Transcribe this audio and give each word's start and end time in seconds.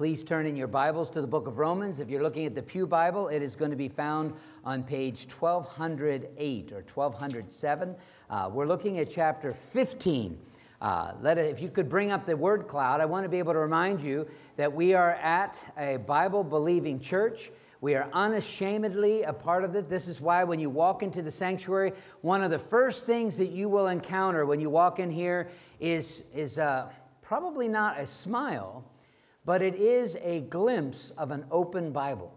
Please 0.00 0.24
turn 0.24 0.46
in 0.46 0.56
your 0.56 0.66
Bibles 0.66 1.10
to 1.10 1.20
the 1.20 1.26
book 1.26 1.46
of 1.46 1.58
Romans. 1.58 2.00
If 2.00 2.08
you're 2.08 2.22
looking 2.22 2.46
at 2.46 2.54
the 2.54 2.62
Pew 2.62 2.86
Bible, 2.86 3.28
it 3.28 3.42
is 3.42 3.54
going 3.54 3.70
to 3.70 3.76
be 3.76 3.90
found 3.90 4.32
on 4.64 4.82
page 4.82 5.28
1208 5.38 6.72
or 6.72 6.76
1207. 6.76 7.94
Uh, 8.30 8.48
we're 8.50 8.64
looking 8.64 8.98
at 8.98 9.10
chapter 9.10 9.52
15. 9.52 10.38
Uh, 10.80 11.12
let 11.20 11.36
it, 11.36 11.50
if 11.50 11.60
you 11.60 11.68
could 11.68 11.90
bring 11.90 12.12
up 12.12 12.24
the 12.24 12.34
word 12.34 12.66
cloud, 12.66 13.02
I 13.02 13.04
want 13.04 13.24
to 13.24 13.28
be 13.28 13.38
able 13.38 13.52
to 13.52 13.58
remind 13.58 14.00
you 14.00 14.26
that 14.56 14.72
we 14.72 14.94
are 14.94 15.16
at 15.16 15.62
a 15.76 15.98
Bible 15.98 16.44
believing 16.44 16.98
church. 16.98 17.50
We 17.82 17.94
are 17.94 18.08
unashamedly 18.14 19.24
a 19.24 19.34
part 19.34 19.64
of 19.64 19.76
it. 19.76 19.90
This 19.90 20.08
is 20.08 20.18
why 20.18 20.44
when 20.44 20.58
you 20.58 20.70
walk 20.70 21.02
into 21.02 21.20
the 21.20 21.30
sanctuary, 21.30 21.92
one 22.22 22.42
of 22.42 22.50
the 22.50 22.58
first 22.58 23.04
things 23.04 23.36
that 23.36 23.50
you 23.50 23.68
will 23.68 23.88
encounter 23.88 24.46
when 24.46 24.60
you 24.60 24.70
walk 24.70 24.98
in 24.98 25.10
here 25.10 25.50
is, 25.78 26.22
is 26.34 26.56
uh, 26.56 26.88
probably 27.20 27.68
not 27.68 28.00
a 28.00 28.06
smile, 28.06 28.82
but 29.44 29.62
it 29.62 29.74
is 29.74 30.16
a 30.22 30.40
glimpse 30.42 31.10
of 31.16 31.30
an 31.30 31.44
open 31.50 31.92
Bible. 31.92 32.32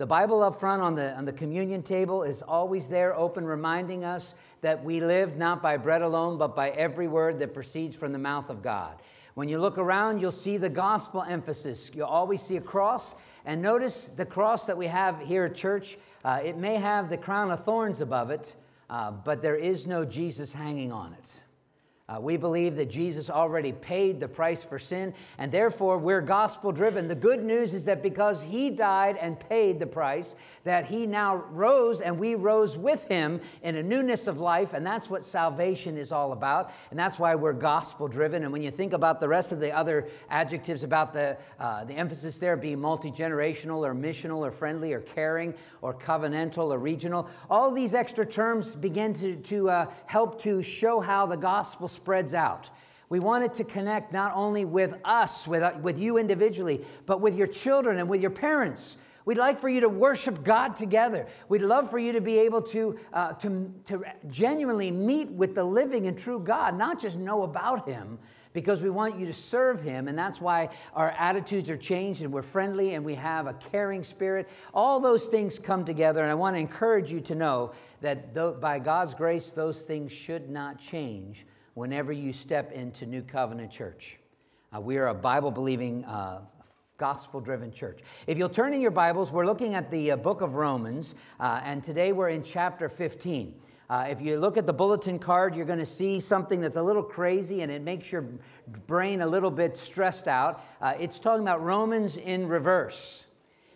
The 0.00 0.06
Bible 0.06 0.42
up 0.42 0.58
front 0.58 0.80
on 0.80 0.94
the, 0.94 1.14
on 1.14 1.26
the 1.26 1.32
communion 1.32 1.82
table 1.82 2.22
is 2.22 2.40
always 2.40 2.88
there, 2.88 3.14
open, 3.14 3.44
reminding 3.44 4.02
us 4.02 4.34
that 4.62 4.82
we 4.82 5.00
live 5.00 5.36
not 5.36 5.60
by 5.60 5.76
bread 5.76 6.00
alone, 6.00 6.38
but 6.38 6.56
by 6.56 6.70
every 6.70 7.06
word 7.06 7.38
that 7.40 7.52
proceeds 7.52 7.96
from 7.96 8.12
the 8.12 8.18
mouth 8.18 8.48
of 8.48 8.62
God. 8.62 8.94
When 9.34 9.48
you 9.48 9.58
look 9.58 9.76
around, 9.76 10.20
you'll 10.20 10.32
see 10.32 10.56
the 10.56 10.68
gospel 10.68 11.22
emphasis. 11.22 11.90
You'll 11.94 12.06
always 12.06 12.40
see 12.40 12.56
a 12.56 12.62
cross. 12.62 13.14
And 13.44 13.60
notice 13.60 14.10
the 14.16 14.24
cross 14.24 14.66
that 14.66 14.76
we 14.76 14.86
have 14.86 15.20
here 15.20 15.44
at 15.44 15.54
church. 15.54 15.98
Uh, 16.24 16.40
it 16.42 16.56
may 16.56 16.76
have 16.76 17.10
the 17.10 17.16
crown 17.16 17.50
of 17.50 17.64
thorns 17.64 18.00
above 18.00 18.30
it, 18.30 18.54
uh, 18.88 19.10
but 19.10 19.42
there 19.42 19.56
is 19.56 19.86
no 19.86 20.04
Jesus 20.04 20.52
hanging 20.52 20.92
on 20.92 21.12
it. 21.12 21.26
Uh, 22.10 22.18
we 22.18 22.36
believe 22.36 22.74
that 22.74 22.90
Jesus 22.90 23.30
already 23.30 23.70
paid 23.70 24.18
the 24.18 24.26
price 24.26 24.64
for 24.64 24.80
sin, 24.80 25.14
and 25.38 25.52
therefore 25.52 25.96
we're 25.96 26.20
gospel 26.20 26.72
driven. 26.72 27.06
The 27.06 27.14
good 27.14 27.44
news 27.44 27.72
is 27.72 27.84
that 27.84 28.02
because 28.02 28.42
he 28.42 28.68
died 28.68 29.16
and 29.20 29.38
paid 29.38 29.78
the 29.78 29.86
price, 29.86 30.34
that 30.64 30.86
he 30.86 31.06
now 31.06 31.36
rose 31.50 32.00
and 32.00 32.18
we 32.18 32.34
rose 32.34 32.76
with 32.76 33.04
him 33.04 33.40
in 33.62 33.76
a 33.76 33.82
newness 33.82 34.26
of 34.26 34.38
life, 34.38 34.72
and 34.72 34.84
that's 34.84 35.08
what 35.08 35.24
salvation 35.24 35.96
is 35.96 36.10
all 36.10 36.32
about. 36.32 36.72
And 36.90 36.98
that's 36.98 37.18
why 37.18 37.36
we're 37.36 37.52
gospel 37.52 38.08
driven. 38.08 38.42
And 38.42 38.52
when 38.52 38.62
you 38.62 38.72
think 38.72 38.92
about 38.92 39.20
the 39.20 39.28
rest 39.28 39.52
of 39.52 39.60
the 39.60 39.72
other 39.72 40.08
adjectives 40.30 40.82
about 40.82 41.12
the, 41.12 41.36
uh, 41.60 41.84
the 41.84 41.94
emphasis 41.94 42.38
there 42.38 42.56
being 42.56 42.80
multi 42.80 43.12
generational 43.12 43.86
or 43.86 43.94
missional 43.94 44.38
or 44.38 44.50
friendly 44.50 44.92
or 44.92 45.00
caring 45.00 45.54
or 45.80 45.94
covenantal 45.94 46.72
or 46.72 46.78
regional, 46.78 47.28
all 47.48 47.70
these 47.70 47.94
extra 47.94 48.26
terms 48.26 48.74
begin 48.74 49.14
to, 49.14 49.36
to 49.36 49.70
uh, 49.70 49.86
help 50.06 50.40
to 50.42 50.60
show 50.60 50.98
how 50.98 51.24
the 51.24 51.36
gospel 51.36 51.86
spreads 52.00 52.34
out. 52.34 52.70
We 53.10 53.18
want 53.18 53.44
it 53.44 53.54
to 53.54 53.64
connect 53.64 54.12
not 54.12 54.32
only 54.34 54.64
with 54.64 54.94
us, 55.04 55.46
with, 55.46 55.62
uh, 55.62 55.72
with 55.82 55.98
you 55.98 56.16
individually, 56.16 56.84
but 57.06 57.20
with 57.20 57.34
your 57.34 57.48
children 57.48 57.98
and 57.98 58.08
with 58.08 58.20
your 58.20 58.30
parents. 58.30 58.96
We'd 59.24 59.36
like 59.36 59.58
for 59.58 59.68
you 59.68 59.80
to 59.80 59.88
worship 59.88 60.42
God 60.44 60.76
together. 60.76 61.26
We'd 61.48 61.62
love 61.62 61.90
for 61.90 61.98
you 61.98 62.12
to 62.12 62.20
be 62.20 62.38
able 62.38 62.62
to, 62.62 62.98
uh, 63.12 63.32
to, 63.34 63.70
to 63.86 64.04
genuinely 64.28 64.90
meet 64.90 65.28
with 65.28 65.54
the 65.54 65.64
living 65.64 66.06
and 66.06 66.16
true 66.16 66.40
God, 66.40 66.78
not 66.78 67.00
just 67.00 67.18
know 67.18 67.42
about 67.42 67.86
Him, 67.86 68.18
because 68.52 68.80
we 68.80 68.90
want 68.90 69.18
you 69.18 69.26
to 69.26 69.34
serve 69.34 69.82
Him. 69.82 70.08
And 70.08 70.16
that's 70.16 70.40
why 70.40 70.70
our 70.94 71.10
attitudes 71.10 71.68
are 71.68 71.76
changed 71.76 72.22
and 72.22 72.32
we're 72.32 72.42
friendly 72.42 72.94
and 72.94 73.04
we 73.04 73.16
have 73.16 73.46
a 73.46 73.54
caring 73.54 74.04
spirit. 74.04 74.48
All 74.72 75.00
those 75.00 75.26
things 75.26 75.58
come 75.58 75.84
together. 75.84 76.22
And 76.22 76.30
I 76.30 76.34
want 76.34 76.54
to 76.54 76.60
encourage 76.60 77.12
you 77.12 77.20
to 77.22 77.34
know 77.34 77.72
that 78.00 78.34
by 78.60 78.78
God's 78.78 79.14
grace, 79.14 79.50
those 79.50 79.80
things 79.80 80.12
should 80.12 80.48
not 80.48 80.78
change 80.78 81.44
whenever 81.80 82.12
you 82.12 82.30
step 82.30 82.72
into 82.72 83.06
New 83.06 83.22
Covenant 83.22 83.70
Church. 83.70 84.18
Uh, 84.70 84.78
we 84.78 84.98
are 84.98 85.06
a 85.06 85.14
Bible 85.14 85.50
believing, 85.50 86.04
uh, 86.04 86.42
gospel 86.98 87.40
driven 87.40 87.72
church. 87.72 88.00
If 88.26 88.36
you'll 88.36 88.50
turn 88.50 88.74
in 88.74 88.82
your 88.82 88.90
Bibles, 88.90 89.32
we're 89.32 89.46
looking 89.46 89.72
at 89.72 89.90
the 89.90 90.10
uh, 90.10 90.16
book 90.16 90.42
of 90.42 90.56
Romans, 90.56 91.14
uh, 91.40 91.62
and 91.64 91.82
today 91.82 92.12
we're 92.12 92.28
in 92.28 92.42
chapter 92.42 92.90
15. 92.90 93.54
Uh, 93.88 94.06
if 94.10 94.20
you 94.20 94.36
look 94.36 94.58
at 94.58 94.66
the 94.66 94.74
bulletin 94.74 95.18
card, 95.18 95.56
you're 95.56 95.64
going 95.64 95.78
to 95.78 95.86
see 95.86 96.20
something 96.20 96.60
that's 96.60 96.76
a 96.76 96.82
little 96.82 97.02
crazy 97.02 97.62
and 97.62 97.72
it 97.72 97.80
makes 97.80 98.12
your 98.12 98.26
brain 98.86 99.22
a 99.22 99.26
little 99.26 99.50
bit 99.50 99.74
stressed 99.74 100.28
out. 100.28 100.62
Uh, 100.82 100.92
it's 101.00 101.18
talking 101.18 101.40
about 101.40 101.62
Romans 101.62 102.18
in 102.18 102.46
reverse. 102.46 103.24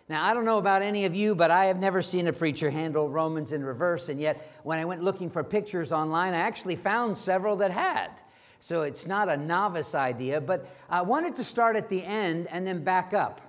Now, 0.07 0.23
I 0.23 0.35
don't 0.35 0.45
know 0.45 0.59
about 0.59 0.83
any 0.83 1.05
of 1.05 1.15
you, 1.15 1.33
but 1.33 1.49
I 1.49 1.65
have 1.65 1.79
never 1.79 2.01
seen 2.01 2.27
a 2.27 2.33
preacher 2.33 2.69
handle 2.69 3.09
Romans 3.09 3.51
in 3.51 3.63
reverse. 3.63 4.07
And 4.09 4.19
yet, 4.19 4.59
when 4.63 4.77
I 4.77 4.85
went 4.85 5.03
looking 5.03 5.31
for 5.31 5.43
pictures 5.43 5.91
online, 5.91 6.33
I 6.35 6.39
actually 6.39 6.75
found 6.75 7.17
several 7.17 7.55
that 7.57 7.71
had. 7.71 8.11
So 8.59 8.83
it's 8.83 9.07
not 9.07 9.29
a 9.29 9.37
novice 9.37 9.95
idea, 9.95 10.39
but 10.41 10.67
I 10.89 11.01
wanted 11.01 11.35
to 11.37 11.43
start 11.43 11.75
at 11.75 11.89
the 11.89 12.03
end 12.03 12.47
and 12.51 12.67
then 12.67 12.83
back 12.83 13.13
up. 13.13 13.41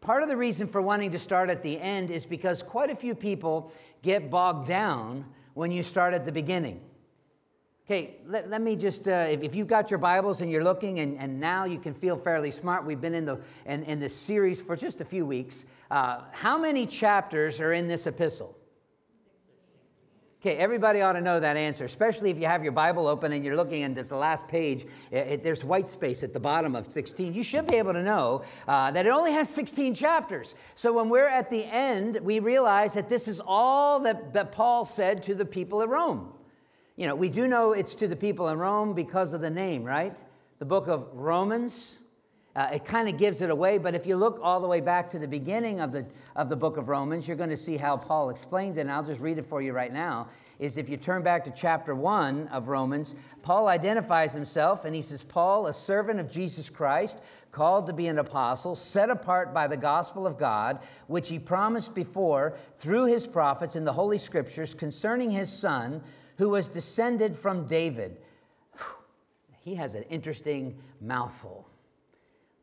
Part 0.00 0.24
of 0.24 0.28
the 0.28 0.36
reason 0.36 0.66
for 0.66 0.82
wanting 0.82 1.12
to 1.12 1.18
start 1.18 1.48
at 1.48 1.62
the 1.62 1.80
end 1.80 2.10
is 2.10 2.26
because 2.26 2.62
quite 2.62 2.90
a 2.90 2.96
few 2.96 3.14
people 3.14 3.72
get 4.02 4.28
bogged 4.28 4.66
down 4.66 5.24
when 5.54 5.70
you 5.70 5.84
start 5.84 6.14
at 6.14 6.24
the 6.24 6.32
beginning. 6.32 6.80
Okay, 7.92 8.14
let, 8.26 8.48
let 8.48 8.62
me 8.62 8.74
just, 8.74 9.06
uh, 9.06 9.26
if, 9.28 9.42
if 9.42 9.54
you've 9.54 9.68
got 9.68 9.90
your 9.90 9.98
Bibles 9.98 10.40
and 10.40 10.50
you're 10.50 10.64
looking, 10.64 11.00
and, 11.00 11.18
and 11.18 11.38
now 11.38 11.66
you 11.66 11.78
can 11.78 11.92
feel 11.92 12.16
fairly 12.16 12.50
smart, 12.50 12.86
we've 12.86 13.02
been 13.02 13.12
in, 13.12 13.26
the, 13.26 13.38
in, 13.66 13.82
in 13.82 14.00
this 14.00 14.16
series 14.16 14.62
for 14.62 14.76
just 14.76 15.02
a 15.02 15.04
few 15.04 15.26
weeks. 15.26 15.66
Uh, 15.90 16.22
how 16.30 16.56
many 16.56 16.86
chapters 16.86 17.60
are 17.60 17.74
in 17.74 17.88
this 17.88 18.06
epistle? 18.06 18.56
Okay, 20.40 20.56
everybody 20.56 21.02
ought 21.02 21.12
to 21.12 21.20
know 21.20 21.38
that 21.38 21.58
answer, 21.58 21.84
especially 21.84 22.30
if 22.30 22.38
you 22.38 22.46
have 22.46 22.62
your 22.62 22.72
Bible 22.72 23.06
open 23.06 23.30
and 23.30 23.44
you're 23.44 23.56
looking 23.56 23.82
and 23.82 23.94
there's 23.94 24.08
the 24.08 24.16
last 24.16 24.48
page, 24.48 24.86
it, 25.10 25.26
it, 25.26 25.44
there's 25.44 25.62
white 25.62 25.90
space 25.90 26.22
at 26.22 26.32
the 26.32 26.40
bottom 26.40 26.74
of 26.74 26.90
16. 26.90 27.34
You 27.34 27.42
should 27.42 27.66
be 27.66 27.74
able 27.74 27.92
to 27.92 28.02
know 28.02 28.42
uh, 28.68 28.90
that 28.92 29.04
it 29.04 29.10
only 29.10 29.32
has 29.32 29.50
16 29.50 29.94
chapters. 29.94 30.54
So 30.76 30.94
when 30.94 31.10
we're 31.10 31.28
at 31.28 31.50
the 31.50 31.66
end, 31.66 32.18
we 32.22 32.38
realize 32.38 32.94
that 32.94 33.10
this 33.10 33.28
is 33.28 33.38
all 33.44 34.00
that, 34.00 34.32
that 34.32 34.50
Paul 34.50 34.86
said 34.86 35.22
to 35.24 35.34
the 35.34 35.44
people 35.44 35.82
of 35.82 35.90
Rome. 35.90 36.32
You 36.96 37.06
know, 37.06 37.14
we 37.14 37.30
do 37.30 37.48
know 37.48 37.72
it's 37.72 37.94
to 37.96 38.06
the 38.06 38.16
people 38.16 38.50
in 38.50 38.58
Rome 38.58 38.92
because 38.92 39.32
of 39.32 39.40
the 39.40 39.48
name, 39.48 39.82
right? 39.82 40.22
The 40.58 40.66
book 40.66 40.88
of 40.88 41.08
Romans, 41.14 41.98
uh, 42.54 42.68
it 42.74 42.84
kind 42.84 43.08
of 43.08 43.16
gives 43.16 43.40
it 43.40 43.48
away, 43.48 43.78
but 43.78 43.94
if 43.94 44.06
you 44.06 44.14
look 44.14 44.38
all 44.42 44.60
the 44.60 44.68
way 44.68 44.82
back 44.82 45.08
to 45.10 45.18
the 45.18 45.26
beginning 45.26 45.80
of 45.80 45.90
the, 45.90 46.04
of 46.36 46.50
the 46.50 46.56
book 46.56 46.76
of 46.76 46.90
Romans, 46.90 47.26
you're 47.26 47.36
going 47.36 47.48
to 47.48 47.56
see 47.56 47.78
how 47.78 47.96
Paul 47.96 48.28
explains 48.28 48.76
it, 48.76 48.82
and 48.82 48.92
I'll 48.92 49.02
just 49.02 49.22
read 49.22 49.38
it 49.38 49.46
for 49.46 49.62
you 49.62 49.72
right 49.72 49.92
now. 49.92 50.28
Is 50.58 50.76
if 50.76 50.90
you 50.90 50.98
turn 50.98 51.22
back 51.22 51.44
to 51.44 51.50
chapter 51.50 51.94
1 51.94 52.48
of 52.48 52.68
Romans, 52.68 53.14
Paul 53.42 53.68
identifies 53.68 54.34
himself 54.34 54.84
and 54.84 54.94
he 54.94 55.02
says, 55.02 55.24
Paul, 55.24 55.66
a 55.66 55.72
servant 55.72 56.20
of 56.20 56.30
Jesus 56.30 56.70
Christ, 56.70 57.18
called 57.50 57.86
to 57.86 57.92
be 57.92 58.06
an 58.06 58.18
apostle, 58.18 58.76
set 58.76 59.10
apart 59.10 59.52
by 59.52 59.66
the 59.66 59.76
gospel 59.76 60.24
of 60.24 60.38
God, 60.38 60.78
which 61.08 61.28
he 61.28 61.38
promised 61.38 61.94
before 61.94 62.58
through 62.78 63.06
his 63.06 63.26
prophets 63.26 63.74
in 63.74 63.84
the 63.84 63.92
Holy 63.92 64.18
Scriptures 64.18 64.72
concerning 64.72 65.32
his 65.32 65.50
son, 65.50 66.00
who 66.42 66.50
was 66.50 66.66
descended 66.66 67.36
from 67.36 67.68
David. 67.68 68.16
He 69.60 69.76
has 69.76 69.94
an 69.94 70.02
interesting 70.10 70.76
mouthful. 71.00 71.68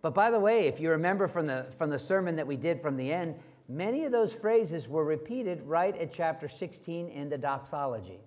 But 0.02 0.14
by 0.14 0.32
the 0.32 0.40
way, 0.40 0.68
if 0.68 0.82
you 0.82 0.90
remember 0.90 1.30
from 1.30 1.48
the, 1.48 1.66
from 1.78 1.90
the 1.90 1.98
sermon 1.98 2.36
that 2.36 2.46
we 2.46 2.58
did 2.58 2.82
from 2.82 2.98
the 2.98 3.10
end, 3.10 3.36
many 3.70 4.04
of 4.04 4.12
those 4.12 4.34
phrases 4.34 4.90
were 4.90 5.06
repeated 5.06 5.62
right 5.62 5.96
at 5.96 6.12
chapter 6.12 6.50
16 6.50 7.08
in 7.08 7.30
the 7.30 7.38
doxology. 7.38 8.20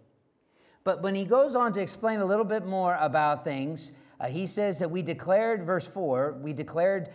But 0.85 1.03
when 1.03 1.15
he 1.15 1.27
goes 1.27 1.55
on 1.55 1.75
to 1.75 1.83
explain 1.83 2.21
a 2.21 2.25
little 2.25 2.47
bit 2.47 2.65
more 2.65 2.97
about 2.99 3.45
things, 3.45 3.93
uh, 4.21 4.29
he 4.29 4.47
says 4.47 4.79
that 4.79 4.91
we 4.91 5.03
declared, 5.03 5.67
verse 5.67 5.87
4, 5.87 6.39
we 6.41 6.55
declared 6.55 7.11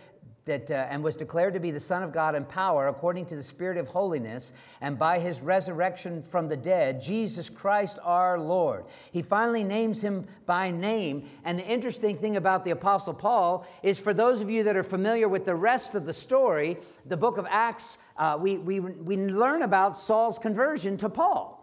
that, 0.48 0.70
uh, 0.70 0.86
and 0.90 1.02
was 1.02 1.16
declared 1.16 1.54
to 1.54 1.60
be 1.60 1.70
the 1.70 1.80
Son 1.80 2.02
of 2.02 2.12
God 2.12 2.34
in 2.34 2.44
power 2.44 2.88
according 2.88 3.26
to 3.26 3.36
the 3.36 3.42
Spirit 3.42 3.78
of 3.78 3.86
holiness, 3.86 4.52
and 4.80 4.98
by 4.98 5.18
his 5.18 5.40
resurrection 5.40 6.22
from 6.22 6.48
the 6.48 6.56
dead, 6.56 7.00
Jesus 7.00 7.48
Christ 7.48 7.98
our 8.02 8.38
Lord. 8.38 8.84
He 9.12 9.22
finally 9.22 9.62
names 9.62 10.00
him 10.00 10.26
by 10.46 10.70
name. 10.70 11.28
And 11.44 11.58
the 11.58 11.66
interesting 11.66 12.18
thing 12.18 12.36
about 12.36 12.64
the 12.64 12.72
Apostle 12.72 13.14
Paul 13.14 13.66
is 13.82 13.98
for 13.98 14.12
those 14.12 14.40
of 14.40 14.50
you 14.50 14.64
that 14.64 14.76
are 14.76 14.82
familiar 14.82 15.28
with 15.28 15.44
the 15.44 15.54
rest 15.54 15.94
of 15.94 16.04
the 16.04 16.14
story, 16.14 16.76
the 17.06 17.16
book 17.16 17.38
of 17.38 17.46
Acts, 17.48 17.96
uh, 18.16 18.36
we, 18.38 18.58
we, 18.58 18.80
we 18.80 19.16
learn 19.16 19.62
about 19.62 19.96
Saul's 19.96 20.38
conversion 20.38 20.96
to 20.96 21.08
Paul. 21.08 21.57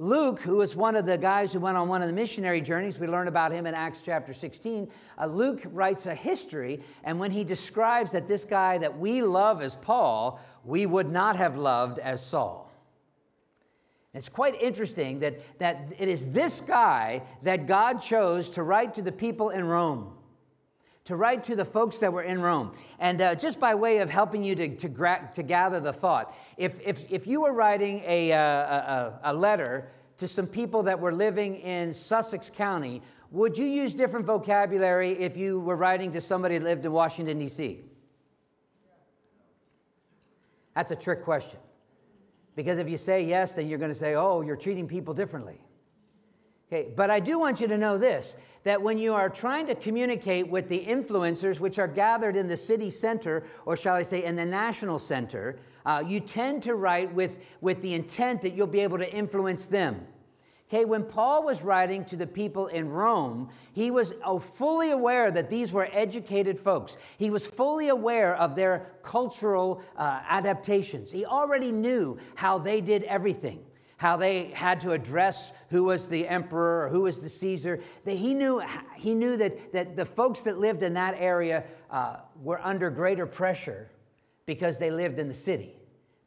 Luke, 0.00 0.38
who 0.40 0.56
was 0.56 0.76
one 0.76 0.94
of 0.94 1.06
the 1.06 1.18
guys 1.18 1.52
who 1.52 1.58
went 1.58 1.76
on 1.76 1.88
one 1.88 2.02
of 2.02 2.08
the 2.08 2.14
missionary 2.14 2.60
journeys, 2.60 3.00
we 3.00 3.08
learn 3.08 3.26
about 3.26 3.50
him 3.50 3.66
in 3.66 3.74
Acts 3.74 4.00
chapter 4.04 4.32
16. 4.32 4.88
Uh, 5.20 5.26
Luke 5.26 5.60
writes 5.72 6.06
a 6.06 6.14
history, 6.14 6.80
and 7.02 7.18
when 7.18 7.32
he 7.32 7.42
describes 7.42 8.12
that 8.12 8.28
this 8.28 8.44
guy 8.44 8.78
that 8.78 8.96
we 8.96 9.22
love 9.22 9.60
as 9.60 9.74
Paul, 9.74 10.40
we 10.64 10.86
would 10.86 11.10
not 11.10 11.34
have 11.34 11.56
loved 11.56 11.98
as 11.98 12.24
Saul. 12.24 12.70
It's 14.14 14.28
quite 14.28 14.60
interesting 14.62 15.18
that, 15.18 15.40
that 15.58 15.92
it 15.98 16.08
is 16.08 16.26
this 16.26 16.60
guy 16.60 17.22
that 17.42 17.66
God 17.66 18.00
chose 18.00 18.50
to 18.50 18.62
write 18.62 18.94
to 18.94 19.02
the 19.02 19.12
people 19.12 19.50
in 19.50 19.64
Rome 19.64 20.12
to 21.08 21.16
write 21.16 21.42
to 21.42 21.56
the 21.56 21.64
folks 21.64 21.96
that 21.96 22.12
were 22.12 22.22
in 22.22 22.38
Rome. 22.38 22.70
And 22.98 23.22
uh, 23.22 23.34
just 23.34 23.58
by 23.58 23.74
way 23.74 23.96
of 23.98 24.10
helping 24.10 24.44
you 24.44 24.54
to, 24.54 24.76
to, 24.76 24.88
gra- 24.90 25.30
to 25.36 25.42
gather 25.42 25.80
the 25.80 25.92
thought, 25.92 26.36
if, 26.58 26.78
if, 26.84 27.10
if 27.10 27.26
you 27.26 27.40
were 27.40 27.54
writing 27.54 28.02
a, 28.04 28.30
uh, 28.30 28.38
a, 28.38 29.20
a 29.24 29.32
letter 29.32 29.88
to 30.18 30.28
some 30.28 30.46
people 30.46 30.82
that 30.82 31.00
were 31.00 31.14
living 31.14 31.60
in 31.60 31.94
Sussex 31.94 32.50
County, 32.54 33.00
would 33.30 33.56
you 33.56 33.64
use 33.64 33.94
different 33.94 34.26
vocabulary 34.26 35.12
if 35.12 35.34
you 35.34 35.60
were 35.60 35.76
writing 35.76 36.12
to 36.12 36.20
somebody 36.20 36.58
that 36.58 36.64
lived 36.64 36.84
in 36.84 36.92
Washington, 36.92 37.38
D.C.? 37.38 37.80
That's 40.74 40.90
a 40.90 40.96
trick 40.96 41.24
question. 41.24 41.58
Because 42.54 42.76
if 42.76 42.86
you 42.86 42.98
say 42.98 43.24
yes, 43.24 43.54
then 43.54 43.66
you're 43.66 43.78
going 43.78 43.92
to 43.92 43.98
say, 43.98 44.14
oh, 44.14 44.42
you're 44.42 44.56
treating 44.56 44.86
people 44.86 45.14
differently. 45.14 45.58
Okay, 46.70 46.88
but 46.94 47.10
I 47.10 47.18
do 47.18 47.38
want 47.38 47.60
you 47.60 47.66
to 47.68 47.78
know 47.78 47.96
this 47.96 48.36
that 48.64 48.82
when 48.82 48.98
you 48.98 49.14
are 49.14 49.30
trying 49.30 49.66
to 49.66 49.74
communicate 49.74 50.46
with 50.46 50.68
the 50.68 50.84
influencers, 50.84 51.58
which 51.58 51.78
are 51.78 51.88
gathered 51.88 52.36
in 52.36 52.48
the 52.48 52.56
city 52.56 52.90
center, 52.90 53.44
or 53.64 53.76
shall 53.76 53.94
I 53.94 54.02
say, 54.02 54.24
in 54.24 54.36
the 54.36 54.44
national 54.44 54.98
center, 54.98 55.58
uh, 55.86 56.02
you 56.06 56.20
tend 56.20 56.64
to 56.64 56.74
write 56.74 57.14
with, 57.14 57.36
with 57.62 57.80
the 57.80 57.94
intent 57.94 58.42
that 58.42 58.52
you'll 58.52 58.66
be 58.66 58.80
able 58.80 58.98
to 58.98 59.10
influence 59.10 59.68
them. 59.68 60.06
Okay, 60.68 60.84
when 60.84 61.04
Paul 61.04 61.44
was 61.44 61.62
writing 61.62 62.04
to 62.06 62.16
the 62.16 62.26
people 62.26 62.66
in 62.66 62.90
Rome, 62.90 63.48
he 63.72 63.90
was 63.90 64.12
oh, 64.22 64.38
fully 64.38 64.90
aware 64.90 65.30
that 65.30 65.48
these 65.48 65.72
were 65.72 65.88
educated 65.92 66.60
folks. 66.60 66.98
He 67.16 67.30
was 67.30 67.46
fully 67.46 67.88
aware 67.88 68.36
of 68.36 68.54
their 68.54 68.90
cultural 69.02 69.82
uh, 69.96 70.20
adaptations. 70.28 71.10
He 71.10 71.24
already 71.24 71.72
knew 71.72 72.18
how 72.34 72.58
they 72.58 72.82
did 72.82 73.04
everything 73.04 73.64
how 73.98 74.16
they 74.16 74.44
had 74.46 74.80
to 74.80 74.92
address 74.92 75.52
who 75.70 75.84
was 75.84 76.06
the 76.06 76.26
emperor 76.26 76.84
or 76.84 76.88
who 76.88 77.02
was 77.02 77.18
the 77.18 77.28
Caesar. 77.28 77.80
That 78.04 78.16
he 78.16 78.32
knew, 78.32 78.62
he 78.94 79.14
knew 79.14 79.36
that, 79.36 79.72
that 79.72 79.96
the 79.96 80.04
folks 80.04 80.42
that 80.42 80.58
lived 80.58 80.82
in 80.82 80.94
that 80.94 81.16
area 81.18 81.64
uh, 81.90 82.16
were 82.40 82.60
under 82.62 82.90
greater 82.90 83.26
pressure 83.26 83.90
because 84.46 84.78
they 84.78 84.92
lived 84.92 85.18
in 85.18 85.28
the 85.28 85.34
city, 85.34 85.74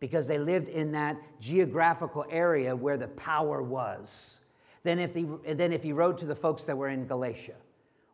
because 0.02 0.28
they 0.28 0.38
lived 0.38 0.68
in 0.68 0.92
that 0.92 1.18
geographical 1.40 2.26
area 2.30 2.76
where 2.76 2.98
the 2.98 3.08
power 3.08 3.64
was. 3.64 4.38
Than 4.84 5.00
if 5.00 5.14
he, 5.14 5.28
than 5.54 5.72
if 5.72 5.84
he 5.84 5.94
wrote 5.94 6.18
to 6.20 6.26
the 6.26 6.36
folks 6.36 6.64
that 6.64 6.78
were 6.78 6.90
in 6.90 7.06
Galatia, 7.08 7.56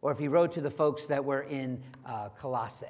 or 0.01 0.11
if 0.11 0.19
he 0.19 0.27
wrote 0.27 0.51
to 0.51 0.61
the 0.61 0.69
folks 0.69 1.07
that 1.07 1.23
were 1.23 1.43
in 1.43 1.81
uh, 2.05 2.29
Colossae. 2.37 2.85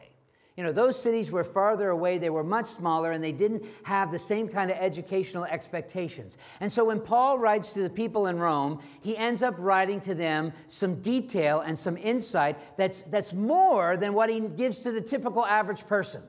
You 0.57 0.63
know, 0.63 0.71
those 0.71 0.99
cities 0.99 1.29
were 1.29 1.43
farther 1.43 1.89
away, 1.89 2.17
they 2.17 2.31
were 2.31 2.43
much 2.43 2.65
smaller, 2.65 3.11
and 3.11 3.23
they 3.23 3.31
didn't 3.31 3.63
have 3.83 4.11
the 4.11 4.17
same 4.17 4.49
kind 4.49 4.71
of 4.71 4.77
educational 4.77 5.45
expectations. 5.45 6.39
And 6.59 6.73
so 6.73 6.85
when 6.85 6.99
Paul 6.99 7.37
writes 7.37 7.73
to 7.73 7.83
the 7.83 7.91
people 7.91 8.25
in 8.25 8.39
Rome, 8.39 8.81
he 9.01 9.15
ends 9.15 9.43
up 9.43 9.53
writing 9.59 9.99
to 10.01 10.15
them 10.15 10.51
some 10.67 10.99
detail 10.99 11.59
and 11.59 11.77
some 11.77 11.95
insight 11.95 12.57
that's, 12.75 13.03
that's 13.11 13.33
more 13.33 13.97
than 13.97 14.15
what 14.15 14.31
he 14.31 14.39
gives 14.39 14.79
to 14.79 14.91
the 14.91 14.99
typical 14.99 15.45
average 15.45 15.85
person. 15.85 16.23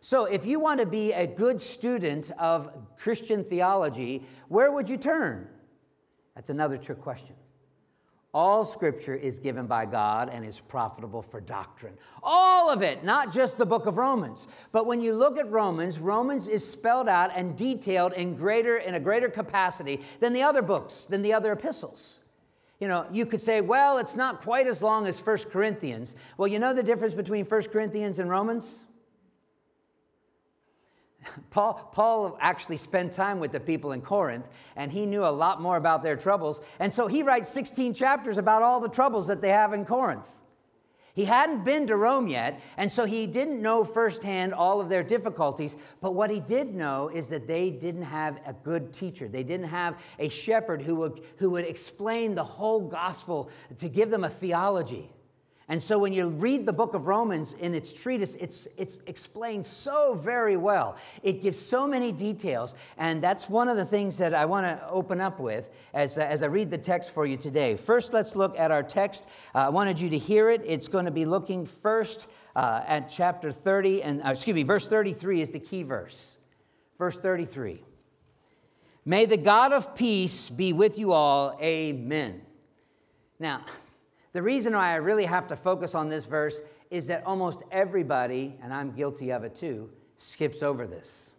So 0.00 0.24
if 0.24 0.44
you 0.44 0.58
want 0.58 0.80
to 0.80 0.86
be 0.86 1.12
a 1.12 1.26
good 1.26 1.60
student 1.60 2.32
of 2.40 2.68
Christian 2.98 3.44
theology, 3.44 4.26
where 4.48 4.72
would 4.72 4.90
you 4.90 4.96
turn? 4.96 5.46
That's 6.34 6.50
another 6.50 6.78
trick 6.78 7.00
question. 7.00 7.36
All 8.36 8.66
scripture 8.66 9.14
is 9.14 9.38
given 9.38 9.66
by 9.66 9.86
God 9.86 10.28
and 10.30 10.44
is 10.44 10.60
profitable 10.60 11.22
for 11.22 11.40
doctrine. 11.40 11.94
All 12.22 12.68
of 12.68 12.82
it, 12.82 13.02
not 13.02 13.32
just 13.32 13.56
the 13.56 13.64
book 13.64 13.86
of 13.86 13.96
Romans. 13.96 14.46
But 14.72 14.84
when 14.84 15.00
you 15.00 15.14
look 15.14 15.38
at 15.38 15.50
Romans, 15.50 15.98
Romans 15.98 16.46
is 16.46 16.62
spelled 16.62 17.08
out 17.08 17.30
and 17.34 17.56
detailed 17.56 18.12
in 18.12 18.36
greater 18.36 18.76
in 18.76 18.94
a 18.94 19.00
greater 19.00 19.30
capacity 19.30 20.02
than 20.20 20.34
the 20.34 20.42
other 20.42 20.60
books, 20.60 21.06
than 21.06 21.22
the 21.22 21.32
other 21.32 21.52
epistles. 21.52 22.18
You 22.78 22.88
know, 22.88 23.06
you 23.10 23.24
could 23.24 23.40
say, 23.40 23.62
well, 23.62 23.96
it's 23.96 24.14
not 24.14 24.42
quite 24.42 24.66
as 24.66 24.82
long 24.82 25.06
as 25.06 25.18
First 25.18 25.48
Corinthians. 25.48 26.14
Well, 26.36 26.46
you 26.46 26.58
know 26.58 26.74
the 26.74 26.82
difference 26.82 27.14
between 27.14 27.46
First 27.46 27.70
Corinthians 27.70 28.18
and 28.18 28.28
Romans? 28.28 28.80
Paul, 31.50 31.90
Paul 31.92 32.38
actually 32.40 32.76
spent 32.76 33.12
time 33.12 33.40
with 33.40 33.52
the 33.52 33.60
people 33.60 33.92
in 33.92 34.00
Corinth, 34.00 34.46
and 34.76 34.90
he 34.90 35.06
knew 35.06 35.24
a 35.24 35.30
lot 35.30 35.60
more 35.60 35.76
about 35.76 36.02
their 36.02 36.16
troubles. 36.16 36.60
And 36.78 36.92
so 36.92 37.06
he 37.06 37.22
writes 37.22 37.48
16 37.48 37.94
chapters 37.94 38.38
about 38.38 38.62
all 38.62 38.80
the 38.80 38.88
troubles 38.88 39.26
that 39.26 39.40
they 39.40 39.50
have 39.50 39.72
in 39.72 39.84
Corinth. 39.84 40.24
He 41.14 41.24
hadn't 41.24 41.64
been 41.64 41.86
to 41.86 41.96
Rome 41.96 42.28
yet, 42.28 42.60
and 42.76 42.92
so 42.92 43.06
he 43.06 43.26
didn't 43.26 43.62
know 43.62 43.84
firsthand 43.84 44.52
all 44.52 44.82
of 44.82 44.90
their 44.90 45.02
difficulties. 45.02 45.74
But 46.02 46.14
what 46.14 46.30
he 46.30 46.40
did 46.40 46.74
know 46.74 47.08
is 47.08 47.30
that 47.30 47.46
they 47.46 47.70
didn't 47.70 48.02
have 48.02 48.38
a 48.44 48.52
good 48.52 48.92
teacher. 48.92 49.26
They 49.26 49.42
didn't 49.42 49.68
have 49.68 49.96
a 50.18 50.28
shepherd 50.28 50.82
who 50.82 50.94
would, 50.96 51.22
who 51.38 51.48
would 51.50 51.64
explain 51.64 52.34
the 52.34 52.44
whole 52.44 52.80
gospel 52.80 53.48
to 53.78 53.88
give 53.88 54.10
them 54.10 54.24
a 54.24 54.28
theology. 54.28 55.10
And 55.68 55.82
so 55.82 55.98
when 55.98 56.12
you 56.12 56.28
read 56.28 56.64
the 56.64 56.72
book 56.72 56.94
of 56.94 57.08
Romans 57.08 57.54
in 57.54 57.74
its 57.74 57.92
treatise, 57.92 58.36
it's, 58.38 58.68
it's 58.76 58.98
explained 59.08 59.66
so 59.66 60.14
very 60.14 60.56
well. 60.56 60.96
It 61.24 61.42
gives 61.42 61.58
so 61.58 61.88
many 61.88 62.12
details. 62.12 62.74
And 62.98 63.20
that's 63.20 63.48
one 63.48 63.68
of 63.68 63.76
the 63.76 63.84
things 63.84 64.16
that 64.18 64.32
I 64.32 64.44
want 64.44 64.64
to 64.64 64.88
open 64.88 65.20
up 65.20 65.40
with 65.40 65.70
as, 65.92 66.18
as 66.18 66.44
I 66.44 66.46
read 66.46 66.70
the 66.70 66.78
text 66.78 67.10
for 67.10 67.26
you 67.26 67.36
today. 67.36 67.76
First, 67.76 68.12
let's 68.12 68.36
look 68.36 68.56
at 68.56 68.70
our 68.70 68.84
text. 68.84 69.26
Uh, 69.56 69.58
I 69.58 69.68
wanted 69.68 70.00
you 70.00 70.08
to 70.10 70.18
hear 70.18 70.50
it. 70.50 70.62
It's 70.64 70.86
going 70.86 71.04
to 71.04 71.10
be 71.10 71.24
looking 71.24 71.66
first 71.66 72.28
uh, 72.54 72.84
at 72.86 73.10
chapter 73.10 73.50
30, 73.50 74.04
and 74.04 74.22
uh, 74.22 74.30
excuse 74.30 74.54
me, 74.54 74.62
verse 74.62 74.86
33 74.86 75.40
is 75.40 75.50
the 75.50 75.58
key 75.58 75.82
verse. 75.82 76.36
Verse 76.96 77.18
33. 77.18 77.82
May 79.04 79.26
the 79.26 79.36
God 79.36 79.72
of 79.72 79.96
peace 79.96 80.48
be 80.48 80.72
with 80.72 80.96
you 80.96 81.12
all. 81.12 81.58
Amen. 81.60 82.40
Now, 83.38 83.64
the 84.36 84.42
reason 84.42 84.74
why 84.74 84.92
I 84.92 84.96
really 84.96 85.24
have 85.24 85.48
to 85.48 85.56
focus 85.56 85.94
on 85.94 86.10
this 86.10 86.26
verse 86.26 86.60
is 86.90 87.06
that 87.06 87.24
almost 87.24 87.62
everybody, 87.70 88.54
and 88.62 88.70
I'm 88.70 88.92
guilty 88.92 89.30
of 89.32 89.44
it 89.44 89.56
too, 89.56 89.88
skips 90.18 90.62
over 90.62 90.86
this. 90.86 91.30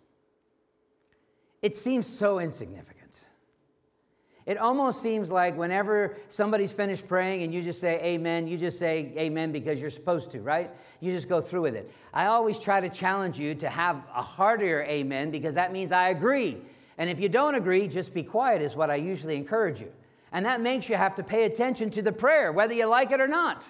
It 1.62 1.76
seems 1.76 2.08
so 2.08 2.40
insignificant. 2.40 3.28
It 4.48 4.58
almost 4.58 5.04
seems 5.04 5.30
like 5.30 5.56
whenever 5.56 6.18
somebody's 6.30 6.72
finished 6.72 7.08
praying 7.08 7.44
and 7.44 7.54
you 7.54 7.62
just 7.62 7.80
say 7.80 8.02
amen, 8.04 8.48
you 8.48 8.58
just 8.58 8.80
say 8.80 9.14
amen 9.16 9.52
because 9.52 9.80
you're 9.80 9.92
supposed 9.92 10.32
to, 10.32 10.42
right? 10.42 10.72
You 11.00 11.14
just 11.14 11.30
go 11.30 11.40
through 11.40 11.62
with 11.62 11.76
it. 11.76 11.92
I 12.16 12.26
always 12.26 12.58
try 12.58 12.82
to 12.82 12.90
challenge 12.90 13.38
you 13.38 13.54
to 13.54 13.70
have 13.70 13.98
a 14.16 14.24
heartier 14.24 14.82
amen 14.90 15.30
because 15.30 15.54
that 15.54 15.72
means 15.72 15.92
I 15.92 16.10
agree. 16.10 16.58
And 16.98 17.12
if 17.12 17.20
you 17.20 17.30
don't 17.30 17.54
agree, 17.54 17.88
just 17.88 18.12
be 18.12 18.24
quiet, 18.24 18.64
is 18.64 18.76
what 18.76 18.90
I 18.90 18.96
usually 18.96 19.36
encourage 19.36 19.80
you. 19.80 19.92
And 20.32 20.46
that 20.46 20.62
makes 20.62 20.90
you 20.90 20.96
have 20.96 21.16
to 21.16 21.24
pay 21.24 21.46
attention 21.46 21.90
to 21.92 22.02
the 22.02 22.12
prayer, 22.12 22.52
whether 22.52 22.74
you 22.74 22.86
like 22.86 23.12
it 23.12 23.22
or 23.22 23.28
not. 23.28 23.66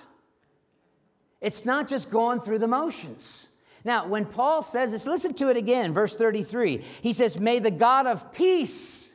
It's 1.39 1.65
not 1.65 1.87
just 1.87 2.09
going 2.09 2.41
through 2.41 2.59
the 2.59 2.67
motions. 2.67 3.47
Now, 3.83 4.07
when 4.07 4.25
Paul 4.25 4.63
says 4.63 4.91
this, 4.91 5.05
listen 5.05 5.33
to 5.35 5.49
it 5.49 5.57
again, 5.57 5.93
verse 5.93 6.15
33. 6.15 6.83
He 7.01 7.13
says, 7.13 7.39
May 7.39 7.59
the 7.59 7.71
God 7.71 8.07
of 8.07 8.33
peace 8.33 9.13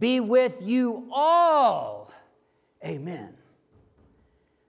be 0.00 0.20
with 0.20 0.60
you 0.62 1.08
all. 1.12 2.12
Amen. 2.84 3.34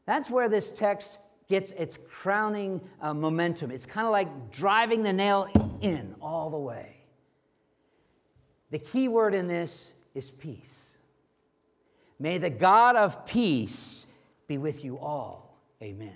That's 0.06 0.30
where 0.30 0.48
this 0.50 0.72
text 0.72 1.18
gets 1.50 1.72
its 1.72 1.98
crowning 2.10 2.82
uh, 3.02 3.14
momentum. 3.14 3.72
It's 3.72 3.86
kind 3.86 4.06
of 4.06 4.12
like 4.12 4.52
driving 4.52 5.04
the 5.04 5.14
nail 5.14 5.48
in 5.82 6.16
all 6.22 6.50
the 6.50 6.58
way. 6.58 6.96
The 8.72 8.80
key 8.80 9.08
word 9.08 9.34
in 9.34 9.48
this 9.48 9.92
is 10.14 10.30
peace. 10.30 10.99
May 12.20 12.38
the 12.38 12.50
God 12.50 12.96
of 12.96 13.26
peace 13.26 14.06
be 14.48 14.58
with 14.58 14.84
you 14.84 15.00
all. 15.00 15.58
Amen. 15.82 16.14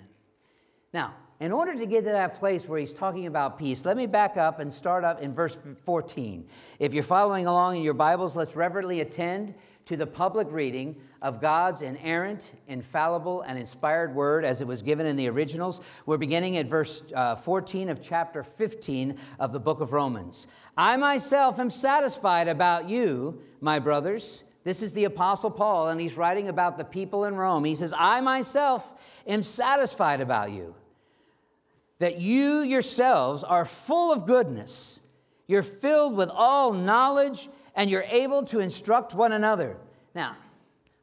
Now, 0.92 1.14
in 1.40 1.50
order 1.50 1.74
to 1.74 1.86
get 1.86 2.04
to 2.04 2.10
that 2.10 2.38
place 2.38 2.68
where 2.68 2.78
he's 2.78 2.94
talking 2.94 3.26
about 3.26 3.58
peace, 3.58 3.84
let 3.84 3.96
me 3.96 4.06
back 4.06 4.36
up 4.36 4.60
and 4.60 4.72
start 4.72 5.02
up 5.02 5.20
in 5.20 5.34
verse 5.34 5.58
14. 5.84 6.46
If 6.78 6.94
you're 6.94 7.02
following 7.02 7.46
along 7.46 7.76
in 7.76 7.82
your 7.82 7.94
Bibles, 7.94 8.36
let's 8.36 8.54
reverently 8.54 9.00
attend 9.00 9.54
to 9.86 9.96
the 9.96 10.06
public 10.06 10.46
reading 10.50 10.96
of 11.20 11.40
God's 11.40 11.82
inerrant, 11.82 12.52
infallible, 12.68 13.42
and 13.42 13.58
inspired 13.58 14.14
word 14.14 14.44
as 14.44 14.60
it 14.60 14.66
was 14.66 14.80
given 14.80 15.06
in 15.06 15.16
the 15.16 15.28
originals. 15.28 15.80
We're 16.06 16.16
beginning 16.16 16.56
at 16.58 16.66
verse 16.66 17.02
uh, 17.14 17.34
14 17.34 17.88
of 17.88 18.00
chapter 18.00 18.42
15 18.42 19.18
of 19.40 19.52
the 19.52 19.60
book 19.60 19.80
of 19.80 19.92
Romans. 19.92 20.46
I 20.76 20.96
myself 20.96 21.58
am 21.58 21.70
satisfied 21.70 22.48
about 22.48 22.88
you, 22.88 23.42
my 23.60 23.78
brothers 23.78 24.43
this 24.64 24.82
is 24.82 24.94
the 24.94 25.04
Apostle 25.04 25.50
Paul, 25.50 25.90
and 25.90 26.00
he's 26.00 26.16
writing 26.16 26.48
about 26.48 26.78
the 26.78 26.84
people 26.84 27.26
in 27.26 27.36
Rome. 27.36 27.64
He 27.64 27.74
says, 27.74 27.92
I 27.96 28.22
myself 28.22 28.90
am 29.26 29.42
satisfied 29.42 30.22
about 30.22 30.52
you, 30.52 30.74
that 31.98 32.18
you 32.18 32.60
yourselves 32.60 33.44
are 33.44 33.66
full 33.66 34.10
of 34.10 34.26
goodness. 34.26 35.00
You're 35.46 35.62
filled 35.62 36.16
with 36.16 36.30
all 36.30 36.72
knowledge, 36.72 37.50
and 37.76 37.90
you're 37.90 38.06
able 38.08 38.44
to 38.44 38.60
instruct 38.60 39.14
one 39.14 39.32
another. 39.32 39.76
Now, 40.14 40.36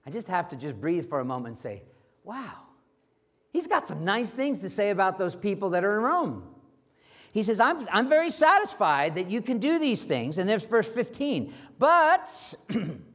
I 0.07 0.09
just 0.09 0.27
have 0.27 0.49
to 0.49 0.55
just 0.55 0.81
breathe 0.81 1.07
for 1.07 1.19
a 1.19 1.25
moment 1.25 1.55
and 1.55 1.61
say, 1.61 1.83
wow, 2.23 2.53
he's 3.53 3.67
got 3.67 3.87
some 3.87 4.03
nice 4.03 4.31
things 4.31 4.61
to 4.61 4.69
say 4.69 4.89
about 4.89 5.19
those 5.19 5.35
people 5.35 5.69
that 5.71 5.83
are 5.83 5.97
in 5.97 6.01
Rome. 6.01 6.43
He 7.31 7.43
says, 7.43 7.59
I'm, 7.59 7.87
I'm 7.91 8.09
very 8.09 8.31
satisfied 8.31 9.15
that 9.15 9.29
you 9.29 9.41
can 9.41 9.59
do 9.59 9.77
these 9.77 10.03
things. 10.03 10.37
And 10.37 10.49
there's 10.49 10.65
verse 10.65 10.87
15. 10.87 11.53
But 11.79 12.55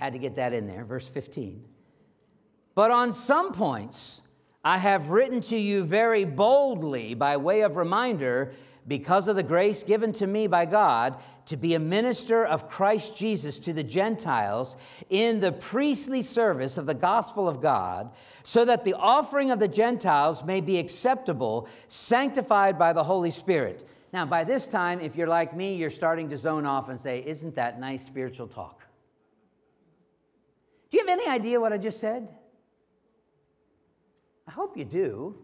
Had 0.00 0.14
to 0.14 0.18
get 0.18 0.36
that 0.36 0.54
in 0.54 0.66
there, 0.66 0.82
verse 0.82 1.06
15. 1.10 1.62
But 2.74 2.90
on 2.90 3.12
some 3.12 3.52
points, 3.52 4.22
I 4.64 4.78
have 4.78 5.10
written 5.10 5.42
to 5.42 5.58
you 5.58 5.84
very 5.84 6.24
boldly 6.24 7.12
by 7.12 7.36
way 7.36 7.60
of 7.60 7.76
reminder, 7.76 8.54
because 8.88 9.28
of 9.28 9.36
the 9.36 9.42
grace 9.42 9.82
given 9.82 10.10
to 10.14 10.26
me 10.26 10.46
by 10.46 10.64
God 10.64 11.22
to 11.44 11.58
be 11.58 11.74
a 11.74 11.78
minister 11.78 12.46
of 12.46 12.70
Christ 12.70 13.14
Jesus 13.14 13.58
to 13.58 13.74
the 13.74 13.82
Gentiles 13.82 14.74
in 15.10 15.38
the 15.38 15.52
priestly 15.52 16.22
service 16.22 16.78
of 16.78 16.86
the 16.86 16.94
gospel 16.94 17.46
of 17.46 17.60
God, 17.60 18.10
so 18.42 18.64
that 18.64 18.86
the 18.86 18.94
offering 18.94 19.50
of 19.50 19.60
the 19.60 19.68
Gentiles 19.68 20.42
may 20.42 20.62
be 20.62 20.78
acceptable, 20.78 21.68
sanctified 21.88 22.78
by 22.78 22.94
the 22.94 23.04
Holy 23.04 23.30
Spirit. 23.30 23.86
Now, 24.14 24.24
by 24.24 24.44
this 24.44 24.66
time, 24.66 24.98
if 25.00 25.14
you're 25.14 25.28
like 25.28 25.54
me, 25.54 25.74
you're 25.74 25.90
starting 25.90 26.30
to 26.30 26.38
zone 26.38 26.64
off 26.64 26.88
and 26.88 26.98
say, 26.98 27.22
Isn't 27.26 27.54
that 27.56 27.78
nice 27.78 28.02
spiritual 28.02 28.48
talk? 28.48 28.86
Do 30.90 30.98
you 30.98 31.06
have 31.06 31.18
any 31.18 31.28
idea 31.28 31.60
what 31.60 31.72
I 31.72 31.78
just 31.78 32.00
said? 32.00 32.28
I 34.46 34.50
hope 34.50 34.76
you 34.76 34.84
do. 34.84 35.36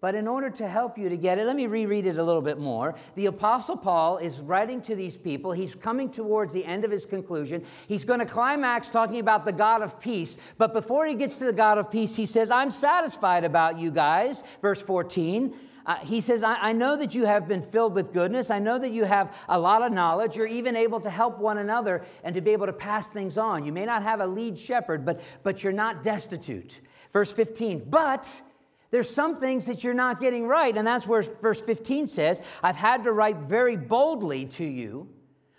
But 0.00 0.14
in 0.14 0.26
order 0.26 0.48
to 0.48 0.66
help 0.66 0.96
you 0.96 1.10
to 1.10 1.16
get 1.16 1.38
it, 1.38 1.44
let 1.44 1.54
me 1.54 1.66
reread 1.66 2.06
it 2.06 2.16
a 2.16 2.22
little 2.22 2.40
bit 2.40 2.58
more. 2.58 2.94
The 3.16 3.26
Apostle 3.26 3.76
Paul 3.76 4.16
is 4.16 4.40
writing 4.40 4.80
to 4.82 4.96
these 4.96 5.14
people. 5.14 5.52
He's 5.52 5.74
coming 5.74 6.10
towards 6.10 6.54
the 6.54 6.64
end 6.64 6.86
of 6.86 6.90
his 6.90 7.04
conclusion. 7.04 7.66
He's 7.86 8.06
going 8.06 8.20
to 8.20 8.26
climax 8.26 8.88
talking 8.88 9.20
about 9.20 9.44
the 9.44 9.52
God 9.52 9.82
of 9.82 10.00
peace. 10.00 10.38
But 10.56 10.72
before 10.72 11.04
he 11.04 11.14
gets 11.14 11.36
to 11.36 11.44
the 11.44 11.52
God 11.52 11.76
of 11.76 11.90
peace, 11.90 12.16
he 12.16 12.24
says, 12.24 12.50
I'm 12.50 12.70
satisfied 12.70 13.44
about 13.44 13.78
you 13.78 13.90
guys. 13.90 14.42
Verse 14.62 14.80
14. 14.80 15.54
Uh, 15.86 15.96
he 15.96 16.20
says, 16.20 16.42
I, 16.42 16.56
I 16.56 16.72
know 16.72 16.96
that 16.96 17.14
you 17.14 17.24
have 17.24 17.48
been 17.48 17.62
filled 17.62 17.94
with 17.94 18.12
goodness. 18.12 18.50
I 18.50 18.58
know 18.58 18.78
that 18.78 18.90
you 18.90 19.04
have 19.04 19.34
a 19.48 19.58
lot 19.58 19.82
of 19.82 19.92
knowledge. 19.92 20.36
You're 20.36 20.46
even 20.46 20.76
able 20.76 21.00
to 21.00 21.10
help 21.10 21.38
one 21.38 21.58
another 21.58 22.04
and 22.22 22.34
to 22.34 22.40
be 22.40 22.50
able 22.50 22.66
to 22.66 22.72
pass 22.72 23.08
things 23.08 23.38
on. 23.38 23.64
You 23.64 23.72
may 23.72 23.86
not 23.86 24.02
have 24.02 24.20
a 24.20 24.26
lead 24.26 24.58
shepherd, 24.58 25.04
but, 25.04 25.20
but 25.42 25.62
you're 25.64 25.72
not 25.72 26.02
destitute. 26.02 26.80
Verse 27.12 27.32
15, 27.32 27.86
but 27.88 28.42
there's 28.90 29.08
some 29.08 29.40
things 29.40 29.66
that 29.66 29.82
you're 29.84 29.94
not 29.94 30.20
getting 30.20 30.46
right. 30.46 30.76
And 30.76 30.86
that's 30.86 31.06
where 31.06 31.22
verse 31.22 31.60
15 31.60 32.06
says, 32.06 32.42
I've 32.62 32.76
had 32.76 33.04
to 33.04 33.12
write 33.12 33.38
very 33.38 33.76
boldly 33.76 34.46
to 34.46 34.64
you. 34.64 35.08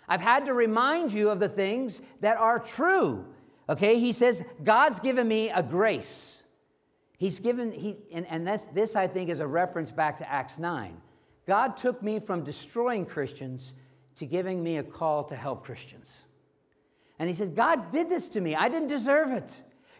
I've 0.08 0.20
had 0.20 0.46
to 0.46 0.54
remind 0.54 1.12
you 1.12 1.30
of 1.30 1.40
the 1.40 1.48
things 1.48 2.00
that 2.20 2.36
are 2.36 2.58
true. 2.58 3.24
Okay, 3.68 3.98
he 3.98 4.12
says, 4.12 4.42
God's 4.62 4.98
given 4.98 5.26
me 5.26 5.48
a 5.50 5.62
grace. 5.62 6.41
He's 7.22 7.38
given, 7.38 7.70
he, 7.70 7.98
and, 8.12 8.26
and 8.26 8.44
that's, 8.44 8.66
this 8.66 8.96
I 8.96 9.06
think 9.06 9.30
is 9.30 9.38
a 9.38 9.46
reference 9.46 9.92
back 9.92 10.18
to 10.18 10.28
Acts 10.28 10.58
9. 10.58 11.00
God 11.46 11.76
took 11.76 12.02
me 12.02 12.18
from 12.18 12.42
destroying 12.42 13.06
Christians 13.06 13.74
to 14.16 14.26
giving 14.26 14.60
me 14.60 14.78
a 14.78 14.82
call 14.82 15.22
to 15.26 15.36
help 15.36 15.64
Christians. 15.64 16.12
And 17.20 17.28
he 17.28 17.34
says, 17.36 17.50
God 17.50 17.92
did 17.92 18.08
this 18.08 18.28
to 18.30 18.40
me. 18.40 18.56
I 18.56 18.68
didn't 18.68 18.88
deserve 18.88 19.30
it. 19.30 19.52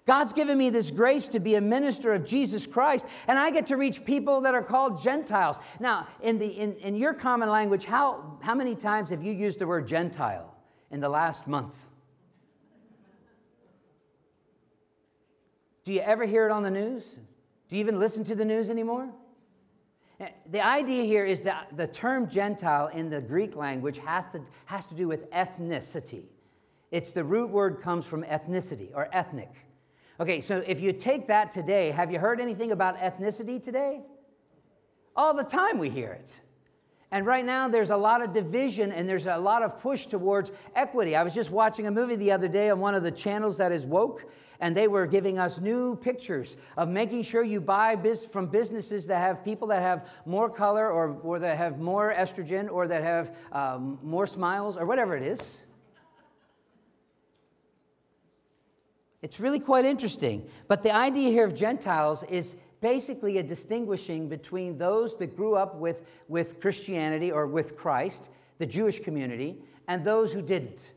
God's 0.05 0.33
given 0.33 0.59
me 0.59 0.69
this 0.69 0.91
grace 0.91 1.29
to 1.29 1.38
be 1.38 1.55
a 1.55 1.61
minister 1.61 2.12
of 2.12 2.25
Jesus 2.25 2.67
Christ, 2.67 3.07
and 3.29 3.38
I 3.38 3.52
get 3.52 3.67
to 3.69 3.76
reach 3.76 4.05
people 4.05 4.41
that 4.41 4.57
are 4.57 4.64
called 4.64 5.00
Gentiles. 5.00 5.59
Now, 5.79 6.09
in, 6.23 6.41
the, 6.41 6.49
in, 6.49 6.75
in 6.79 6.97
your 6.97 7.14
common 7.14 7.49
language, 7.49 7.85
how, 7.85 8.37
how 8.43 8.57
many 8.57 8.75
times 8.75 9.11
have 9.11 9.23
you 9.23 9.33
used 9.33 9.61
the 9.61 9.67
word 9.69 9.87
Gentile 9.87 10.52
in 10.91 10.99
the 10.99 11.09
last 11.09 11.47
month? 11.47 11.87
Do 15.85 15.93
you 15.93 16.01
ever 16.01 16.25
hear 16.25 16.47
it 16.47 16.53
on 16.53 16.62
the 16.62 16.71
news? 16.71 17.03
Do 17.69 17.77
you 17.77 17.81
even 17.81 17.99
listen 17.99 18.25
to 18.25 18.35
the 18.35 18.45
news 18.45 18.71
anymore? 18.71 19.09
Eh, 20.21 20.29
the 20.51 20.65
idea 20.65 21.05
here 21.05 21.25
is 21.25 21.43
that 21.43 21.77
the 21.77 21.87
term 21.87 22.29
Gentile 22.29 22.89
in 22.89 23.11
the 23.11 23.21
Greek 23.21 23.57
language 23.57 23.99
has 23.99 24.27
to, 24.33 24.43
has 24.67 24.87
to 24.87 24.95
do 24.95 25.09
with 25.09 25.29
ethnicity. 25.31 26.25
It's 26.91 27.11
the 27.11 27.25
root 27.25 27.51
word 27.51 27.81
comes 27.81 28.05
from 28.05 28.23
ethnicity 28.25 28.91
or 28.95 29.09
ethnic. 29.12 29.51
Okay, 30.21 30.41
so 30.41 30.62
if 30.67 30.81
you 30.81 30.93
take 30.93 31.27
that 31.29 31.51
today, 31.51 31.91
have 31.91 32.12
you 32.12 32.19
heard 32.19 32.41
anything 32.41 32.71
about 32.71 32.99
ethnicity 32.99 33.61
today? 33.61 34.03
All 35.17 35.35
the 35.35 35.43
time 35.43 35.79
we 35.79 35.91
hear 35.91 36.12
it. 36.12 36.39
And 37.12 37.26
right 37.26 37.45
now, 37.45 37.69
there's 37.69 37.90
a 37.90 37.97
lot 37.97 38.23
of 38.23 38.33
division 38.33 38.90
and 38.90 39.07
there's 39.07 39.26
a 39.26 39.37
lot 39.37 39.62
of 39.62 39.78
push 39.78 40.07
towards 40.07 40.50
equity. 40.75 41.14
I 41.14 41.23
was 41.23 41.35
just 41.35 41.50
watching 41.50 41.87
a 41.87 41.90
movie 41.90 42.16
the 42.16 42.33
other 42.33 42.49
day 42.49 42.71
on 42.71 42.81
one 42.81 42.95
of 42.95 43.02
the 43.02 43.11
channels 43.11 43.59
that 43.59 43.71
is 43.71 43.85
woke, 43.85 44.25
and 44.61 44.75
they 44.75 44.88
were 44.88 45.07
giving 45.07 45.38
us 45.38 45.61
new 45.61 45.95
pictures 45.97 46.57
of 46.78 46.88
making 46.88 47.25
sure 47.25 47.45
you 47.45 47.61
buy 47.61 47.97
biz- 47.97 48.25
from 48.25 48.47
businesses 48.47 49.07
that 49.09 49.19
have 49.19 49.45
people 49.45 49.69
that 49.69 49.83
have 49.83 50.09
more 50.25 50.49
color 50.49 50.90
or, 50.90 51.19
or 51.23 51.38
that 51.38 51.59
have 51.59 51.78
more 51.78 52.14
estrogen 52.16 52.71
or 52.73 52.88
that 52.88 53.02
have 53.02 53.37
um, 53.52 53.99
more 54.02 54.26
smiles 54.26 54.78
or 54.78 54.87
whatever 54.87 55.14
it 55.14 55.23
is. 55.23 55.59
It's 59.21 59.38
really 59.38 59.61
quite 59.61 59.85
interesting. 59.85 60.49
But 60.66 60.83
the 60.83 60.95
idea 60.95 61.28
here 61.28 61.45
of 61.45 61.54
Gentiles 61.54 62.25
is 62.31 62.57
basically 62.83 63.39
a 63.39 63.43
distinguishing 63.43 64.29
between 64.29 64.77
those 64.77 65.17
that 65.17 65.35
grew 65.35 65.55
up 65.55 65.77
with, 65.77 66.03
with 66.29 66.61
Christianity 66.61 67.33
or 67.33 67.47
with 67.47 67.77
Christ, 67.77 68.29
the 68.59 68.67
Jewish 68.67 69.01
community, 69.01 69.57
and 69.89 70.05
those 70.05 70.33
who 70.33 70.43
didn't. 70.43 70.91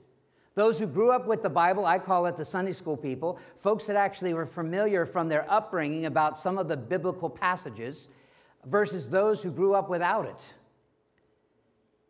Those 0.56 0.80
who 0.80 0.88
grew 0.88 1.12
up 1.12 1.27
with 1.27 1.44
the 1.44 1.50
Bible, 1.50 1.86
I 1.86 2.00
call 2.00 2.25
it 2.25 2.36
the 2.36 2.46
Sunday 2.46 2.74
school 2.74 2.98
people, 2.98 3.39
folks 3.62 3.86
that 3.86 3.96
actually 3.96 4.34
were 4.34 4.46
familiar 4.46 5.06
from 5.06 5.30
their 5.30 5.50
upbringing 5.50 6.08
about 6.08 6.38
some 6.38 6.58
of 6.58 6.68
the 6.68 6.77
biblical 6.77 7.30
passages, 7.30 8.10
versus 8.65 9.08
those 9.08 9.44
who 9.44 9.51
grew 9.51 9.75
up 9.75 9.89
without 9.89 10.25
it. 10.25 10.44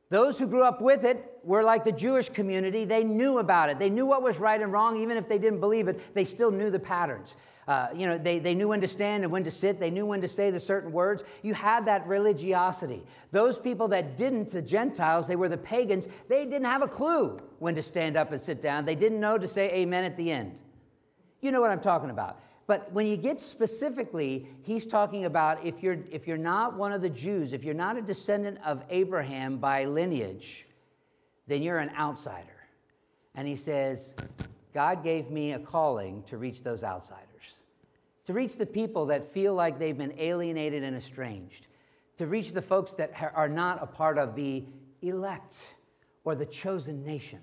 Those 0.09 0.39
who 0.39 0.47
grew 0.47 0.63
up 0.63 0.79
with 0.79 1.03
it 1.03 1.37
were 1.43 1.63
like 1.63 1.83
the 1.83 1.91
Jewish 1.91 2.29
community. 2.29 2.85
They 2.85 3.03
knew 3.03 3.39
about 3.39 3.69
it. 3.69 3.79
They 3.79 3.89
knew 3.89 4.05
what 4.05 4.21
was 4.21 4.37
right 4.37 4.61
and 4.61 4.71
wrong, 4.71 4.95
even 4.97 5.17
if 5.17 5.27
they 5.27 5.39
didn't 5.39 5.59
believe 5.59 5.87
it, 5.87 6.13
they 6.13 6.23
still 6.23 6.51
knew 6.51 6.69
the 6.69 6.79
patterns. 6.79 7.35
Uh, 7.67 7.87
you 7.95 8.05
know, 8.05 8.17
they, 8.17 8.37
they 8.37 8.53
knew 8.53 8.67
when 8.67 8.81
to 8.81 8.87
stand 8.87 9.23
and 9.23 9.31
when 9.31 9.43
to 9.43 9.49
sit. 9.49 9.79
They 9.79 9.89
knew 9.89 10.05
when 10.05 10.21
to 10.21 10.27
say 10.27 10.51
the 10.51 10.59
certain 10.59 10.91
words. 10.91 11.23
You 11.41 11.55
had 11.55 11.85
that 11.87 12.05
religiosity. 12.05 13.03
Those 13.31 13.57
people 13.57 13.87
that 13.87 14.17
didn't, 14.17 14.51
the 14.51 14.61
Gentiles, 14.61 15.27
they 15.27 15.35
were 15.35 15.49
the 15.49 15.57
pagans, 15.57 16.07
they 16.29 16.45
didn't 16.45 16.65
have 16.65 16.83
a 16.83 16.87
clue 16.87 17.39
when 17.59 17.73
to 17.75 17.81
stand 17.81 18.17
up 18.17 18.31
and 18.31 18.41
sit 18.41 18.61
down. 18.61 18.85
They 18.85 18.95
didn't 18.95 19.19
know 19.19 19.37
to 19.37 19.47
say 19.47 19.71
amen 19.73 20.03
at 20.03 20.15
the 20.15 20.31
end. 20.31 20.59
You 21.41 21.51
know 21.51 21.61
what 21.61 21.71
I'm 21.71 21.81
talking 21.81 22.11
about. 22.11 22.39
But 22.67 22.91
when 22.91 23.05
you 23.05 23.17
get 23.17 23.39
specifically, 23.39 24.47
he's 24.63 24.85
talking 24.85 25.25
about 25.25 25.63
if 25.63 25.83
you're, 25.83 25.97
if 26.11 26.27
you're 26.27 26.37
not 26.37 26.75
one 26.75 26.91
of 26.91 27.01
the 27.01 27.09
Jews, 27.09 27.53
if 27.53 27.63
you're 27.63 27.75
not 27.75 27.97
a 27.97 28.01
descendant 28.01 28.57
of 28.65 28.83
Abraham 28.89 29.57
by 29.57 29.85
lineage, 29.85 30.65
then 31.47 31.61
you're 31.61 31.77
an 31.77 31.91
outsider. 31.97 32.47
And 33.35 33.47
he 33.47 33.55
says, 33.55 34.15
God 34.73 35.03
gave 35.03 35.29
me 35.29 35.53
a 35.53 35.59
calling 35.59 36.23
to 36.23 36.37
reach 36.37 36.63
those 36.63 36.83
outsiders, 36.83 37.34
to 38.25 38.33
reach 38.33 38.55
the 38.57 38.65
people 38.65 39.07
that 39.07 39.31
feel 39.31 39.53
like 39.53 39.77
they've 39.79 39.97
been 39.97 40.13
alienated 40.17 40.83
and 40.83 40.95
estranged, 40.95 41.67
to 42.17 42.27
reach 42.27 42.53
the 42.53 42.61
folks 42.61 42.93
that 42.93 43.13
are 43.35 43.49
not 43.49 43.81
a 43.81 43.85
part 43.85 44.17
of 44.17 44.35
the 44.35 44.63
elect 45.01 45.55
or 46.23 46.35
the 46.35 46.45
chosen 46.45 47.03
nation. 47.03 47.39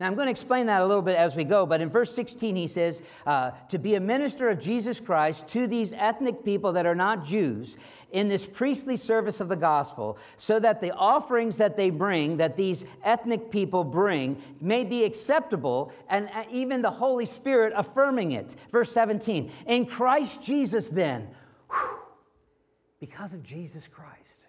Now, 0.00 0.06
I'm 0.06 0.14
going 0.14 0.26
to 0.26 0.30
explain 0.30 0.66
that 0.66 0.80
a 0.80 0.86
little 0.86 1.02
bit 1.02 1.16
as 1.16 1.34
we 1.34 1.42
go, 1.42 1.66
but 1.66 1.80
in 1.80 1.88
verse 1.88 2.14
16, 2.14 2.54
he 2.54 2.68
says, 2.68 3.02
uh, 3.26 3.50
To 3.68 3.78
be 3.78 3.96
a 3.96 4.00
minister 4.00 4.48
of 4.48 4.60
Jesus 4.60 5.00
Christ 5.00 5.48
to 5.48 5.66
these 5.66 5.92
ethnic 5.92 6.44
people 6.44 6.72
that 6.74 6.86
are 6.86 6.94
not 6.94 7.24
Jews 7.24 7.76
in 8.12 8.28
this 8.28 8.46
priestly 8.46 8.96
service 8.96 9.40
of 9.40 9.48
the 9.48 9.56
gospel, 9.56 10.16
so 10.36 10.60
that 10.60 10.80
the 10.80 10.92
offerings 10.92 11.56
that 11.56 11.76
they 11.76 11.90
bring, 11.90 12.36
that 12.36 12.56
these 12.56 12.84
ethnic 13.02 13.50
people 13.50 13.82
bring, 13.82 14.40
may 14.60 14.84
be 14.84 15.02
acceptable, 15.02 15.92
and 16.08 16.30
uh, 16.32 16.44
even 16.48 16.80
the 16.80 16.90
Holy 16.90 17.26
Spirit 17.26 17.72
affirming 17.74 18.32
it. 18.32 18.54
Verse 18.70 18.92
17, 18.92 19.50
In 19.66 19.84
Christ 19.84 20.40
Jesus, 20.40 20.90
then, 20.90 21.26
whew, 21.70 21.98
because 23.00 23.32
of 23.32 23.42
Jesus 23.42 23.88
Christ 23.88 24.47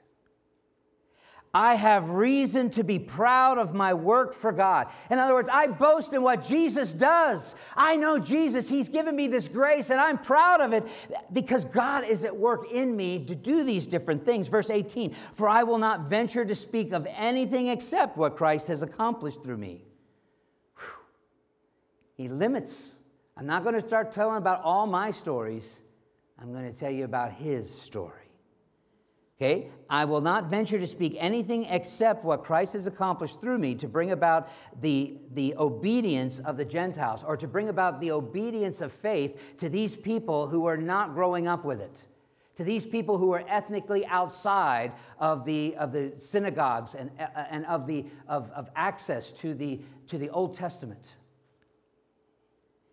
I 1.54 1.76
have 1.76 2.12
reason 2.12 2.70
to 2.72 2.84
be 2.84 3.00
proud 3.00 3.58
of 3.58 3.74
my 3.74 3.94
work 3.94 4.34
for 4.34 4.52
God. 4.52 4.88
In 5.10 5.18
other 5.18 5.34
words, 5.34 5.50
I 5.52 5.66
boast 5.66 6.14
in 6.14 6.22
what 6.22 6.44
Jesus 6.44 6.94
does. 6.94 7.56
I 7.76 7.96
know 7.96 8.20
Jesus, 8.20 8.70
He's 8.70 8.88
given 8.88 9.16
me 9.16 9.28
this 9.28 9.48
grace, 9.48 9.90
and 9.90 10.00
I'm 10.00 10.20
proud 10.20 10.62
of 10.62 10.74
it 10.74 10.86
because 11.34 11.66
God 11.66 12.04
is 12.04 12.24
at 12.24 12.36
work 12.36 12.72
in 12.72 12.96
me 12.96 13.26
to 13.26 13.34
do 13.34 13.64
these 13.64 13.88
different 13.88 14.24
things. 14.24 14.48
Verse 14.48 14.70
18 14.70 15.16
For 15.34 15.50
I 15.50 15.64
will 15.64 15.80
not 15.80 16.02
venture 16.02 16.46
to 16.46 16.54
speak 16.54 16.94
of 16.94 17.08
anything 17.16 17.70
except 17.70 18.16
what 18.16 18.38
Christ 18.38 18.68
has 18.68 18.84
accomplished 18.84 19.42
through 19.44 19.58
me. 19.58 19.82
Whew. 20.78 22.26
He 22.26 22.30
limits. 22.30 22.80
I'm 23.36 23.48
not 23.48 23.64
going 23.64 23.76
to 23.76 23.88
start 23.88 24.12
telling 24.12 24.38
about 24.38 24.62
all 24.64 24.86
my 24.86 25.10
stories, 25.10 25.64
I'm 26.38 26.52
going 26.52 26.72
to 26.72 26.78
tell 26.78 26.92
you 26.92 27.06
about 27.06 27.32
His 27.32 27.74
story. 27.74 28.19
Okay? 29.42 29.70
I 29.90 30.04
will 30.04 30.20
not 30.20 30.50
venture 30.50 30.78
to 30.78 30.86
speak 30.86 31.16
anything 31.18 31.64
except 31.66 32.26
what 32.26 32.44
Christ 32.44 32.74
has 32.74 32.88
accomplished 32.88 33.40
through 33.40 33.58
me 33.58 33.74
to 33.76 33.88
bring 33.88 34.12
about 34.12 34.50
the, 34.82 35.18
the 35.34 35.56
obedience 35.58 36.40
of 36.40 36.58
the 36.58 36.66
Gentiles 36.66 37.24
or 37.24 37.38
to 37.38 37.48
bring 37.48 37.70
about 37.70 38.02
the 38.02 38.12
obedience 38.12 38.82
of 38.82 38.92
faith 38.92 39.58
to 39.58 39.70
these 39.70 39.96
people 39.96 40.48
who 40.48 40.66
are 40.66 40.76
not 40.76 41.14
growing 41.14 41.48
up 41.48 41.64
with 41.64 41.80
it, 41.80 42.04
to 42.58 42.66
these 42.66 42.86
people 42.86 43.18
who 43.18 43.32
are 43.32 43.46
ethnically 43.48 44.06
outside 44.08 44.92
of 45.20 45.46
the, 45.46 45.74
of 45.78 45.94
the 45.94 46.12
synagogues 46.20 46.94
and, 46.94 47.10
uh, 47.18 47.28
uh, 47.34 47.46
and 47.50 47.66
of, 47.68 47.88
the, 47.88 48.06
of, 48.28 48.52
of 48.52 48.70
access 48.76 49.32
to 49.32 49.54
the, 49.54 49.80
to 50.08 50.18
the 50.18 50.30
Old 50.32 50.58
Testament. 50.58 51.16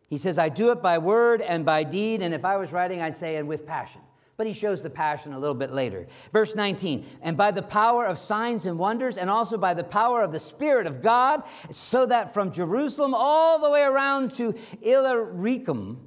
He 0.09 0.19
says, 0.19 0.39
I 0.39 0.49
do 0.49 0.71
it 0.71 0.81
by 0.81 0.99
word 0.99 1.41
and 1.41 1.65
by 1.65 1.83
deed, 1.83 2.23
and 2.23 2.33
if 2.33 2.45
I 2.45 2.57
was 2.57 2.71
writing, 2.71 3.03
I'd 3.03 3.17
say, 3.17 3.35
and 3.35 3.49
with 3.49 3.67
passion. 3.67 4.03
But 4.37 4.47
he 4.47 4.53
shows 4.53 4.83
the 4.83 4.91
passion 4.91 5.33
a 5.33 5.39
little 5.39 5.55
bit 5.55 5.73
later. 5.73 6.07
Verse 6.33 6.55
19, 6.55 7.07
and 7.23 7.37
by 7.37 7.51
the 7.51 7.63
power 7.63 8.05
of 8.05 8.19
signs 8.19 8.67
and 8.67 8.79
wonders, 8.79 9.17
and 9.17 9.31
also 9.31 9.57
by 9.57 9.73
the 9.73 9.85
power 9.85 10.23
of 10.23 10.33
the 10.33 10.41
Spirit 10.41 10.87
of 10.87 11.01
God, 11.03 11.43
so 11.71 12.05
that 12.07 12.35
from 12.35 12.53
Jerusalem 12.53 13.15
all 13.15 13.59
the 13.59 13.71
way 13.71 13.83
around 13.83 14.33
to 14.33 14.55
Illyricum, 14.83 16.01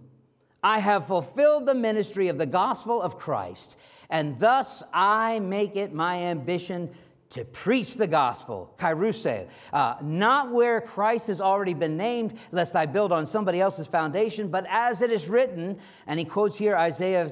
I 0.61 0.79
have 0.79 1.07
fulfilled 1.07 1.65
the 1.65 1.73
ministry 1.73 2.27
of 2.27 2.37
the 2.37 2.45
gospel 2.45 3.01
of 3.01 3.17
Christ, 3.17 3.77
and 4.09 4.37
thus 4.39 4.83
I 4.93 5.39
make 5.39 5.75
it 5.75 5.93
my 5.93 6.15
ambition 6.17 6.89
to 7.31 7.45
preach 7.45 7.93
the 7.93 8.07
gospel, 8.07 8.73
kairuse, 8.79 9.47
uh, 9.71 9.95
not 10.01 10.51
where 10.51 10.81
Christ 10.81 11.27
has 11.27 11.39
already 11.39 11.75
been 11.75 11.95
named, 11.95 12.33
lest 12.51 12.75
I 12.75 12.87
build 12.87 13.11
on 13.11 13.25
somebody 13.25 13.61
else's 13.61 13.87
foundation, 13.87 14.47
but 14.47 14.65
as 14.67 15.01
it 15.01 15.11
is 15.11 15.27
written, 15.27 15.77
and 16.07 16.19
he 16.19 16.25
quotes 16.25 16.57
here 16.57 16.75
Isaiah 16.75 17.31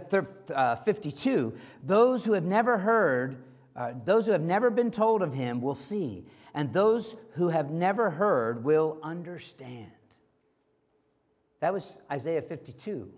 uh, 0.53 0.75
52 0.75 1.57
those 1.83 2.23
who 2.23 2.33
have 2.33 2.43
never 2.43 2.77
heard, 2.77 3.43
uh, 3.75 3.93
those 4.05 4.25
who 4.25 4.31
have 4.31 4.41
never 4.41 4.69
been 4.69 4.91
told 4.91 5.21
of 5.23 5.33
him 5.33 5.61
will 5.61 5.75
see, 5.75 6.25
and 6.53 6.71
those 6.71 7.15
who 7.31 7.49
have 7.49 7.71
never 7.71 8.11
heard 8.11 8.63
will 8.63 8.99
understand. 9.01 9.91
That 11.59 11.73
was 11.73 11.97
Isaiah 12.11 12.41
52. 12.43 13.11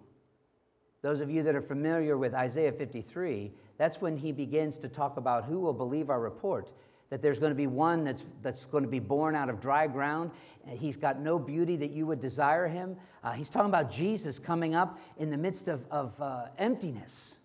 Those 1.01 1.19
of 1.19 1.29
you 1.29 1.43
that 1.43 1.55
are 1.55 1.61
familiar 1.61 2.17
with 2.17 2.33
Isaiah 2.33 2.71
53, 2.71 3.51
that's 3.79 4.01
when 4.01 4.17
he 4.17 4.33
begins 4.33 4.77
to 4.79 4.89
talk 4.89 5.15
about 5.15 5.45
who 5.45 5.57
will 5.57 5.73
believe 5.73 6.09
our 6.09 6.19
report. 6.19 6.69
That 7.09 7.23
there's 7.23 7.39
going 7.39 7.51
to 7.51 7.55
be 7.55 7.65
one 7.65 8.03
that's, 8.03 8.23
that's 8.43 8.65
going 8.65 8.83
to 8.83 8.89
be 8.89 8.99
born 8.99 9.35
out 9.35 9.49
of 9.49 9.59
dry 9.59 9.87
ground. 9.87 10.29
He's 10.67 10.97
got 10.97 11.19
no 11.19 11.39
beauty 11.39 11.77
that 11.77 11.89
you 11.89 12.05
would 12.05 12.19
desire 12.19 12.67
him. 12.67 12.97
Uh, 13.23 13.31
he's 13.31 13.49
talking 13.49 13.69
about 13.69 13.89
Jesus 13.89 14.37
coming 14.37 14.75
up 14.75 14.99
in 15.17 15.31
the 15.31 15.37
midst 15.37 15.69
of, 15.69 15.83
of 15.89 16.21
uh, 16.21 16.47
emptiness. 16.59 17.35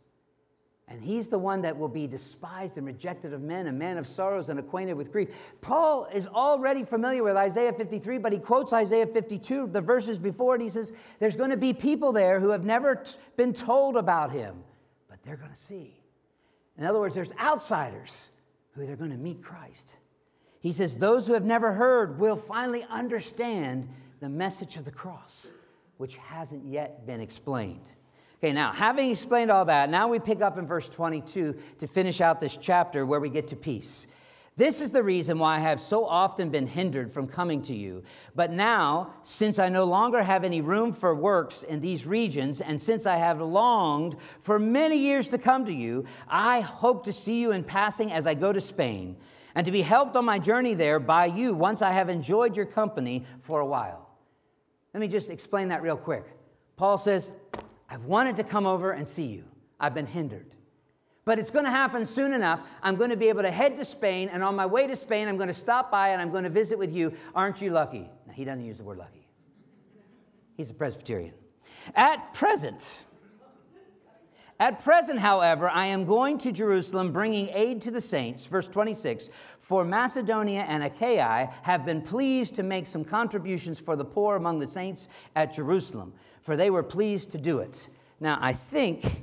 And 0.89 1.01
he's 1.01 1.29
the 1.29 1.39
one 1.39 1.63
that 1.63 1.79
will 1.79 1.89
be 1.89 2.07
despised 2.07 2.77
and 2.77 2.87
rejected 2.87 3.33
of 3.33 3.41
men, 3.41 3.69
a 3.69 3.73
man 3.73 3.97
of 3.97 4.07
sorrows 4.07 4.49
and 4.49 4.59
acquainted 4.59 4.95
with 4.95 5.13
grief. 5.13 5.29
Paul 5.63 6.09
is 6.13 6.27
already 6.27 6.85
familiar 6.85 7.23
with 7.23 7.37
Isaiah 7.37 7.73
53, 7.73 8.19
but 8.19 8.33
he 8.33 8.39
quotes 8.39 8.73
Isaiah 8.73 9.07
52, 9.07 9.69
the 9.69 9.81
verses 9.81 10.19
before, 10.19 10.55
and 10.55 10.63
he 10.63 10.69
says, 10.69 10.93
There's 11.21 11.37
going 11.37 11.51
to 11.51 11.57
be 11.57 11.73
people 11.73 12.13
there 12.13 12.39
who 12.39 12.51
have 12.51 12.65
never 12.65 12.97
t- 12.97 13.13
been 13.37 13.55
told 13.55 13.97
about 13.97 14.33
him, 14.33 14.57
but 15.09 15.23
they're 15.23 15.37
going 15.37 15.53
to 15.53 15.57
see. 15.57 16.04
In 16.79 16.85
other 16.85 16.99
words, 16.99 17.15
there's 17.15 17.33
outsiders 17.39 18.13
who 18.73 18.87
they're 18.87 18.97
going 18.97 19.11
to 19.11 19.17
meet 19.17 19.43
Christ. 19.43 19.97
He 20.61 20.73
says, 20.73 20.97
Those 20.97 21.27
who 21.27 21.35
have 21.35 21.45
never 21.45 21.73
heard 21.73 22.19
will 22.19 22.37
finally 22.37 22.85
understand 22.91 23.89
the 24.21 24.29
message 24.29 24.77
of 24.77 24.85
the 24.85 24.91
cross, 24.91 25.47
which 25.99 26.17
hasn't 26.17 26.65
yet 26.67 27.07
been 27.07 27.21
explained. 27.21 27.85
Okay, 28.39 28.53
now, 28.53 28.73
having 28.73 29.11
explained 29.11 29.51
all 29.51 29.65
that, 29.67 29.89
now 29.89 30.09
we 30.09 30.19
pick 30.19 30.41
up 30.43 30.59
in 30.59 30.67
verse 30.67 30.89
22 30.89 31.57
to 31.79 31.87
finish 31.87 32.21
out 32.21 32.41
this 32.41 32.57
chapter 32.57 33.07
where 33.07 33.21
we 33.21 33.29
get 33.29 33.49
to 33.49 33.57
peace. 33.57 34.07
This 34.57 34.81
is 34.81 34.93
the 34.93 35.03
reason 35.03 35.41
why 35.41 35.57
I 35.57 35.61
have 35.61 35.81
so 35.81 36.07
often 36.07 36.49
been 36.49 36.69
hindered 36.69 37.11
from 37.11 37.27
coming 37.27 37.61
to 37.63 37.75
you. 37.75 38.05
But 38.37 38.53
now, 38.53 39.15
since 39.23 39.59
I 39.59 39.69
no 39.69 39.85
longer 39.85 40.23
have 40.23 40.45
any 40.45 40.61
room 40.61 40.93
for 40.93 41.13
works 41.13 41.65
in 41.65 41.81
these 41.81 42.07
regions, 42.07 42.61
and 42.61 42.81
since 42.81 43.05
I 43.05 43.17
have 43.17 43.41
longed 43.41 44.15
for 44.39 44.61
many 44.61 44.97
years 44.97 45.27
to 45.29 45.39
come 45.39 45.65
to 45.65 45.73
you, 45.73 46.05
I 46.29 46.61
hope 46.61 47.05
to 47.05 47.13
see 47.13 47.41
you 47.41 47.51
in 47.51 47.65
passing 47.65 48.13
as 48.13 48.29
I 48.29 48.35
go 48.35 48.53
to 48.53 48.61
Spain, 48.61 49.17
and 49.57 49.65
to 49.65 49.73
be 49.73 49.83
helped 49.83 50.15
on 50.15 50.25
my 50.25 50.39
journey 50.39 50.75
there 50.75 51.01
by 51.01 51.27
you 51.27 51.53
once 51.53 51.83
I 51.83 51.91
have 51.91 52.09
enjoyed 52.09 52.57
your 52.57 52.67
company 52.67 53.25
for 53.41 53.59
a 53.59 53.67
while. 53.67 54.09
Let 54.93 55.01
me 55.01 55.09
just 55.09 55.31
explain 55.31 55.67
that 55.69 55.83
real 55.83 55.97
quick. 55.97 56.27
Paul 56.77 56.97
says, 56.97 57.33
I've 57.91 58.05
wanted 58.05 58.37
to 58.37 58.45
come 58.45 58.67
over 58.67 58.93
and 58.93 59.09
see 59.09 59.27
you. 59.27 59.43
I've 59.81 59.95
been 59.95 60.07
hindered. 60.07 60.55
But 61.25 61.39
it's 61.39 61.51
going 61.51 61.65
to 61.65 61.71
happen 61.71 62.05
soon 62.05 62.35
enough. 62.35 62.61
I'm 62.83 62.97
going 62.97 63.11
to 63.11 63.17
be 63.17 63.29
able 63.29 63.43
to 63.43 63.51
head 63.51 63.77
to 63.77 63.85
Spain, 63.85 64.29
and 64.31 64.43
on 64.43 64.55
my 64.55 64.67
way 64.67 64.87
to 64.87 64.95
Spain, 64.95 65.29
I'm 65.29 65.37
going 65.37 65.49
to 65.49 65.55
stop 65.55 65.91
by 65.91 66.11
and 66.11 66.21
I'm 66.21 66.31
going 66.31 66.45
to 66.45 66.51
visit 66.51 66.79
with 66.79 66.93
you. 66.93 67.15
Aren't 67.35 67.63
you 67.63 67.71
lucky? 67.71 68.11
Now, 68.27 68.33
he 68.35 68.45
doesn't 68.45 68.65
use 68.65 68.79
the 68.79 68.85
word 68.85 68.99
lucky, 68.99 69.27
he's 70.57 70.71
a 70.71 70.75
Presbyterian. 70.75 71.35
At 71.95 72.33
present, 72.35 73.05
at 74.61 74.83
present, 74.85 75.19
however, 75.19 75.69
I 75.69 75.87
am 75.87 76.05
going 76.05 76.39
to 76.39 76.53
Jerusalem 76.53 77.13
bringing 77.13 77.49
aid 77.49 77.83
to 77.83 77.91
the 77.91 78.01
saints. 78.01 78.47
Verse 78.47 78.69
26 78.69 79.31
For 79.59 79.85
Macedonia 79.85 80.65
and 80.69 80.85
Achaia 80.85 81.51
have 81.63 81.85
been 81.85 82.01
pleased 82.01 82.55
to 82.55 82.63
make 82.63 82.87
some 82.87 83.05
contributions 83.05 83.81
for 83.81 83.97
the 83.97 84.05
poor 84.05 84.37
among 84.37 84.59
the 84.59 84.69
saints 84.69 85.09
at 85.35 85.53
Jerusalem 85.53 86.13
for 86.45 86.57
they 86.57 86.71
were 86.71 86.83
pleased 86.83 87.31
to 87.33 87.39
do 87.39 87.59
it. 87.59 87.89
Now, 88.21 88.39
I 88.41 88.53
think, 88.53 89.23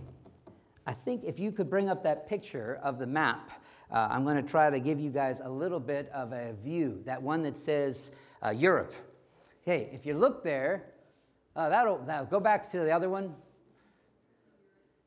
I 0.86 0.94
think 0.94 1.24
if 1.24 1.40
you 1.40 1.52
could 1.52 1.70
bring 1.70 1.90
up 1.90 2.04
that 2.04 2.28
picture 2.28 2.80
of 2.84 2.98
the 2.98 3.06
map, 3.06 3.52
uh, 3.92 4.08
I'm 4.10 4.24
going 4.24 4.38
to 4.38 4.50
try 4.50 4.70
to 4.70 4.80
give 4.80 5.00
you 5.00 5.10
guys 5.10 5.40
a 5.44 5.50
little 5.50 5.80
bit 5.80 6.10
of 6.14 6.32
a 6.32 6.54
view, 6.64 7.02
that 7.06 7.22
one 7.22 7.44
that 7.44 7.58
says 7.58 8.12
uh, 8.44 8.50
Europe. 8.50 8.94
Okay, 9.64 9.90
if 9.94 10.06
you 10.06 10.18
look 10.18 10.44
there, 10.44 10.86
uh, 11.56 11.70
that'll, 11.70 12.00
that'll 12.06 12.26
go 12.26 12.40
back 12.40 12.72
to 12.72 12.80
the 12.80 12.92
other 12.92 13.10
one. 13.10 13.36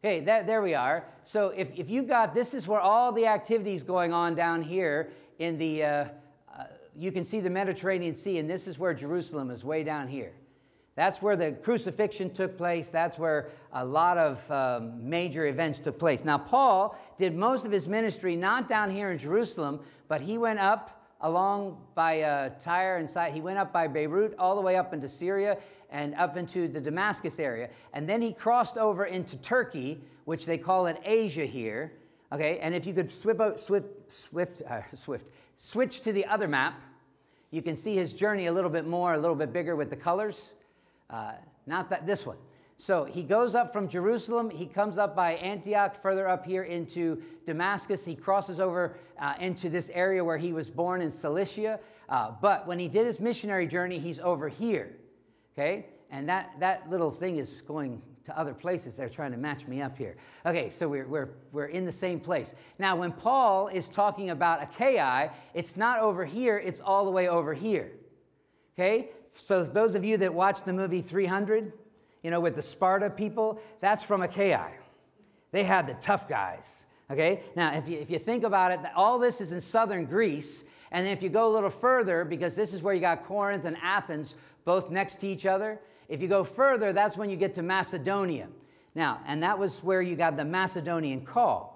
Okay, 0.04 0.20
that, 0.20 0.46
there 0.46 0.62
we 0.62 0.74
are. 0.74 1.04
So 1.24 1.48
if, 1.48 1.68
if 1.74 1.88
you've 1.88 2.06
got, 2.06 2.34
this 2.34 2.52
is 2.52 2.68
where 2.68 2.80
all 2.80 3.10
the 3.10 3.26
activities 3.26 3.82
going 3.82 4.12
on 4.12 4.34
down 4.34 4.62
here 4.62 5.10
in 5.38 5.56
the, 5.56 5.82
uh, 5.82 5.88
uh, 5.88 6.64
you 6.94 7.10
can 7.10 7.24
see 7.24 7.40
the 7.40 7.50
Mediterranean 7.50 8.14
Sea, 8.14 8.38
and 8.38 8.48
this 8.48 8.68
is 8.68 8.78
where 8.78 8.92
Jerusalem 8.92 9.50
is 9.50 9.64
way 9.64 9.82
down 9.82 10.06
here. 10.06 10.32
That's 10.96 11.20
where 11.20 11.34
the 11.34 11.52
crucifixion 11.52 12.32
took 12.32 12.56
place. 12.56 12.88
That's 12.88 13.18
where 13.18 13.48
a 13.72 13.84
lot 13.84 14.16
of 14.16 14.50
um, 14.50 15.08
major 15.08 15.46
events 15.46 15.80
took 15.80 15.98
place. 15.98 16.24
Now, 16.24 16.38
Paul 16.38 16.96
did 17.18 17.34
most 17.34 17.66
of 17.66 17.72
his 17.72 17.88
ministry 17.88 18.36
not 18.36 18.68
down 18.68 18.90
here 18.90 19.10
in 19.10 19.18
Jerusalem, 19.18 19.80
but 20.06 20.20
he 20.20 20.38
went 20.38 20.60
up 20.60 21.02
along 21.20 21.78
by 21.94 22.22
uh, 22.22 22.50
Tyre 22.62 22.98
and 22.98 23.10
Sidon. 23.10 23.34
He 23.34 23.40
went 23.40 23.58
up 23.58 23.72
by 23.72 23.88
Beirut 23.88 24.34
all 24.38 24.54
the 24.54 24.60
way 24.60 24.76
up 24.76 24.92
into 24.92 25.08
Syria 25.08 25.58
and 25.90 26.14
up 26.14 26.36
into 26.36 26.68
the 26.68 26.80
Damascus 26.80 27.38
area. 27.38 27.70
And 27.92 28.08
then 28.08 28.22
he 28.22 28.32
crossed 28.32 28.76
over 28.78 29.06
into 29.06 29.36
Turkey, 29.38 30.00
which 30.26 30.46
they 30.46 30.58
call 30.58 30.86
it 30.86 31.00
Asia 31.04 31.46
here. 31.46 31.92
Okay, 32.32 32.58
and 32.58 32.74
if 32.74 32.86
you 32.86 32.94
could 32.94 33.10
swift, 33.10 34.62
uh, 34.68 34.80
swift, 34.94 35.30
switch 35.56 36.00
to 36.02 36.12
the 36.12 36.24
other 36.26 36.46
map, 36.46 36.80
you 37.50 37.62
can 37.62 37.76
see 37.76 37.96
his 37.96 38.12
journey 38.12 38.46
a 38.46 38.52
little 38.52 38.70
bit 38.70 38.86
more, 38.86 39.14
a 39.14 39.18
little 39.18 39.36
bit 39.36 39.52
bigger 39.52 39.76
with 39.76 39.90
the 39.90 39.96
colors. 39.96 40.50
Uh, 41.14 41.32
not 41.66 41.88
that 41.90 42.06
this 42.06 42.26
one. 42.26 42.36
So 42.76 43.04
he 43.04 43.22
goes 43.22 43.54
up 43.54 43.72
from 43.72 43.88
Jerusalem. 43.88 44.50
He 44.50 44.66
comes 44.66 44.98
up 44.98 45.14
by 45.14 45.34
Antioch, 45.34 46.02
further 46.02 46.28
up 46.28 46.44
here 46.44 46.64
into 46.64 47.22
Damascus. 47.46 48.04
He 48.04 48.16
crosses 48.16 48.58
over 48.58 48.96
uh, 49.20 49.34
into 49.38 49.70
this 49.70 49.92
area 49.94 50.24
where 50.24 50.38
he 50.38 50.52
was 50.52 50.68
born 50.68 51.00
in 51.00 51.12
Cilicia. 51.12 51.78
Uh, 52.08 52.32
but 52.42 52.66
when 52.66 52.80
he 52.80 52.88
did 52.88 53.06
his 53.06 53.20
missionary 53.20 53.68
journey, 53.68 54.00
he's 54.00 54.18
over 54.18 54.48
here. 54.48 54.96
Okay? 55.52 55.86
And 56.10 56.28
that, 56.28 56.50
that 56.58 56.90
little 56.90 57.12
thing 57.12 57.36
is 57.36 57.62
going 57.62 58.02
to 58.24 58.36
other 58.36 58.52
places. 58.52 58.96
They're 58.96 59.08
trying 59.08 59.30
to 59.30 59.38
match 59.38 59.68
me 59.68 59.82
up 59.82 59.96
here. 59.96 60.16
Okay, 60.44 60.68
so 60.68 60.88
we're, 60.88 61.06
we're, 61.06 61.28
we're 61.52 61.66
in 61.66 61.84
the 61.84 61.92
same 61.92 62.18
place. 62.18 62.56
Now, 62.80 62.96
when 62.96 63.12
Paul 63.12 63.68
is 63.68 63.88
talking 63.88 64.30
about 64.30 64.60
Achaia, 64.64 65.30
it's 65.54 65.76
not 65.76 66.00
over 66.00 66.24
here, 66.24 66.58
it's 66.58 66.80
all 66.80 67.04
the 67.04 67.10
way 67.12 67.28
over 67.28 67.54
here. 67.54 67.92
Okay? 68.76 69.10
So, 69.34 69.64
those 69.64 69.94
of 69.94 70.04
you 70.04 70.16
that 70.18 70.32
watched 70.32 70.64
the 70.64 70.72
movie 70.72 71.02
300, 71.02 71.72
you 72.22 72.30
know, 72.30 72.40
with 72.40 72.54
the 72.54 72.62
Sparta 72.62 73.10
people, 73.10 73.60
that's 73.80 74.02
from 74.02 74.22
Achaia. 74.22 74.70
They 75.50 75.64
had 75.64 75.86
the 75.86 75.94
tough 75.94 76.28
guys. 76.28 76.86
Okay? 77.10 77.42
Now, 77.54 77.74
if 77.74 77.88
you, 77.88 77.98
if 77.98 78.10
you 78.10 78.18
think 78.18 78.44
about 78.44 78.72
it, 78.72 78.80
all 78.96 79.18
this 79.18 79.40
is 79.40 79.52
in 79.52 79.60
southern 79.60 80.04
Greece. 80.04 80.64
And 80.90 81.06
if 81.06 81.22
you 81.22 81.28
go 81.28 81.48
a 81.48 81.52
little 81.52 81.70
further, 81.70 82.24
because 82.24 82.54
this 82.54 82.72
is 82.72 82.82
where 82.82 82.94
you 82.94 83.00
got 83.00 83.24
Corinth 83.26 83.64
and 83.64 83.76
Athens 83.82 84.34
both 84.64 84.90
next 84.90 85.20
to 85.20 85.26
each 85.26 85.46
other, 85.46 85.78
if 86.08 86.22
you 86.22 86.28
go 86.28 86.44
further, 86.44 86.92
that's 86.92 87.16
when 87.16 87.30
you 87.30 87.36
get 87.36 87.54
to 87.54 87.62
Macedonia. 87.62 88.48
Now, 88.94 89.20
and 89.26 89.42
that 89.42 89.58
was 89.58 89.82
where 89.82 90.02
you 90.02 90.16
got 90.16 90.36
the 90.36 90.44
Macedonian 90.44 91.24
call. 91.24 91.73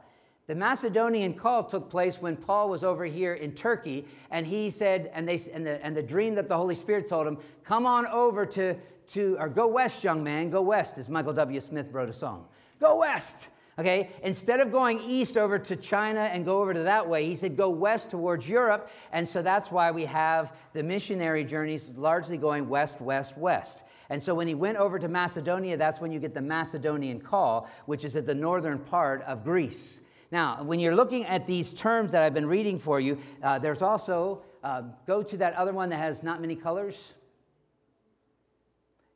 The 0.48 0.54
Macedonian 0.54 1.34
call 1.34 1.62
took 1.62 1.90
place 1.90 2.22
when 2.22 2.34
Paul 2.34 2.70
was 2.70 2.82
over 2.82 3.04
here 3.04 3.34
in 3.34 3.52
Turkey, 3.52 4.06
and 4.30 4.46
he 4.46 4.70
said, 4.70 5.10
and, 5.12 5.28
they, 5.28 5.38
and, 5.52 5.64
the, 5.64 5.84
and 5.84 5.94
the 5.94 6.02
dream 6.02 6.34
that 6.36 6.48
the 6.48 6.56
Holy 6.56 6.74
Spirit 6.74 7.06
told 7.06 7.26
him, 7.26 7.36
come 7.64 7.84
on 7.84 8.06
over 8.06 8.46
to, 8.46 8.74
to, 9.08 9.36
or 9.38 9.50
go 9.50 9.66
west, 9.66 10.02
young 10.02 10.24
man, 10.24 10.48
go 10.48 10.62
west, 10.62 10.96
as 10.96 11.10
Michael 11.10 11.34
W. 11.34 11.60
Smith 11.60 11.88
wrote 11.92 12.08
a 12.08 12.14
song. 12.14 12.46
Go 12.80 12.96
west. 12.96 13.48
Okay, 13.78 14.08
instead 14.22 14.58
of 14.60 14.72
going 14.72 15.00
east 15.00 15.36
over 15.36 15.58
to 15.58 15.76
China 15.76 16.20
and 16.20 16.46
go 16.46 16.62
over 16.62 16.72
to 16.72 16.82
that 16.82 17.06
way, 17.06 17.26
he 17.26 17.36
said 17.36 17.54
go 17.54 17.68
west 17.68 18.10
towards 18.10 18.48
Europe. 18.48 18.90
And 19.12 19.28
so 19.28 19.42
that's 19.42 19.70
why 19.70 19.90
we 19.90 20.06
have 20.06 20.52
the 20.72 20.82
missionary 20.82 21.44
journeys 21.44 21.90
largely 21.94 22.38
going 22.38 22.68
west, 22.70 23.02
west, 23.02 23.36
west. 23.36 23.84
And 24.08 24.20
so 24.20 24.34
when 24.34 24.48
he 24.48 24.54
went 24.54 24.78
over 24.78 24.98
to 24.98 25.08
Macedonia, 25.08 25.76
that's 25.76 26.00
when 26.00 26.10
you 26.10 26.18
get 26.18 26.34
the 26.34 26.40
Macedonian 26.40 27.20
call, 27.20 27.68
which 27.84 28.04
is 28.04 28.16
at 28.16 28.26
the 28.26 28.34
northern 28.34 28.78
part 28.78 29.22
of 29.22 29.44
Greece. 29.44 30.00
Now, 30.30 30.62
when 30.62 30.78
you're 30.78 30.94
looking 30.94 31.24
at 31.24 31.46
these 31.46 31.72
terms 31.72 32.12
that 32.12 32.22
I've 32.22 32.34
been 32.34 32.46
reading 32.46 32.78
for 32.78 33.00
you, 33.00 33.18
uh, 33.42 33.58
there's 33.58 33.82
also, 33.82 34.42
uh, 34.62 34.82
go 35.06 35.22
to 35.22 35.36
that 35.38 35.54
other 35.54 35.72
one 35.72 35.88
that 35.88 35.98
has 35.98 36.22
not 36.22 36.40
many 36.40 36.54
colors. 36.54 36.96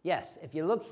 Yes, 0.02 0.38
if 0.42 0.54
you 0.54 0.66
look 0.66 0.86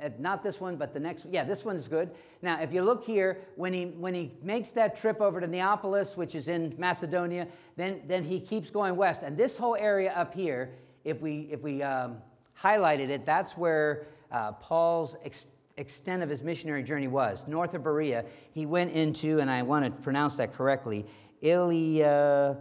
at 0.00 0.20
not 0.20 0.42
this 0.42 0.60
one, 0.60 0.76
but 0.76 0.94
the 0.94 1.00
next, 1.00 1.24
one. 1.24 1.34
yeah, 1.34 1.44
this 1.44 1.64
one 1.64 1.76
is 1.76 1.88
good. 1.88 2.10
Now, 2.40 2.60
if 2.60 2.72
you 2.72 2.82
look 2.82 3.04
here, 3.04 3.40
when 3.56 3.72
he 3.72 3.84
when 3.86 4.14
he 4.14 4.32
makes 4.42 4.70
that 4.70 4.96
trip 4.96 5.20
over 5.20 5.40
to 5.40 5.46
Neapolis, 5.46 6.16
which 6.16 6.34
is 6.34 6.48
in 6.48 6.74
Macedonia, 6.78 7.46
then 7.76 8.00
then 8.06 8.24
he 8.24 8.40
keeps 8.40 8.70
going 8.70 8.96
west, 8.96 9.22
and 9.22 9.36
this 9.36 9.56
whole 9.56 9.76
area 9.76 10.12
up 10.12 10.34
here, 10.34 10.70
if 11.04 11.20
we 11.20 11.48
if 11.50 11.60
we 11.60 11.82
um, 11.82 12.16
highlighted 12.58 13.10
it, 13.10 13.26
that's 13.26 13.52
where 13.52 14.06
uh, 14.32 14.52
Paul's 14.52 15.16
ex- 15.24 15.46
extent 15.76 16.22
of 16.22 16.28
his 16.28 16.42
missionary 16.42 16.82
journey 16.82 17.08
was. 17.08 17.46
North 17.48 17.74
of 17.74 17.82
Berea, 17.82 18.24
he 18.52 18.66
went 18.66 18.92
into, 18.92 19.40
and 19.40 19.50
I 19.50 19.62
want 19.62 19.84
to 19.84 19.90
pronounce 19.90 20.36
that 20.36 20.54
correctly, 20.54 21.06
Ilia. 21.42 22.56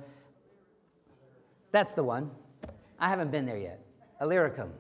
That's 1.71 1.93
the 1.93 2.03
one. 2.03 2.31
I 2.99 3.09
haven't 3.09 3.31
been 3.31 3.45
there 3.45 3.57
yet. 3.57 3.79
Illyricum. 4.21 4.71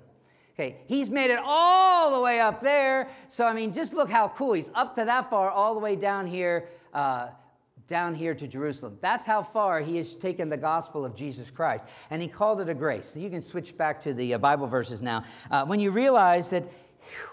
Okay, 0.53 0.77
he's 0.85 1.09
made 1.09 1.31
it 1.31 1.39
all 1.43 2.13
the 2.13 2.21
way 2.21 2.39
up 2.39 2.61
there. 2.61 3.09
So, 3.27 3.45
I 3.45 3.53
mean, 3.53 3.73
just 3.73 3.93
look 3.93 4.09
how 4.09 4.27
cool. 4.29 4.53
He's 4.53 4.69
up 4.75 4.93
to 4.95 5.05
that 5.05 5.29
far, 5.29 5.49
all 5.49 5.73
the 5.73 5.79
way 5.79 5.95
down 5.95 6.27
here, 6.27 6.69
uh, 6.93 7.29
down 7.87 8.13
here 8.13 8.35
to 8.35 8.47
Jerusalem. 8.47 8.99
That's 9.01 9.25
how 9.25 9.41
far 9.41 9.81
he 9.81 9.97
has 9.97 10.13
taken 10.13 10.49
the 10.49 10.57
gospel 10.57 11.03
of 11.03 11.15
Jesus 11.15 11.49
Christ. 11.49 11.85
And 12.11 12.21
he 12.21 12.27
called 12.27 12.61
it 12.61 12.69
a 12.69 12.73
grace. 12.75 13.11
So 13.11 13.19
you 13.19 13.31
can 13.31 13.41
switch 13.41 13.75
back 13.75 13.99
to 14.01 14.13
the 14.13 14.35
uh, 14.35 14.37
Bible 14.37 14.67
verses 14.67 15.01
now. 15.01 15.23
Uh, 15.49 15.65
when 15.65 15.79
you 15.79 15.89
realize 15.89 16.49
that 16.51 16.63
whew, 16.63 17.32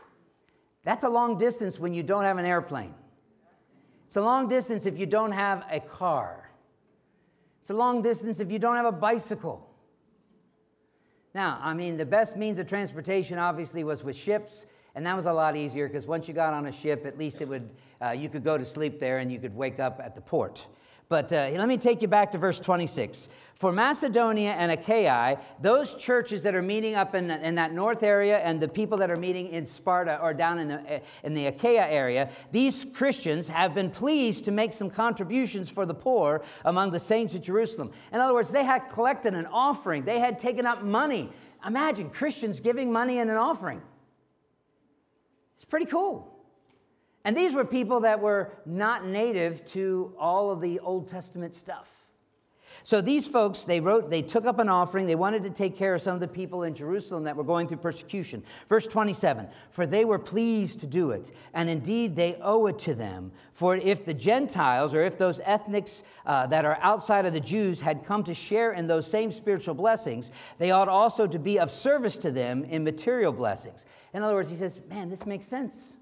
that's 0.84 1.04
a 1.04 1.08
long 1.08 1.38
distance 1.38 1.78
when 1.78 1.94
you 1.94 2.02
don't 2.02 2.24
have 2.24 2.38
an 2.38 2.44
airplane, 2.44 2.94
it's 4.06 4.16
a 4.16 4.22
long 4.22 4.48
distance 4.48 4.86
if 4.86 4.98
you 4.98 5.06
don't 5.06 5.32
have 5.32 5.64
a 5.70 5.80
car, 5.80 6.50
it's 7.60 7.70
a 7.70 7.74
long 7.74 8.02
distance 8.02 8.40
if 8.40 8.50
you 8.50 8.58
don't 8.58 8.76
have 8.76 8.86
a 8.86 8.92
bicycle. 8.92 9.66
Now, 11.34 11.60
I 11.62 11.74
mean, 11.74 11.96
the 11.96 12.04
best 12.04 12.36
means 12.36 12.58
of 12.58 12.66
transportation 12.66 13.38
obviously 13.38 13.84
was 13.84 14.02
with 14.02 14.16
ships, 14.16 14.64
and 14.94 15.06
that 15.06 15.14
was 15.14 15.26
a 15.26 15.32
lot 15.32 15.56
easier 15.56 15.86
because 15.86 16.06
once 16.06 16.26
you 16.26 16.34
got 16.34 16.52
on 16.52 16.66
a 16.66 16.72
ship, 16.72 17.06
at 17.06 17.16
least 17.16 17.40
it 17.40 17.48
would, 17.48 17.70
uh, 18.02 18.10
you 18.10 18.28
could 18.28 18.42
go 18.42 18.58
to 18.58 18.64
sleep 18.64 18.98
there 18.98 19.18
and 19.18 19.30
you 19.30 19.38
could 19.38 19.54
wake 19.54 19.78
up 19.78 20.00
at 20.02 20.16
the 20.16 20.20
port. 20.20 20.66
But 21.10 21.32
uh, 21.32 21.50
let 21.54 21.66
me 21.66 21.76
take 21.76 22.02
you 22.02 22.08
back 22.08 22.30
to 22.30 22.38
verse 22.38 22.60
26. 22.60 23.28
For 23.56 23.72
Macedonia 23.72 24.52
and 24.52 24.70
Achaia, 24.70 25.40
those 25.60 25.96
churches 25.96 26.44
that 26.44 26.54
are 26.54 26.62
meeting 26.62 26.94
up 26.94 27.16
in, 27.16 27.26
the, 27.26 27.44
in 27.44 27.56
that 27.56 27.72
north 27.72 28.04
area 28.04 28.38
and 28.38 28.60
the 28.60 28.68
people 28.68 28.96
that 28.98 29.10
are 29.10 29.16
meeting 29.16 29.48
in 29.48 29.66
Sparta 29.66 30.20
or 30.22 30.32
down 30.32 30.60
in 30.60 30.68
the, 30.68 30.76
uh, 30.76 31.00
in 31.24 31.34
the 31.34 31.46
Achaia 31.46 31.84
area, 31.84 32.30
these 32.52 32.86
Christians 32.92 33.48
have 33.48 33.74
been 33.74 33.90
pleased 33.90 34.44
to 34.44 34.52
make 34.52 34.72
some 34.72 34.88
contributions 34.88 35.68
for 35.68 35.84
the 35.84 35.94
poor 35.94 36.44
among 36.64 36.92
the 36.92 37.00
saints 37.00 37.34
of 37.34 37.42
Jerusalem. 37.42 37.90
In 38.12 38.20
other 38.20 38.32
words, 38.32 38.50
they 38.50 38.64
had 38.64 38.88
collected 38.88 39.34
an 39.34 39.46
offering, 39.46 40.04
they 40.04 40.20
had 40.20 40.38
taken 40.38 40.64
up 40.64 40.84
money. 40.84 41.28
Imagine 41.66 42.08
Christians 42.10 42.60
giving 42.60 42.92
money 42.92 43.18
in 43.18 43.28
an 43.28 43.36
offering. 43.36 43.82
It's 45.56 45.64
pretty 45.64 45.86
cool. 45.86 46.39
And 47.24 47.36
these 47.36 47.54
were 47.54 47.64
people 47.64 48.00
that 48.00 48.20
were 48.20 48.52
not 48.64 49.06
native 49.06 49.64
to 49.72 50.14
all 50.18 50.50
of 50.50 50.60
the 50.60 50.80
Old 50.80 51.08
Testament 51.08 51.54
stuff. 51.54 51.88
So 52.82 53.00
these 53.00 53.26
folks, 53.26 53.64
they 53.64 53.78
wrote, 53.78 54.08
they 54.08 54.22
took 54.22 54.46
up 54.46 54.58
an 54.58 54.68
offering. 54.68 55.06
They 55.06 55.14
wanted 55.14 55.42
to 55.42 55.50
take 55.50 55.76
care 55.76 55.94
of 55.94 56.02
some 56.02 56.14
of 56.14 56.20
the 56.20 56.28
people 56.28 56.62
in 56.62 56.74
Jerusalem 56.74 57.24
that 57.24 57.36
were 57.36 57.44
going 57.44 57.68
through 57.68 57.78
persecution. 57.78 58.42
Verse 58.68 58.86
27 58.86 59.48
For 59.70 59.86
they 59.86 60.04
were 60.04 60.18
pleased 60.18 60.80
to 60.80 60.86
do 60.86 61.10
it, 61.10 61.30
and 61.52 61.68
indeed 61.68 62.16
they 62.16 62.38
owe 62.40 62.66
it 62.66 62.78
to 62.80 62.94
them. 62.94 63.32
For 63.52 63.76
if 63.76 64.06
the 64.06 64.14
Gentiles, 64.14 64.94
or 64.94 65.02
if 65.02 65.18
those 65.18 65.40
ethnics 65.44 66.02
uh, 66.24 66.46
that 66.46 66.64
are 66.64 66.78
outside 66.80 67.26
of 67.26 67.34
the 67.34 67.40
Jews, 67.40 67.80
had 67.80 68.04
come 68.04 68.24
to 68.24 68.34
share 68.34 68.72
in 68.72 68.86
those 68.86 69.06
same 69.06 69.30
spiritual 69.30 69.74
blessings, 69.74 70.30
they 70.58 70.70
ought 70.70 70.88
also 70.88 71.26
to 71.26 71.38
be 71.38 71.58
of 71.58 71.70
service 71.70 72.16
to 72.18 72.30
them 72.30 72.64
in 72.64 72.82
material 72.82 73.32
blessings. 73.32 73.84
In 74.14 74.22
other 74.22 74.34
words, 74.34 74.48
he 74.48 74.56
says, 74.56 74.80
Man, 74.88 75.10
this 75.10 75.26
makes 75.26 75.44
sense. 75.44 75.94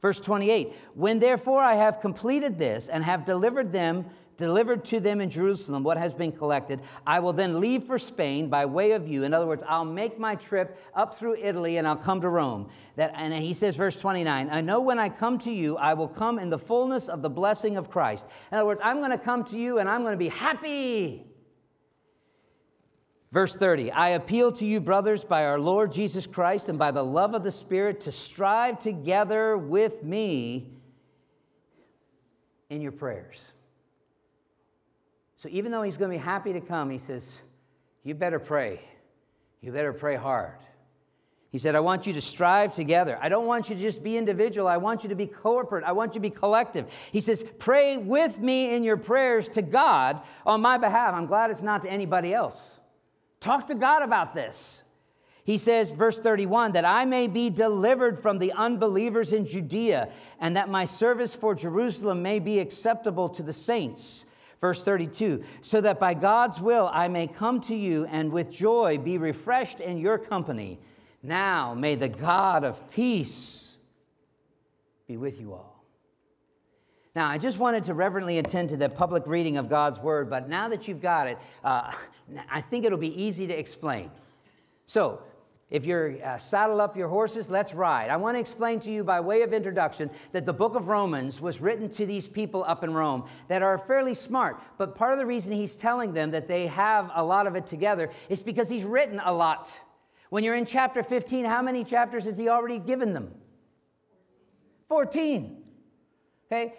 Verse 0.00 0.18
28 0.18 0.74
When 0.94 1.18
therefore 1.18 1.62
I 1.62 1.74
have 1.74 2.00
completed 2.00 2.58
this 2.58 2.88
and 2.88 3.04
have 3.04 3.24
delivered 3.24 3.72
them, 3.72 4.06
delivered 4.36 4.84
to 4.86 5.00
them 5.00 5.20
in 5.20 5.28
Jerusalem 5.28 5.82
what 5.82 5.98
has 5.98 6.14
been 6.14 6.32
collected, 6.32 6.80
I 7.06 7.20
will 7.20 7.34
then 7.34 7.60
leave 7.60 7.84
for 7.84 7.98
Spain 7.98 8.48
by 8.48 8.64
way 8.64 8.92
of 8.92 9.06
you. 9.06 9.24
In 9.24 9.34
other 9.34 9.46
words, 9.46 9.62
I'll 9.68 9.84
make 9.84 10.18
my 10.18 10.34
trip 10.34 10.78
up 10.94 11.18
through 11.18 11.36
Italy 11.36 11.76
and 11.76 11.86
I'll 11.86 11.96
come 11.96 12.22
to 12.22 12.28
Rome. 12.28 12.70
That, 12.96 13.12
and 13.14 13.34
he 13.34 13.52
says, 13.52 13.76
verse 13.76 14.00
29, 14.00 14.48
I 14.50 14.60
know 14.62 14.80
when 14.80 14.98
I 14.98 15.10
come 15.10 15.38
to 15.40 15.52
you, 15.52 15.76
I 15.76 15.92
will 15.92 16.08
come 16.08 16.38
in 16.38 16.48
the 16.48 16.58
fullness 16.58 17.08
of 17.08 17.20
the 17.20 17.30
blessing 17.30 17.76
of 17.76 17.90
Christ. 17.90 18.26
In 18.50 18.56
other 18.56 18.66
words, 18.66 18.80
I'm 18.82 18.98
going 18.98 19.10
to 19.10 19.18
come 19.18 19.44
to 19.44 19.58
you 19.58 19.78
and 19.78 19.88
I'm 19.88 20.02
going 20.02 20.14
to 20.14 20.18
be 20.18 20.28
happy. 20.28 21.29
Verse 23.32 23.54
30 23.54 23.92
I 23.92 24.10
appeal 24.10 24.52
to 24.52 24.66
you, 24.66 24.80
brothers, 24.80 25.24
by 25.24 25.46
our 25.46 25.58
Lord 25.58 25.92
Jesus 25.92 26.26
Christ 26.26 26.68
and 26.68 26.78
by 26.78 26.90
the 26.90 27.04
love 27.04 27.34
of 27.34 27.42
the 27.42 27.52
Spirit, 27.52 28.00
to 28.02 28.12
strive 28.12 28.78
together 28.78 29.56
with 29.56 30.02
me 30.02 30.70
in 32.68 32.80
your 32.80 32.92
prayers. 32.92 33.38
So 35.36 35.48
even 35.50 35.72
though 35.72 35.82
he's 35.82 35.96
going 35.96 36.10
to 36.10 36.16
be 36.16 36.22
happy 36.22 36.52
to 36.52 36.60
come, 36.60 36.90
he 36.90 36.98
says, 36.98 37.38
You 38.02 38.14
better 38.14 38.38
pray. 38.38 38.80
You 39.60 39.72
better 39.72 39.92
pray 39.92 40.16
hard. 40.16 40.58
He 41.50 41.58
said, 41.58 41.74
I 41.74 41.80
want 41.80 42.06
you 42.06 42.12
to 42.12 42.20
strive 42.20 42.72
together. 42.72 43.18
I 43.20 43.28
don't 43.28 43.46
want 43.46 43.68
you 43.68 43.74
to 43.74 43.80
just 43.80 44.04
be 44.04 44.16
individual. 44.16 44.68
I 44.68 44.76
want 44.76 45.02
you 45.02 45.08
to 45.08 45.16
be 45.16 45.26
corporate. 45.26 45.82
I 45.84 45.92
want 45.92 46.12
you 46.14 46.20
to 46.20 46.20
be 46.20 46.30
collective. 46.30 46.90
He 47.12 47.20
says, 47.20 47.44
Pray 47.58 47.96
with 47.96 48.38
me 48.38 48.74
in 48.74 48.84
your 48.84 48.96
prayers 48.96 49.48
to 49.50 49.62
God 49.62 50.20
on 50.46 50.60
my 50.60 50.78
behalf. 50.78 51.14
I'm 51.14 51.26
glad 51.26 51.50
it's 51.50 51.62
not 51.62 51.82
to 51.82 51.90
anybody 51.90 52.32
else. 52.34 52.79
Talk 53.40 53.66
to 53.68 53.74
God 53.74 54.02
about 54.02 54.34
this. 54.34 54.82
He 55.44 55.56
says, 55.56 55.90
verse 55.90 56.18
31, 56.18 56.72
that 56.72 56.84
I 56.84 57.06
may 57.06 57.26
be 57.26 57.48
delivered 57.50 58.22
from 58.22 58.38
the 58.38 58.52
unbelievers 58.52 59.32
in 59.32 59.46
Judea, 59.46 60.10
and 60.38 60.56
that 60.56 60.68
my 60.68 60.84
service 60.84 61.34
for 61.34 61.54
Jerusalem 61.54 62.22
may 62.22 62.38
be 62.38 62.58
acceptable 62.58 63.28
to 63.30 63.42
the 63.42 63.52
saints. 63.52 64.26
Verse 64.60 64.84
32, 64.84 65.42
so 65.62 65.80
that 65.80 65.98
by 65.98 66.12
God's 66.12 66.60
will 66.60 66.90
I 66.92 67.08
may 67.08 67.26
come 67.26 67.62
to 67.62 67.74
you 67.74 68.04
and 68.04 68.30
with 68.30 68.52
joy 68.52 68.98
be 68.98 69.16
refreshed 69.16 69.80
in 69.80 69.96
your 69.96 70.18
company. 70.18 70.78
Now 71.22 71.72
may 71.72 71.94
the 71.94 72.10
God 72.10 72.62
of 72.62 72.90
peace 72.90 73.78
be 75.08 75.16
with 75.16 75.40
you 75.40 75.54
all. 75.54 75.69
Now, 77.14 77.28
I 77.28 77.38
just 77.38 77.58
wanted 77.58 77.84
to 77.84 77.94
reverently 77.94 78.38
attend 78.38 78.68
to 78.68 78.76
the 78.76 78.88
public 78.88 79.26
reading 79.26 79.56
of 79.56 79.68
God's 79.68 79.98
word, 79.98 80.30
but 80.30 80.48
now 80.48 80.68
that 80.68 80.86
you've 80.86 81.02
got 81.02 81.26
it, 81.26 81.38
uh, 81.64 81.92
I 82.50 82.60
think 82.60 82.84
it'll 82.84 82.98
be 82.98 83.20
easy 83.20 83.48
to 83.48 83.58
explain. 83.58 84.10
So, 84.86 85.20
if 85.70 85.86
you're 85.86 86.22
uh, 86.24 86.36
saddle 86.36 86.80
up 86.80 86.96
your 86.96 87.08
horses, 87.08 87.48
let's 87.48 87.74
ride. 87.74 88.10
I 88.10 88.16
want 88.16 88.36
to 88.36 88.40
explain 88.40 88.80
to 88.80 88.90
you 88.90 89.04
by 89.04 89.20
way 89.20 89.42
of 89.42 89.52
introduction 89.52 90.10
that 90.32 90.44
the 90.44 90.52
book 90.52 90.74
of 90.74 90.88
Romans 90.88 91.40
was 91.40 91.60
written 91.60 91.88
to 91.90 92.06
these 92.06 92.26
people 92.26 92.64
up 92.66 92.82
in 92.82 92.92
Rome 92.92 93.24
that 93.46 93.62
are 93.62 93.78
fairly 93.78 94.14
smart. 94.14 94.60
But 94.78 94.96
part 94.96 95.12
of 95.12 95.18
the 95.18 95.26
reason 95.26 95.52
he's 95.52 95.74
telling 95.74 96.12
them 96.12 96.32
that 96.32 96.48
they 96.48 96.66
have 96.66 97.10
a 97.14 97.22
lot 97.22 97.46
of 97.46 97.54
it 97.54 97.66
together 97.66 98.10
is 98.28 98.42
because 98.42 98.68
he's 98.68 98.82
written 98.82 99.20
a 99.24 99.32
lot. 99.32 99.70
When 100.28 100.42
you're 100.42 100.56
in 100.56 100.66
chapter 100.66 101.04
15, 101.04 101.44
how 101.44 101.62
many 101.62 101.84
chapters 101.84 102.24
has 102.24 102.36
he 102.36 102.48
already 102.48 102.78
given 102.78 103.12
them? 103.12 103.32
14. 104.88 105.56
Okay? 106.50 106.74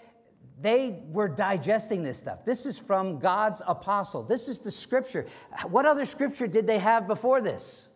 They 0.61 0.99
were 1.07 1.27
digesting 1.27 2.03
this 2.03 2.19
stuff. 2.19 2.45
This 2.45 2.65
is 2.65 2.77
from 2.77 3.17
God's 3.17 3.61
apostle. 3.65 4.21
This 4.21 4.47
is 4.47 4.59
the 4.59 4.69
scripture. 4.69 5.25
What 5.69 5.85
other 5.85 6.05
scripture 6.05 6.45
did 6.45 6.67
they 6.67 6.77
have 6.77 7.07
before 7.07 7.41
this? 7.41 7.87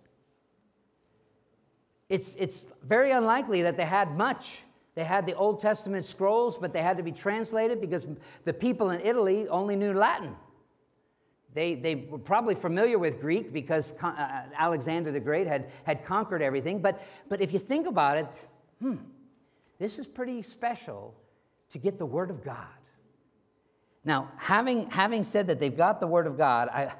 It's, 2.09 2.35
it's 2.39 2.65
very 2.83 3.11
unlikely 3.11 3.61
that 3.63 3.77
they 3.77 3.85
had 3.85 4.17
much. 4.17 4.59
They 4.95 5.03
had 5.03 5.27
the 5.27 5.35
Old 5.35 5.59
Testament 5.61 6.05
scrolls, 6.05 6.57
but 6.57 6.73
they 6.73 6.81
had 6.81 6.97
to 6.97 7.03
be 7.03 7.11
translated 7.11 7.81
because 7.81 8.07
the 8.45 8.53
people 8.53 8.89
in 8.89 9.01
Italy 9.01 9.47
only 9.49 9.75
knew 9.75 9.93
Latin. 9.93 10.35
They, 11.53 11.75
they 11.75 11.95
were 11.95 12.17
probably 12.17 12.55
familiar 12.55 12.97
with 12.97 13.21
Greek 13.21 13.53
because 13.53 13.93
uh, 14.01 14.43
Alexander 14.57 15.11
the 15.11 15.19
Great 15.19 15.47
had, 15.47 15.69
had 15.83 16.03
conquered 16.03 16.41
everything. 16.41 16.81
But, 16.81 17.01
but 17.29 17.41
if 17.41 17.53
you 17.53 17.59
think 17.59 17.87
about 17.87 18.17
it, 18.17 18.27
hmm, 18.81 18.95
this 19.77 19.99
is 19.99 20.07
pretty 20.07 20.41
special 20.41 21.15
to 21.71 21.77
get 21.77 21.97
the 21.97 22.05
Word 22.05 22.29
of 22.29 22.43
God. 22.43 22.67
Now, 24.03 24.31
having, 24.37 24.89
having 24.89 25.23
said 25.23 25.47
that 25.47 25.59
they've 25.59 25.75
got 25.75 25.99
the 25.99 26.07
Word 26.07 26.27
of 26.27 26.37
God, 26.37 26.69
I, 26.69 26.93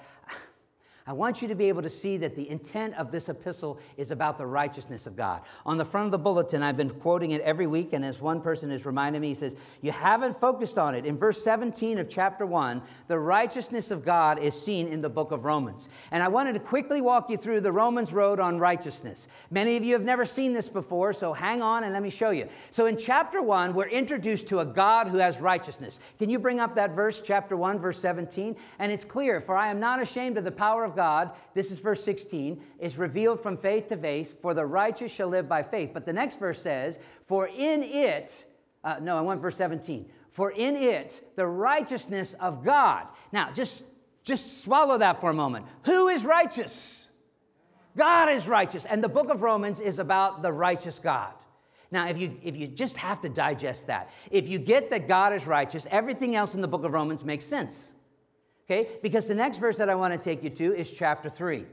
I 1.08 1.14
want 1.14 1.40
you 1.40 1.48
to 1.50 1.54
be 1.54 1.70
able 1.70 1.84
to 1.84 1.90
see 1.90 2.18
that 2.18 2.36
the 2.36 2.50
intent 2.50 2.96
of 2.96 3.12
this 3.12 3.30
epistle 3.30 3.78
is 3.96 4.10
about 4.10 4.40
the 4.40 4.48
righteousness 4.48 5.06
of 5.06 5.16
God. 5.16 5.42
On 5.64 5.78
the 5.78 5.86
front 5.86 6.06
of 6.06 6.12
the 6.12 6.18
bulletin, 6.18 6.64
I've 6.64 6.78
been 6.78 6.90
quoting 6.90 7.30
it 7.30 7.42
every 7.42 7.68
week, 7.68 7.94
and 7.94 8.04
as 8.04 8.20
one 8.20 8.42
person 8.42 8.72
has 8.72 8.88
reminded 8.88 9.22
me, 9.22 9.28
he 9.28 9.36
says, 9.36 9.56
You 9.84 9.92
haven't 9.92 10.42
focused 10.42 10.80
on 10.80 10.96
it. 10.96 11.06
In 11.06 11.16
verse 11.16 11.44
17 11.44 12.00
of 12.00 12.10
chapter 12.10 12.48
1, 12.48 12.82
the 13.08 13.20
righteousness 13.20 13.92
of 13.92 14.04
God 14.04 14.40
is 14.40 14.60
seen 14.60 14.88
in 14.88 15.00
the 15.00 15.10
book 15.10 15.32
of 15.32 15.46
Romans. 15.46 15.90
And 16.10 16.24
I 16.24 16.28
wanted 16.28 16.54
to 16.54 16.60
quickly 16.60 17.02
walk 17.02 17.30
you 17.30 17.38
through 17.38 17.62
the 17.62 17.72
Romans 17.72 18.12
road 18.12 18.40
on 18.40 18.58
righteousness. 18.58 19.28
Many 19.52 19.78
of 19.78 19.84
you 19.84 19.94
have 19.94 20.04
never 20.04 20.26
seen 20.26 20.54
this 20.54 20.68
before, 20.68 21.14
so 21.14 21.34
hang 21.34 21.62
on 21.62 21.84
and 21.84 21.94
let 21.94 22.02
me 22.02 22.10
show 22.10 22.32
you. 22.32 22.50
So 22.72 22.88
in 22.88 22.98
chapter 22.98 23.44
1, 23.44 23.76
we're 23.76 23.90
introduced 23.90 24.48
to 24.48 24.62
a 24.62 24.66
God 24.66 25.08
who 25.08 25.20
has 25.20 25.38
righteousness. 25.40 26.00
Can 26.18 26.32
you 26.32 26.40
bring 26.40 26.60
up 26.60 26.74
that 26.74 26.96
verse, 26.96 27.22
chapter 27.22 27.56
1, 27.56 27.78
verse 27.78 28.00
17? 28.00 28.56
And 28.80 28.92
it's 28.92 29.06
clear, 29.06 29.40
For 29.40 29.56
I 29.56 29.68
am 29.68 29.80
not 29.80 30.02
ashamed 30.02 30.40
of 30.40 30.44
the 30.44 30.52
power 30.52 30.84
of 30.84 30.95
God, 30.96 31.32
this 31.54 31.72
is 31.72 31.80
verse 31.80 32.04
16, 32.04 32.62
is 32.80 32.98
revealed 32.98 33.42
from 33.42 33.58
faith 33.58 33.90
to 33.90 33.98
faith, 33.98 34.42
for 34.42 34.54
the 34.54 34.66
righteous 34.66 35.12
shall 35.12 35.28
live 35.28 35.48
by 35.48 35.64
faith. 35.64 35.92
But 35.94 36.06
the 36.06 36.14
next 36.14 36.40
verse 36.40 36.62
says, 36.62 36.98
For 37.28 37.48
in 37.48 37.84
it, 37.84 38.46
uh, 38.84 38.98
no, 39.02 39.18
I 39.18 39.22
want 39.22 39.42
verse 39.42 39.58
17, 39.58 40.06
for 40.32 40.52
in 40.52 40.76
it 40.76 41.32
the 41.36 41.46
righteousness 41.46 42.36
of 42.40 42.64
God. 42.64 43.08
Now, 43.32 43.52
just, 43.52 43.84
just 44.24 44.64
swallow 44.64 44.98
that 44.98 45.22
for 45.22 45.30
a 45.30 45.34
moment. 45.34 45.66
Who 45.86 46.08
is 46.08 46.24
righteous? 46.24 47.08
God 47.98 48.30
is 48.30 48.48
righteous. 48.48 48.86
And 48.86 49.04
the 49.04 49.10
book 49.10 49.30
of 49.30 49.42
Romans 49.42 49.80
is 49.80 50.00
about 50.00 50.42
the 50.42 50.52
righteous 50.52 51.00
God. 51.00 51.34
Now, 51.92 52.08
if 52.08 52.18
you, 52.18 52.36
if 52.44 52.58
you 52.58 52.68
just 52.68 52.98
have 52.98 53.22
to 53.22 53.30
digest 53.30 53.88
that, 53.88 54.10
if 54.32 54.50
you 54.50 54.60
get 54.60 54.90
that 54.90 55.08
God 55.08 55.34
is 55.34 55.48
righteous, 55.48 55.88
everything 55.92 56.36
else 56.36 56.54
in 56.54 56.62
the 56.62 56.68
book 56.68 56.84
of 56.84 56.92
Romans 56.92 57.24
makes 57.24 57.46
sense. 57.46 57.92
Okay? 58.66 58.90
Because 59.02 59.28
the 59.28 59.36
next 59.36 59.58
verse 59.58 59.78
that 59.78 59.90
I 59.90 59.96
want 59.96 60.14
to 60.14 60.18
take 60.18 60.44
you 60.44 60.50
to 60.50 60.76
is 60.76 60.92
chapter 60.92 61.30
3. 61.30 61.66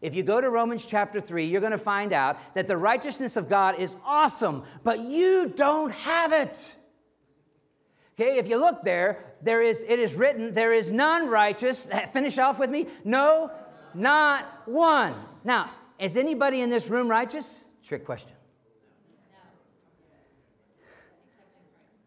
If 0.00 0.14
you 0.14 0.22
go 0.22 0.40
to 0.40 0.48
Romans 0.48 0.86
chapter 0.86 1.20
3, 1.20 1.44
you're 1.44 1.60
going 1.60 1.72
to 1.72 1.78
find 1.78 2.12
out 2.12 2.38
that 2.54 2.66
the 2.66 2.76
righteousness 2.76 3.36
of 3.36 3.48
God 3.48 3.78
is 3.78 3.96
awesome, 4.04 4.64
but 4.82 5.00
you 5.00 5.52
don't 5.54 5.92
have 5.92 6.32
it. 6.32 6.74
Okay, 8.18 8.38
if 8.38 8.48
you 8.48 8.58
look 8.58 8.82
there, 8.82 9.24
there 9.42 9.62
is 9.62 9.78
it 9.88 9.98
is 9.98 10.14
written, 10.14 10.52
there 10.52 10.72
is 10.72 10.90
none 10.90 11.28
righteous. 11.28 11.86
Finish 12.12 12.38
off 12.38 12.58
with 12.58 12.70
me. 12.70 12.86
No, 13.04 13.50
not 13.94 14.62
one. 14.66 15.14
Now, 15.44 15.70
is 15.98 16.16
anybody 16.16 16.60
in 16.60 16.70
this 16.70 16.88
room 16.88 17.08
righteous? 17.08 17.60
Trick 17.86 18.04
question. 18.04 18.32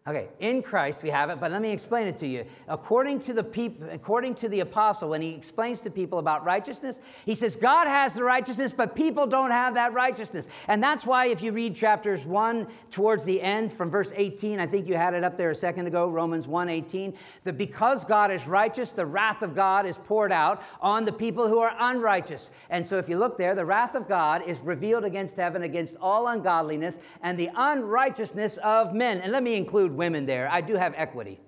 Okay, 0.05 0.27
in 0.39 0.61
Christ 0.61 1.01
we 1.01 1.09
have 1.11 1.29
it, 1.29 1.39
but 1.39 1.49
let 1.49 1.61
me 1.61 1.71
explain 1.71 2.07
it 2.07 2.17
to 2.17 2.27
you. 2.27 2.43
According 2.67 3.21
to 3.21 3.33
the 3.33 3.43
people, 3.43 3.87
according 3.89 4.35
to 4.35 4.49
the 4.49 4.59
apostle, 4.59 5.07
when 5.07 5.21
he 5.21 5.29
explains 5.29 5.79
to 5.79 5.89
people 5.89 6.19
about 6.19 6.43
righteousness, 6.43 6.99
he 7.25 7.35
says 7.35 7.55
God 7.55 7.87
has 7.87 8.13
the 8.13 8.23
righteousness, 8.25 8.73
but 8.73 8.97
people 8.97 9.25
don't 9.25 9.51
have 9.51 9.75
that 9.75 9.93
righteousness. 9.93 10.49
And 10.67 10.83
that's 10.83 11.05
why 11.05 11.27
if 11.27 11.41
you 11.41 11.53
read 11.53 11.73
chapters 11.73 12.25
1 12.25 12.67
towards 12.91 13.23
the 13.23 13.41
end 13.41 13.71
from 13.71 13.89
verse 13.89 14.11
18, 14.13 14.59
I 14.59 14.67
think 14.67 14.89
you 14.89 14.95
had 14.95 15.13
it 15.13 15.23
up 15.23 15.37
there 15.37 15.51
a 15.51 15.55
second 15.55 15.87
ago, 15.87 16.09
Romans 16.09 16.47
1 16.47 16.67
18, 16.67 17.13
that 17.45 17.57
because 17.57 18.03
God 18.03 18.29
is 18.29 18.45
righteous, 18.45 18.91
the 18.91 19.05
wrath 19.05 19.41
of 19.41 19.55
God 19.55 19.85
is 19.85 19.97
poured 19.99 20.33
out 20.33 20.63
on 20.81 21.05
the 21.05 21.13
people 21.13 21.47
who 21.47 21.59
are 21.59 21.77
unrighteous. 21.79 22.51
And 22.69 22.85
so 22.85 22.97
if 22.97 23.07
you 23.07 23.17
look 23.17 23.37
there, 23.37 23.55
the 23.55 23.63
wrath 23.63 23.95
of 23.95 24.09
God 24.09 24.43
is 24.45 24.59
revealed 24.59 25.05
against 25.05 25.37
heaven 25.37 25.63
against 25.63 25.95
all 26.01 26.27
ungodliness 26.27 26.97
and 27.21 27.39
the 27.39 27.49
unrighteousness 27.55 28.57
of 28.57 28.93
men. 28.93 29.21
And 29.21 29.31
let 29.31 29.43
me 29.43 29.55
include 29.93 29.97
women 29.97 30.25
there. 30.25 30.49
I 30.49 30.62
do 30.62 30.75
have 30.75 30.93
equity. 30.95 31.39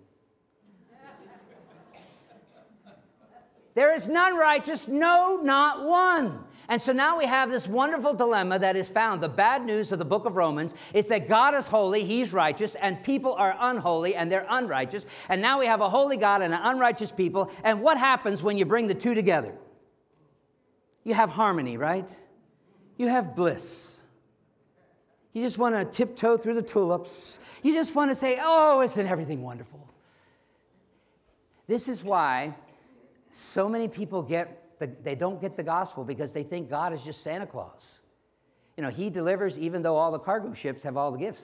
there 3.74 3.94
is 3.94 4.08
none 4.08 4.38
righteous, 4.38 4.88
no, 4.88 5.42
not 5.44 5.86
one. 5.86 6.40
And 6.68 6.82
so 6.82 6.94
now 6.94 7.18
we 7.18 7.26
have 7.26 7.52
this 7.52 7.68
wonderful 7.68 8.14
dilemma 8.14 8.58
that 8.58 8.76
is 8.76 8.88
found. 8.88 9.22
The 9.22 9.30
bad 9.30 9.66
news 9.66 9.92
of 9.92 10.00
the 10.00 10.06
book 10.06 10.26
of 10.26 10.36
Romans 10.36 10.74
is 10.94 11.08
that 11.08 11.28
God 11.28 11.54
is 11.54 11.68
holy, 11.68 12.04
He's 12.04 12.34
righteous, 12.34 12.76
and 12.76 13.04
people 13.04 13.34
are 13.34 13.56
unholy 13.60 14.16
and 14.16 14.32
they're 14.32 14.48
unrighteous. 14.50 15.06
And 15.30 15.42
now 15.42 15.60
we 15.60 15.68
have 15.68 15.82
a 15.82 15.90
holy 15.90 16.18
God 16.18 16.42
and 16.42 16.54
an 16.54 16.62
unrighteous 16.64 17.12
people. 17.12 17.52
And 17.64 17.82
what 17.82 17.98
happens 17.98 18.42
when 18.42 18.58
you 18.58 18.66
bring 18.66 18.88
the 18.88 18.96
two 18.96 19.14
together? 19.14 19.54
You 21.04 21.14
have 21.14 21.30
harmony, 21.30 21.78
right? 21.78 22.10
You 22.98 23.10
have 23.10 23.36
bliss. 23.36 23.95
You 25.36 25.42
just 25.42 25.58
want 25.58 25.76
to 25.76 25.84
tiptoe 25.84 26.38
through 26.38 26.54
the 26.54 26.62
tulips. 26.62 27.40
You 27.62 27.74
just 27.74 27.94
want 27.94 28.10
to 28.10 28.16
say, 28.16 28.40
oh, 28.42 28.82
isn't 28.82 29.06
everything 29.06 29.42
wonderful? 29.42 29.86
This 31.68 31.90
is 31.90 32.06
why 32.06 32.56
so 33.34 33.68
many 33.68 33.90
people 33.90 34.22
get 34.22 34.80
the, 34.80 34.90
they 35.04 35.14
don't 35.14 35.42
get 35.42 35.58
the 35.58 35.64
gospel 35.64 36.06
because 36.06 36.32
they 36.32 36.44
think 36.44 36.70
God 36.70 36.94
is 36.94 37.04
just 37.04 37.22
Santa 37.22 37.46
Claus. 37.46 38.00
You 38.78 38.84
know, 38.84 38.90
he 38.90 39.10
delivers 39.10 39.58
even 39.58 39.82
though 39.82 39.98
all 39.98 40.10
the 40.10 40.20
cargo 40.20 40.54
ships 40.54 40.84
have 40.84 40.96
all 40.96 41.12
the 41.12 41.20
gifts. 41.20 41.44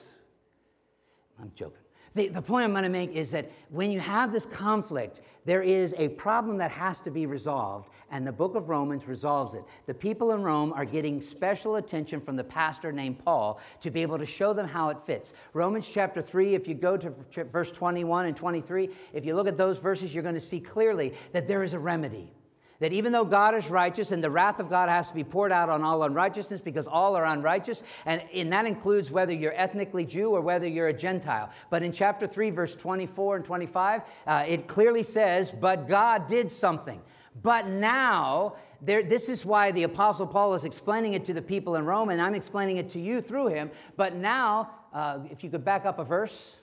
I'm 1.38 1.52
joking. 1.54 1.81
The, 2.14 2.28
the 2.28 2.42
point 2.42 2.64
I'm 2.64 2.72
going 2.72 2.82
to 2.82 2.90
make 2.90 3.12
is 3.12 3.30
that 3.30 3.50
when 3.70 3.90
you 3.90 3.98
have 4.00 4.32
this 4.32 4.44
conflict, 4.44 5.22
there 5.44 5.62
is 5.62 5.94
a 5.96 6.10
problem 6.10 6.58
that 6.58 6.70
has 6.70 7.00
to 7.02 7.10
be 7.10 7.26
resolved, 7.26 7.88
and 8.10 8.26
the 8.26 8.32
book 8.32 8.54
of 8.54 8.68
Romans 8.68 9.08
resolves 9.08 9.54
it. 9.54 9.64
The 9.86 9.94
people 9.94 10.32
in 10.32 10.42
Rome 10.42 10.72
are 10.74 10.84
getting 10.84 11.20
special 11.20 11.76
attention 11.76 12.20
from 12.20 12.36
the 12.36 12.44
pastor 12.44 12.92
named 12.92 13.18
Paul 13.18 13.60
to 13.80 13.90
be 13.90 14.02
able 14.02 14.18
to 14.18 14.26
show 14.26 14.52
them 14.52 14.68
how 14.68 14.90
it 14.90 14.98
fits. 15.04 15.32
Romans 15.54 15.88
chapter 15.88 16.20
3, 16.20 16.54
if 16.54 16.68
you 16.68 16.74
go 16.74 16.96
to 16.96 17.12
verse 17.44 17.70
21 17.70 18.26
and 18.26 18.36
23, 18.36 18.90
if 19.14 19.24
you 19.24 19.34
look 19.34 19.48
at 19.48 19.56
those 19.56 19.78
verses, 19.78 20.14
you're 20.14 20.22
going 20.22 20.34
to 20.34 20.40
see 20.40 20.60
clearly 20.60 21.14
that 21.32 21.48
there 21.48 21.64
is 21.64 21.72
a 21.72 21.78
remedy 21.78 22.30
that 22.82 22.92
even 22.92 23.12
though 23.12 23.24
God 23.24 23.54
is 23.54 23.68
righteous 23.70 24.10
and 24.10 24.22
the 24.22 24.30
wrath 24.30 24.58
of 24.58 24.68
God 24.68 24.88
has 24.88 25.08
to 25.08 25.14
be 25.14 25.22
poured 25.22 25.52
out 25.52 25.68
on 25.68 25.84
all 25.84 26.02
unrighteousness 26.02 26.60
because 26.60 26.88
all 26.88 27.14
are 27.14 27.24
unrighteous, 27.24 27.84
and, 28.06 28.20
and 28.34 28.52
that 28.52 28.66
includes 28.66 29.08
whether 29.08 29.32
you're 29.32 29.54
ethnically 29.54 30.04
Jew 30.04 30.30
or 30.30 30.40
whether 30.40 30.66
you're 30.66 30.88
a 30.88 30.92
Gentile. 30.92 31.50
But 31.70 31.84
in 31.84 31.92
chapter 31.92 32.26
3, 32.26 32.50
verse 32.50 32.74
24 32.74 33.36
and 33.36 33.44
25, 33.44 34.02
uh, 34.26 34.44
it 34.48 34.66
clearly 34.66 35.04
says, 35.04 35.52
But 35.52 35.86
God 35.86 36.26
did 36.26 36.50
something. 36.50 37.00
But 37.40 37.68
now, 37.68 38.56
there, 38.80 39.04
this 39.04 39.28
is 39.28 39.44
why 39.44 39.70
the 39.70 39.84
Apostle 39.84 40.26
Paul 40.26 40.54
is 40.54 40.64
explaining 40.64 41.14
it 41.14 41.24
to 41.26 41.32
the 41.32 41.40
people 41.40 41.76
in 41.76 41.84
Rome, 41.84 42.08
and 42.08 42.20
I'm 42.20 42.34
explaining 42.34 42.78
it 42.78 42.88
to 42.90 43.00
you 43.00 43.20
through 43.20 43.46
him. 43.46 43.70
But 43.96 44.16
now, 44.16 44.70
uh, 44.92 45.20
if 45.30 45.44
you 45.44 45.50
could 45.50 45.64
back 45.64 45.86
up 45.86 46.00
a 46.00 46.04
verse, 46.04 46.56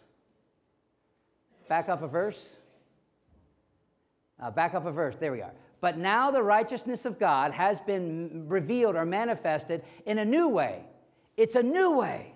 back 1.69 1.87
up 1.87 2.03
a 2.03 2.09
verse, 2.09 2.39
uh, 4.37 4.51
back 4.51 4.73
up 4.73 4.85
a 4.85 4.91
verse, 4.91 5.15
there 5.17 5.31
we 5.31 5.41
are. 5.41 5.53
But 5.81 5.97
now 5.97 6.31
the 6.31 6.43
righteousness 6.43 7.05
of 7.05 7.19
God 7.19 7.51
has 7.53 7.79
been 7.79 8.45
revealed 8.47 8.95
or 8.95 9.05
manifested 9.05 9.83
in 10.05 10.17
a 10.17 10.25
new 10.25 10.47
way. 10.47 10.83
It's 11.37 11.55
a 11.55 11.63
new 11.63 11.97
way. 11.97 12.33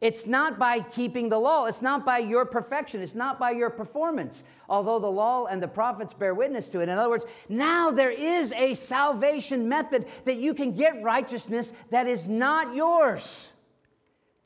It's 0.00 0.26
not 0.26 0.58
by 0.58 0.80
keeping 0.80 1.30
the 1.30 1.38
law. 1.38 1.64
It's 1.64 1.80
not 1.80 2.04
by 2.04 2.18
your 2.18 2.44
perfection. 2.44 3.00
It's 3.00 3.14
not 3.14 3.38
by 3.40 3.52
your 3.52 3.70
performance, 3.70 4.44
although 4.68 4.98
the 4.98 5.10
law 5.10 5.46
and 5.46 5.62
the 5.62 5.68
prophets 5.68 6.12
bear 6.12 6.34
witness 6.34 6.68
to 6.68 6.80
it. 6.80 6.88
In 6.90 6.98
other 6.98 7.08
words, 7.08 7.24
now 7.48 7.90
there 7.90 8.10
is 8.10 8.52
a 8.52 8.74
salvation 8.74 9.68
method 9.68 10.06
that 10.26 10.36
you 10.36 10.52
can 10.52 10.76
get 10.76 11.02
righteousness 11.02 11.72
that 11.90 12.06
is 12.06 12.28
not 12.28 12.76
yours. 12.76 13.48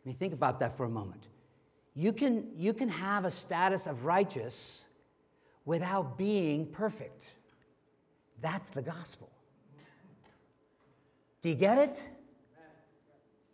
Let 0.04 0.12
me 0.12 0.16
think 0.18 0.32
about 0.32 0.60
that 0.60 0.76
for 0.76 0.84
a 0.84 0.88
moment. 0.88 1.24
You 1.94 2.12
can, 2.12 2.52
you 2.56 2.72
can 2.72 2.88
have 2.88 3.24
a 3.24 3.30
status 3.30 3.88
of 3.88 4.04
righteous 4.04 4.84
without 5.64 6.16
being 6.16 6.66
perfect. 6.66 7.32
That's 8.40 8.70
the 8.70 8.82
gospel. 8.82 9.30
Do 11.42 11.48
you 11.48 11.54
get 11.54 11.78
it? 11.78 12.08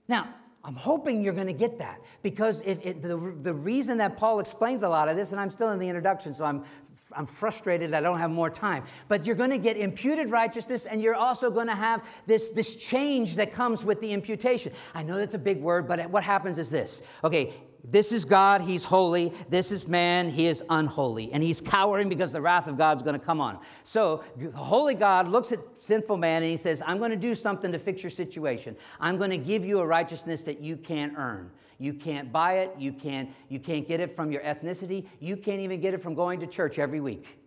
Now, 0.09 0.35
I'm 0.65 0.75
hoping 0.75 1.23
you're 1.23 1.33
going 1.33 1.47
to 1.47 1.53
get 1.53 1.79
that 1.79 2.01
because 2.23 2.61
if 2.65 2.85
it, 2.85 3.01
the, 3.01 3.17
the 3.43 3.55
reason 3.55 3.99
that 3.99 4.17
Paul 4.17 4.41
explains 4.41 4.83
a 4.83 4.89
lot 4.89 5.09
of 5.09 5.17
this, 5.17 5.31
and 5.31 5.41
I'm 5.41 5.51
still 5.51 5.71
in 5.71 5.79
the 5.79 5.89
introduction, 5.89 6.35
so 6.35 6.45
I'm, 6.45 6.65
I'm 7.13 7.27
frustrated 7.27 7.95
I 7.95 8.01
don't 8.01 8.19
have 8.19 8.33
more 8.33 8.51
time, 8.51 8.83
but 9.07 9.25
you're 9.25 9.37
going 9.37 9.51
to 9.51 9.59
get 9.59 9.77
imputed 9.77 10.31
righteousness 10.31 10.85
and 10.87 11.01
you're 11.01 11.15
also 11.15 11.53
going 11.53 11.69
to 11.69 11.75
have 11.75 12.05
this, 12.27 12.51
this 12.51 12.75
change 12.75 13.37
that 13.37 13.53
comes 13.53 13.85
with 13.85 14.01
the 14.01 14.11
imputation. 14.11 14.73
I 14.93 15.05
know 15.05 15.17
that's 15.17 15.37
a 15.37 15.39
big 15.39 15.61
word, 15.61 15.87
but 15.87 16.11
what 16.11 16.25
happens 16.25 16.59
is 16.59 16.69
this. 16.69 17.01
Okay, 17.23 17.55
this 17.89 18.11
is 18.11 18.25
God, 18.25 18.63
he's 18.63 18.83
holy. 18.83 19.33
This 19.49 19.71
is 19.71 19.87
man, 19.87 20.29
he 20.29 20.49
is 20.49 20.63
unholy. 20.71 21.31
And 21.33 21.43
he's 21.43 21.61
cowering 21.61 22.09
because 22.09 22.33
the 22.33 22.41
wrath 22.41 22.67
of 22.67 22.77
God's 22.77 23.03
going 23.03 23.19
to 23.19 23.25
come 23.25 23.41
on 23.41 23.57
him. 23.57 23.61
So, 23.85 24.25
the 24.37 24.51
holy 24.51 24.95
God 24.95 25.29
looks 25.29 25.53
at 25.53 25.61
sinful 25.81 26.17
man 26.17 26.43
and 26.43 26.51
he 26.51 26.57
says, 26.57 26.83
I'm 26.85 26.99
going 26.99 27.13
to 27.13 27.17
do 27.17 27.35
something 27.35 27.71
to 27.71 27.79
fix 27.79 28.03
your 28.03 28.11
situation. 28.11 28.77
I'm 28.99 29.19
going 29.19 29.31
to 29.31 29.39
give 29.39 29.65
you 29.65 29.79
a 29.79 29.87
righteousness 29.87 30.43
that 30.45 30.61
you 30.61 30.77
can't 30.77 31.15
earn. 31.17 31.51
You 31.79 31.95
can't 31.95 32.33
buy 32.33 32.59
it. 32.59 32.75
You 32.77 32.93
can't, 32.93 33.31
you 33.49 33.61
can't 33.61 33.87
get 33.87 34.01
it 34.01 34.17
from 34.17 34.33
your 34.33 34.43
ethnicity. 34.43 35.07
You 35.21 35.37
can't 35.37 35.61
even 35.61 35.81
get 35.81 35.95
it 35.95 36.03
from 36.03 36.15
going 36.15 36.41
to 36.41 36.47
church 36.47 36.79
every 36.81 37.01
week. 37.01 37.39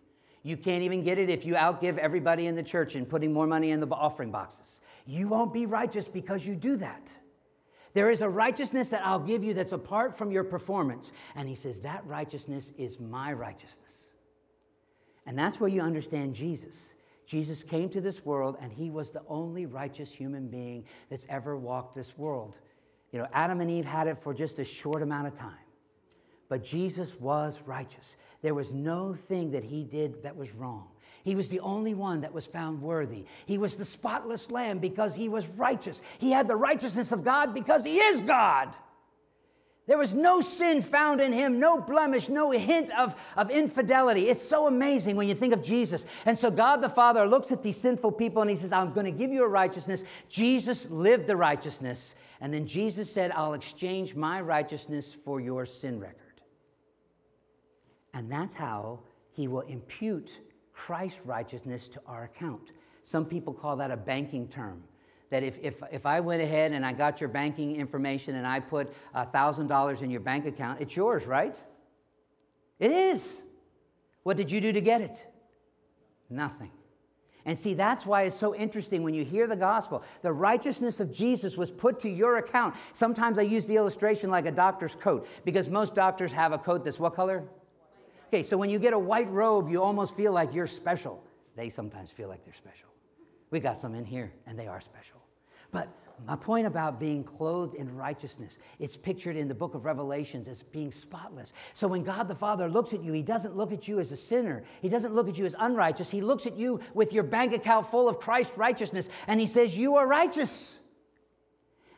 You 0.44 0.56
can't 0.56 0.84
even 0.84 1.04
get 1.04 1.18
it 1.18 1.30
if 1.30 1.46
you 1.46 1.56
outgive 1.56 1.98
everybody 1.98 2.48
in 2.48 2.56
the 2.56 2.64
church 2.64 2.96
and 2.96 3.10
putting 3.10 3.34
more 3.34 3.48
money 3.48 3.72
in 3.72 3.82
the 3.82 3.88
offering 3.88 4.32
boxes. 4.32 4.80
You 5.06 5.28
won't 5.28 5.54
be 5.54 5.66
righteous 5.66 6.08
because 6.08 6.46
you 6.46 6.56
do 6.56 6.78
that. 6.78 7.12
There 7.94 8.12
is 8.12 8.22
a 8.22 8.30
righteousness 8.30 8.90
that 8.90 9.06
I'll 9.06 9.20
give 9.20 9.44
you 9.44 9.54
that's 9.54 9.72
apart 9.72 10.18
from 10.18 10.32
your 10.32 10.44
performance. 10.44 11.12
And 11.36 11.48
he 11.50 11.56
says, 11.56 11.80
That 11.80 12.06
righteousness 12.06 12.72
is 12.78 13.00
my 13.00 13.34
righteousness. 13.34 14.10
And 15.26 15.38
that's 15.38 15.60
where 15.60 15.70
you 15.70 15.82
understand 15.82 16.36
Jesus. 16.36 16.94
Jesus 17.26 17.64
came 17.64 17.90
to 17.90 18.02
this 18.02 18.26
world 18.26 18.58
and 18.60 18.72
he 18.72 18.90
was 18.90 19.12
the 19.12 19.22
only 19.28 19.68
righteous 19.68 20.12
human 20.12 20.48
being 20.48 20.84
that's 21.10 21.28
ever 21.30 21.56
walked 21.56 21.94
this 21.96 22.18
world. 22.18 22.56
You 23.12 23.20
know, 23.20 23.28
Adam 23.34 23.62
and 23.62 23.70
Eve 23.70 23.86
had 23.86 24.08
it 24.08 24.18
for 24.22 24.34
just 24.34 24.58
a 24.58 24.64
short 24.64 25.04
amount 25.04 25.28
of 25.28 25.36
time. 25.36 25.54
But 26.48 26.64
Jesus 26.64 27.20
was 27.20 27.60
righteous. 27.66 28.18
There 28.42 28.56
was 28.56 28.74
no 28.74 29.14
thing 29.14 29.52
that 29.52 29.64
he 29.64 29.84
did 29.84 30.24
that 30.24 30.36
was 30.36 30.52
wrong. 30.56 30.88
He 31.24 31.36
was 31.36 31.50
the 31.50 31.60
only 31.60 31.94
one 31.94 32.22
that 32.22 32.34
was 32.34 32.46
found 32.46 32.82
worthy. 32.82 33.26
He 33.46 33.58
was 33.58 33.76
the 33.76 33.86
spotless 33.86 34.50
lamb 34.52 34.80
because 34.80 35.14
he 35.14 35.30
was 35.30 35.48
righteous. 35.48 36.02
He 36.18 36.32
had 36.32 36.48
the 36.48 36.56
righteousness 36.56 37.12
of 37.12 37.24
God 37.24 37.54
because 37.54 37.84
he 37.84 37.98
is 37.98 38.22
God. 38.22 38.76
There 39.90 39.98
was 39.98 40.14
no 40.14 40.40
sin 40.40 40.84
found 40.84 41.20
in 41.20 41.34
him, 41.34 41.60
no 41.60 41.82
blemish, 41.82 42.30
no 42.30 42.52
hint 42.52 42.92
of, 42.96 43.16
of 43.36 43.50
infidelity. 43.50 44.30
It's 44.30 44.48
so 44.48 44.68
amazing 44.68 45.16
when 45.16 45.28
you 45.28 45.34
think 45.34 45.52
of 45.52 45.64
Jesus. 45.64 46.06
And 46.28 46.38
so 46.38 46.52
God 46.52 46.78
the 46.78 46.90
Father 46.90 47.26
looks 47.26 47.52
at 47.52 47.64
these 47.64 47.78
sinful 47.78 48.12
people 48.12 48.44
and 48.44 48.52
he 48.52 48.56
says, 48.56 48.72
I'm 48.72 48.94
going 48.94 49.08
to 49.08 49.12
give 49.12 49.32
you 49.32 49.44
a 49.44 49.48
righteousness. 49.48 50.04
Jesus 50.30 50.88
lived 50.92 51.26
the 51.26 51.36
righteousness. 51.36 52.14
And 52.40 52.54
then 52.54 52.68
Jesus 52.68 53.12
said, 53.12 53.32
I'll 53.32 53.56
exchange 53.56 54.14
my 54.14 54.42
righteousness 54.42 55.12
for 55.26 55.42
your 55.42 55.66
sin 55.66 56.00
record. 56.00 56.42
And 58.14 58.32
that's 58.32 58.54
how 58.54 59.00
he 59.32 59.48
will 59.48 59.62
impute 59.62 60.40
Christ's 60.80 61.20
righteousness 61.26 61.90
to 61.90 62.02
our 62.08 62.24
account. 62.24 62.72
Some 63.04 63.26
people 63.26 63.54
call 63.54 63.76
that 63.76 63.92
a 63.92 63.98
banking 63.98 64.48
term. 64.48 64.82
That 65.30 65.44
if, 65.44 65.58
if, 65.62 65.76
if 65.92 66.06
I 66.06 66.22
went 66.22 66.42
ahead 66.42 66.72
and 66.72 66.86
I 66.86 66.94
got 66.94 67.20
your 67.20 67.28
banking 67.28 67.76
information 67.76 68.36
and 68.36 68.48
I 68.48 68.62
put 68.62 68.94
$1,000 69.14 70.02
in 70.02 70.10
your 70.10 70.22
bank 70.22 70.46
account, 70.46 70.80
it's 70.80 70.96
yours, 70.96 71.26
right? 71.26 71.56
It 72.80 72.92
is. 72.92 73.42
What 74.24 74.38
did 74.38 74.50
you 74.52 74.62
do 74.62 74.72
to 74.72 74.80
get 74.80 75.02
it? 75.02 75.28
Nothing. 76.30 76.72
And 77.46 77.60
see, 77.60 77.74
that's 77.74 78.06
why 78.06 78.24
it's 78.24 78.38
so 78.38 78.56
interesting 78.56 79.04
when 79.04 79.14
you 79.14 79.26
hear 79.26 79.48
the 79.48 79.58
gospel. 79.58 80.04
The 80.22 80.32
righteousness 80.32 81.02
of 81.02 81.12
Jesus 81.12 81.58
was 81.58 81.70
put 81.70 82.00
to 82.00 82.10
your 82.10 82.38
account. 82.38 82.76
Sometimes 82.94 83.38
I 83.38 83.42
use 83.42 83.66
the 83.66 83.76
illustration 83.76 84.30
like 84.32 84.46
a 84.46 84.52
doctor's 84.52 84.96
coat 84.96 85.28
because 85.44 85.68
most 85.68 85.94
doctors 85.94 86.32
have 86.32 86.54
a 86.54 86.58
coat 86.58 86.86
that's 86.86 87.00
what 87.00 87.16
color? 87.16 87.44
Okay, 88.30 88.44
so 88.44 88.58
when 88.58 88.70
you 88.70 88.78
get 88.78 88.94
a 88.94 89.00
white 89.00 89.30
robe, 89.32 89.70
you 89.70 89.82
almost 89.82 90.16
feel 90.16 90.32
like 90.32 90.54
you're 90.54 90.68
special. 90.68 91.24
They 91.56 91.68
sometimes 91.68 92.12
feel 92.12 92.30
like 92.30 92.46
they're 92.46 92.54
special. 92.54 92.88
We 93.50 93.60
got 93.60 93.76
some 93.76 93.96
in 93.96 94.06
here, 94.06 94.32
and 94.46 94.58
they 94.58 94.68
are 94.68 94.80
special. 94.80 95.20
But 95.72 95.90
my 96.28 96.36
point 96.36 96.68
about 96.68 97.00
being 97.00 97.24
clothed 97.24 97.74
in 97.74 97.96
righteousness, 97.96 98.60
it's 98.78 98.96
pictured 98.96 99.36
in 99.36 99.48
the 99.48 99.56
book 99.56 99.74
of 99.74 99.84
Revelations 99.84 100.48
as 100.48 100.62
being 100.62 100.92
spotless. 100.92 101.54
So 101.74 101.88
when 101.88 102.04
God 102.04 102.28
the 102.28 102.36
Father 102.36 102.70
looks 102.70 102.94
at 102.94 103.04
you, 103.04 103.14
He 103.14 103.24
doesn't 103.24 103.56
look 103.56 103.72
at 103.72 103.88
you 103.88 104.00
as 104.00 104.12
a 104.12 104.18
sinner. 104.18 104.64
He 104.82 104.90
doesn't 104.90 105.16
look 105.16 105.28
at 105.28 105.40
you 105.40 105.48
as 105.48 105.56
unrighteous. 105.58 106.12
He 106.12 106.22
looks 106.22 106.46
at 106.46 106.56
you 106.56 106.82
with 106.94 107.14
your 107.14 107.24
bank 107.24 107.54
account 107.54 107.90
full 107.90 108.08
of 108.08 108.20
Christ's 108.20 108.58
righteousness, 108.60 109.10
and 109.26 109.40
He 109.40 109.48
says, 109.48 109.76
You 109.76 109.96
are 109.96 110.06
righteous. 110.06 110.79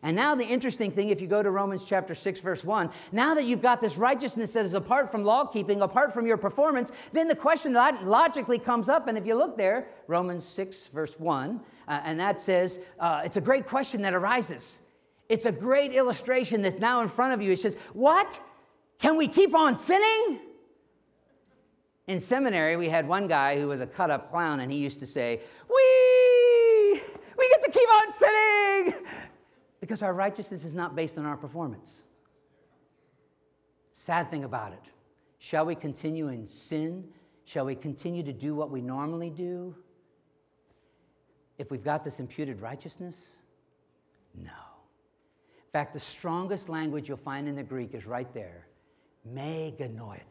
And 0.04 0.16
now, 0.16 0.34
the 0.34 0.44
interesting 0.44 0.90
thing, 0.90 1.10
if 1.10 1.22
you 1.22 1.28
go 1.28 1.44
to 1.44 1.52
Romans 1.52 1.84
chapter 1.86 2.16
6, 2.16 2.40
verse 2.40 2.64
1, 2.64 2.90
now 3.12 3.36
that 3.36 3.46
you've 3.46 3.62
got 3.62 3.82
this 3.82 3.98
righteousness 3.98 4.54
that 4.54 4.66
is 4.66 4.74
apart 4.74 5.12
from 5.12 5.24
law 5.24 5.46
keeping, 5.46 5.82
apart 5.82 6.12
from 6.12 6.26
your 6.26 6.38
performance, 6.38 6.92
then 7.14 7.28
the 7.28 7.36
question 7.36 7.74
that 7.74 8.04
logically 8.04 8.58
comes 8.58 8.90
up. 8.90 9.08
And 9.08 9.16
if 9.16 9.28
you 9.28 9.36
look 9.36 9.56
there, 9.58 9.90
Romans 10.08 10.44
6, 10.44 10.88
verse 10.88 11.14
1, 11.20 11.62
uh, 11.88 12.02
and 12.04 12.20
that 12.20 12.42
says, 12.42 12.80
uh, 13.00 13.22
it's 13.24 13.38
a 13.38 13.42
great 13.42 13.68
question 13.68 14.02
that 14.02 14.16
arises. 14.16 14.80
It's 15.30 15.46
a 15.46 15.52
great 15.52 15.94
illustration 15.94 16.64
that's 16.64 16.80
now 16.80 17.02
in 17.02 17.08
front 17.08 17.36
of 17.36 17.42
you. 17.42 17.52
It 17.52 17.60
says, 17.60 17.78
What? 17.94 18.40
Can 18.98 19.18
we 19.18 19.28
keep 19.28 19.56
on 19.56 19.78
sinning? 19.78 20.40
In 22.08 22.20
seminary, 22.20 22.76
we 22.76 22.90
had 22.90 23.08
one 23.08 23.28
guy 23.28 23.60
who 23.60 23.68
was 23.68 23.82
a 23.82 23.88
cut 23.88 24.12
up 24.12 24.32
clown, 24.32 24.60
and 24.60 24.72
he 24.72 24.78
used 24.80 25.00
to 25.00 25.08
say, 25.08 25.40
We, 25.70 27.02
we 27.38 27.50
get 27.50 27.64
to 27.64 27.72
keep 27.72 27.88
on 27.88 28.12
sinning 28.12 29.06
because 29.82 30.02
our 30.02 30.14
righteousness 30.14 30.64
is 30.64 30.74
not 30.74 30.96
based 30.96 31.18
on 31.18 31.26
our 31.26 31.36
performance. 31.36 32.04
Sad 33.92 34.32
thing 34.32 34.46
about 34.46 34.72
it. 34.72 34.90
Shall 35.40 35.66
we 35.66 35.76
continue 35.76 36.30
in 36.30 36.48
sin? 36.48 37.04
Shall 37.44 37.66
we 37.66 37.76
continue 37.76 38.24
to 38.24 38.32
do 38.32 38.56
what 38.56 38.72
we 38.72 38.80
normally 38.80 39.30
do? 39.30 39.76
if 41.62 41.70
we've 41.70 41.84
got 41.84 42.04
this 42.04 42.20
imputed 42.20 42.60
righteousness? 42.60 43.16
No. 44.36 44.50
In 44.50 45.72
fact, 45.72 45.94
the 45.94 46.00
strongest 46.00 46.70
language 46.70 47.08
you'll 47.08 47.18
find 47.18 47.48
in 47.48 47.56
the 47.56 47.64
Greek 47.64 47.94
is 47.94 48.06
right 48.06 48.34
there 48.34 48.68
me 49.24 49.74
genoite. 49.80 50.22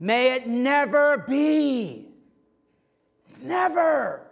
May 0.00 0.34
it 0.34 0.48
never 0.48 1.18
be. 1.18 2.08
Never. 3.40 4.25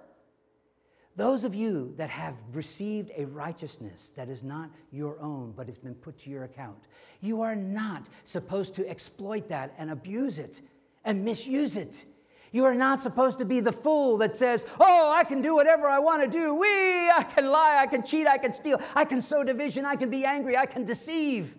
Those 1.16 1.44
of 1.44 1.54
you 1.54 1.94
that 1.96 2.10
have 2.10 2.34
received 2.52 3.12
a 3.16 3.24
righteousness 3.26 4.12
that 4.16 4.28
is 4.28 4.42
not 4.42 4.70
your 4.90 5.20
own, 5.20 5.52
but 5.56 5.68
has 5.68 5.78
been 5.78 5.94
put 5.94 6.18
to 6.18 6.30
your 6.30 6.44
account, 6.44 6.88
you 7.20 7.40
are 7.42 7.54
not 7.54 8.08
supposed 8.24 8.74
to 8.74 8.88
exploit 8.88 9.48
that 9.48 9.74
and 9.78 9.90
abuse 9.90 10.38
it 10.38 10.60
and 11.04 11.24
misuse 11.24 11.76
it. 11.76 12.04
You 12.50 12.64
are 12.64 12.74
not 12.74 13.00
supposed 13.00 13.38
to 13.38 13.44
be 13.44 13.60
the 13.60 13.72
fool 13.72 14.16
that 14.18 14.36
says, 14.36 14.64
Oh, 14.80 15.12
I 15.12 15.24
can 15.24 15.40
do 15.40 15.54
whatever 15.54 15.88
I 15.88 15.98
want 16.00 16.22
to 16.22 16.28
do. 16.28 16.54
We, 16.54 16.68
I 16.68 17.24
can 17.34 17.46
lie, 17.46 17.78
I 17.78 17.86
can 17.86 18.02
cheat, 18.04 18.26
I 18.26 18.38
can 18.38 18.52
steal, 18.52 18.80
I 18.94 19.04
can 19.04 19.22
sow 19.22 19.44
division, 19.44 19.84
I 19.84 19.96
can 19.96 20.10
be 20.10 20.24
angry, 20.24 20.56
I 20.56 20.66
can 20.66 20.84
deceive. 20.84 21.54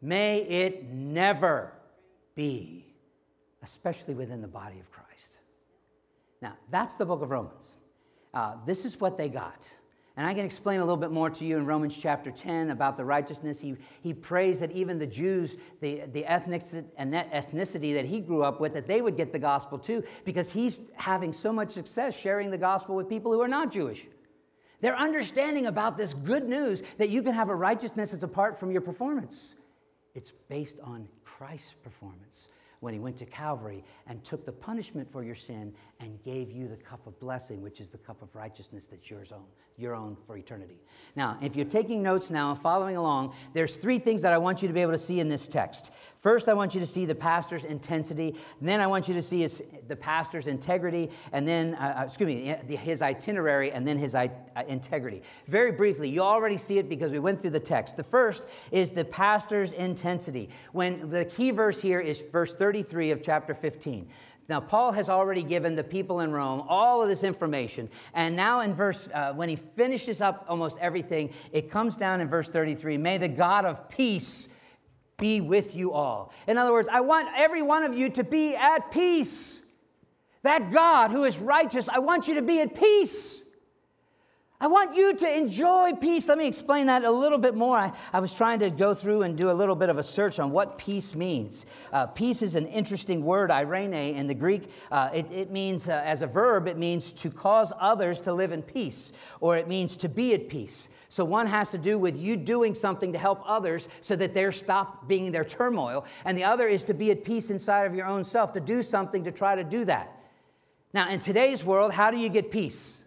May 0.00 0.42
it 0.42 0.84
never 0.84 1.72
be, 2.34 2.84
especially 3.62 4.14
within 4.14 4.42
the 4.42 4.48
body 4.48 4.78
of 4.78 4.90
Christ. 4.90 5.30
Now, 6.42 6.54
that's 6.70 6.94
the 6.94 7.06
book 7.06 7.22
of 7.22 7.30
Romans. 7.30 7.74
Uh, 8.34 8.56
this 8.66 8.84
is 8.84 9.00
what 9.00 9.16
they 9.16 9.28
got. 9.28 9.66
And 10.16 10.26
I 10.26 10.34
can 10.34 10.44
explain 10.44 10.78
a 10.78 10.84
little 10.84 10.96
bit 10.96 11.10
more 11.10 11.28
to 11.30 11.44
you 11.44 11.56
in 11.56 11.66
Romans 11.66 11.96
chapter 11.96 12.30
10 12.30 12.70
about 12.70 12.96
the 12.96 13.04
righteousness. 13.04 13.58
He, 13.58 13.76
he 14.00 14.14
prays 14.14 14.60
that 14.60 14.70
even 14.70 14.98
the 14.98 15.06
Jews, 15.06 15.56
the, 15.80 16.02
the 16.12 16.22
that 16.22 17.32
ethnicity 17.32 17.94
that 17.94 18.04
he 18.04 18.20
grew 18.20 18.44
up 18.44 18.60
with, 18.60 18.74
that 18.74 18.86
they 18.86 19.02
would 19.02 19.16
get 19.16 19.32
the 19.32 19.40
gospel 19.40 19.76
too, 19.78 20.04
because 20.24 20.52
he's 20.52 20.80
having 20.94 21.32
so 21.32 21.52
much 21.52 21.72
success 21.72 22.16
sharing 22.16 22.50
the 22.50 22.58
gospel 22.58 22.94
with 22.94 23.08
people 23.08 23.32
who 23.32 23.40
are 23.40 23.48
not 23.48 23.72
Jewish. 23.72 24.06
Their 24.80 24.96
understanding 24.96 25.66
about 25.66 25.96
this 25.96 26.14
good 26.14 26.48
news 26.48 26.82
that 26.98 27.08
you 27.08 27.22
can 27.22 27.34
have 27.34 27.48
a 27.48 27.54
righteousness 27.54 28.12
that's 28.12 28.22
apart 28.22 28.58
from 28.58 28.70
your 28.70 28.82
performance. 28.82 29.54
It's 30.14 30.32
based 30.48 30.78
on 30.80 31.08
Christ's 31.24 31.74
performance 31.82 32.48
when 32.84 32.92
he 32.92 33.00
went 33.00 33.16
to 33.16 33.24
Calvary 33.24 33.82
and 34.06 34.22
took 34.22 34.44
the 34.44 34.52
punishment 34.52 35.10
for 35.10 35.24
your 35.24 35.34
sin 35.34 35.72
and 36.00 36.22
gave 36.22 36.52
you 36.52 36.68
the 36.68 36.76
cup 36.76 37.06
of 37.06 37.18
blessing, 37.18 37.62
which 37.62 37.80
is 37.80 37.88
the 37.88 37.96
cup 37.96 38.20
of 38.20 38.28
righteousness 38.34 38.86
that's 38.86 39.08
yours 39.08 39.32
own, 39.32 39.46
your 39.78 39.94
own 39.94 40.16
for 40.26 40.36
eternity. 40.36 40.78
Now, 41.16 41.38
if 41.40 41.56
you're 41.56 41.64
taking 41.64 42.02
notes 42.02 42.28
now 42.28 42.50
and 42.50 42.60
following 42.60 42.96
along, 42.96 43.34
there's 43.54 43.78
three 43.78 43.98
things 43.98 44.20
that 44.20 44.34
I 44.34 44.38
want 44.38 44.60
you 44.60 44.68
to 44.68 44.74
be 44.74 44.82
able 44.82 44.92
to 44.92 44.98
see 44.98 45.18
in 45.18 45.30
this 45.30 45.48
text. 45.48 45.92
First, 46.20 46.48
I 46.48 46.54
want 46.54 46.74
you 46.74 46.80
to 46.80 46.86
see 46.86 47.04
the 47.04 47.14
pastor's 47.14 47.64
intensity. 47.64 48.34
Then 48.60 48.80
I 48.80 48.86
want 48.86 49.08
you 49.08 49.14
to 49.14 49.20
see 49.22 49.40
his, 49.40 49.62
the 49.88 49.96
pastor's 49.96 50.46
integrity, 50.46 51.10
and 51.32 51.46
then, 51.46 51.74
uh, 51.74 51.98
uh 51.98 52.04
excuse 52.04 52.26
me, 52.26 52.76
his 52.76 53.02
itinerary, 53.02 53.72
and 53.72 53.86
then 53.86 53.98
his 53.98 54.14
uh, 54.14 54.28
integrity. 54.66 55.22
Very 55.48 55.72
briefly, 55.72 56.08
you 56.08 56.20
already 56.20 56.56
see 56.56 56.78
it 56.78 56.88
because 56.88 57.12
we 57.12 57.18
went 57.18 57.42
through 57.42 57.50
the 57.50 57.60
text. 57.60 57.96
The 57.96 58.04
first 58.04 58.46
is 58.72 58.92
the 58.92 59.04
pastor's 59.04 59.72
intensity. 59.72 60.48
When 60.72 61.10
the 61.10 61.26
key 61.26 61.50
verse 61.50 61.80
here 61.80 62.00
is 62.00 62.24
verse 62.32 62.54
33 62.74 63.12
of 63.12 63.22
chapter 63.22 63.54
15. 63.54 64.08
Now, 64.48 64.58
Paul 64.58 64.90
has 64.90 65.08
already 65.08 65.44
given 65.44 65.76
the 65.76 65.84
people 65.84 66.20
in 66.20 66.32
Rome 66.32 66.64
all 66.68 67.00
of 67.00 67.08
this 67.08 67.22
information. 67.22 67.88
And 68.14 68.34
now, 68.34 68.62
in 68.62 68.74
verse, 68.74 69.08
uh, 69.14 69.32
when 69.32 69.48
he 69.48 69.54
finishes 69.54 70.20
up 70.20 70.44
almost 70.48 70.76
everything, 70.80 71.32
it 71.52 71.70
comes 71.70 71.96
down 71.96 72.20
in 72.20 72.28
verse 72.28 72.50
33 72.50 72.98
May 72.98 73.16
the 73.16 73.28
God 73.28 73.64
of 73.64 73.88
peace 73.88 74.48
be 75.18 75.40
with 75.40 75.76
you 75.76 75.92
all. 75.92 76.32
In 76.48 76.58
other 76.58 76.72
words, 76.72 76.88
I 76.90 77.00
want 77.00 77.28
every 77.36 77.62
one 77.62 77.84
of 77.84 77.94
you 77.94 78.10
to 78.10 78.24
be 78.24 78.56
at 78.56 78.90
peace. 78.90 79.60
That 80.42 80.72
God 80.72 81.12
who 81.12 81.22
is 81.22 81.38
righteous, 81.38 81.88
I 81.88 82.00
want 82.00 82.26
you 82.26 82.34
to 82.34 82.42
be 82.42 82.60
at 82.60 82.74
peace. 82.74 83.43
I 84.60 84.68
want 84.68 84.94
you 84.94 85.14
to 85.16 85.36
enjoy 85.36 85.94
peace. 85.94 86.28
Let 86.28 86.38
me 86.38 86.46
explain 86.46 86.86
that 86.86 87.04
a 87.04 87.10
little 87.10 87.38
bit 87.38 87.56
more. 87.56 87.76
I, 87.76 87.92
I, 88.12 88.20
was 88.20 88.32
trying 88.32 88.60
to 88.60 88.70
go 88.70 88.94
through 88.94 89.22
and 89.22 89.36
do 89.36 89.50
a 89.50 89.52
little 89.52 89.74
bit 89.74 89.88
of 89.88 89.98
a 89.98 90.02
search 90.02 90.38
on 90.38 90.52
what 90.52 90.78
peace 90.78 91.12
means. 91.12 91.66
Uh, 91.92 92.06
peace 92.06 92.40
is 92.40 92.54
an 92.54 92.66
interesting 92.68 93.24
word, 93.24 93.50
eirene, 93.50 94.14
in 94.14 94.28
the 94.28 94.34
Greek. 94.34 94.70
Uh, 94.92 95.10
it, 95.12 95.30
it, 95.32 95.50
means, 95.50 95.88
uh, 95.88 96.00
as 96.04 96.22
a 96.22 96.28
verb, 96.28 96.68
it 96.68 96.78
means 96.78 97.12
to 97.14 97.30
cause 97.30 97.72
others 97.80 98.20
to 98.22 98.32
live 98.32 98.52
in 98.52 98.62
peace, 98.62 99.12
or 99.40 99.56
it 99.56 99.66
means 99.66 99.96
to 99.96 100.08
be 100.08 100.34
at 100.34 100.48
peace. 100.48 100.88
So 101.08 101.24
one 101.24 101.48
has 101.48 101.70
to 101.72 101.78
do 101.78 101.98
with 101.98 102.16
you 102.16 102.36
doing 102.36 102.76
something 102.76 103.12
to 103.12 103.18
help 103.18 103.42
others 103.44 103.88
so 104.02 104.14
that 104.16 104.34
they're 104.34 104.52
stop 104.52 105.08
being 105.08 105.32
their 105.32 105.44
turmoil, 105.44 106.06
and 106.24 106.38
the 106.38 106.44
other 106.44 106.68
is 106.68 106.84
to 106.84 106.94
be 106.94 107.10
at 107.10 107.24
peace 107.24 107.50
inside 107.50 107.84
of 107.84 107.94
your 107.94 108.06
own 108.06 108.24
self, 108.24 108.52
to 108.52 108.60
do 108.60 108.82
something 108.82 109.24
to 109.24 109.32
try 109.32 109.56
to 109.56 109.64
do 109.64 109.84
that. 109.84 110.16
Now, 110.94 111.10
in 111.10 111.18
today's 111.18 111.64
world, 111.64 111.92
how 111.92 112.12
do 112.12 112.16
you 112.16 112.28
get 112.28 112.52
peace? 112.52 113.03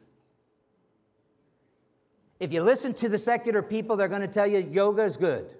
If 2.40 2.52
you 2.52 2.62
listen 2.62 2.94
to 2.96 3.10
the 3.10 3.18
secular 3.18 3.62
people, 3.62 3.96
they're 3.96 4.08
going 4.08 4.22
to 4.22 4.28
tell 4.28 4.48
you 4.48 4.60
yoga 4.60 5.04
is 5.04 5.18
good. 5.18 5.54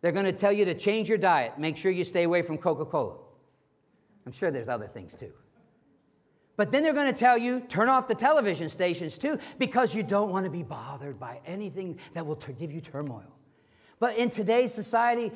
They're 0.00 0.12
going 0.12 0.26
to 0.26 0.32
tell 0.32 0.52
you 0.52 0.64
to 0.64 0.74
change 0.74 1.08
your 1.08 1.18
diet, 1.18 1.58
make 1.58 1.76
sure 1.76 1.92
you 1.92 2.04
stay 2.04 2.24
away 2.24 2.42
from 2.42 2.58
Coca 2.58 2.84
Cola. 2.84 3.16
I'm 4.26 4.32
sure 4.32 4.50
there's 4.50 4.68
other 4.68 4.86
things 4.86 5.14
too. 5.14 5.32
But 6.56 6.70
then 6.70 6.82
they're 6.82 6.92
going 6.92 7.12
to 7.12 7.18
tell 7.18 7.38
you 7.38 7.60
turn 7.60 7.88
off 7.88 8.06
the 8.06 8.14
television 8.14 8.68
stations 8.68 9.16
too 9.16 9.38
because 9.58 9.94
you 9.94 10.02
don't 10.02 10.30
want 10.30 10.44
to 10.44 10.50
be 10.50 10.62
bothered 10.62 11.18
by 11.18 11.40
anything 11.46 11.98
that 12.14 12.26
will 12.26 12.36
t- 12.36 12.52
give 12.52 12.70
you 12.72 12.80
turmoil. 12.80 13.32
But 13.98 14.16
in 14.16 14.30
today's 14.30 14.74
society, 14.74 15.32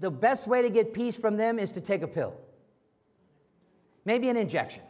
the 0.00 0.10
best 0.10 0.46
way 0.46 0.62
to 0.62 0.70
get 0.70 0.92
peace 0.92 1.16
from 1.16 1.36
them 1.36 1.58
is 1.58 1.72
to 1.72 1.80
take 1.80 2.02
a 2.02 2.08
pill, 2.08 2.34
maybe 4.04 4.28
an 4.28 4.36
injection. 4.36 4.82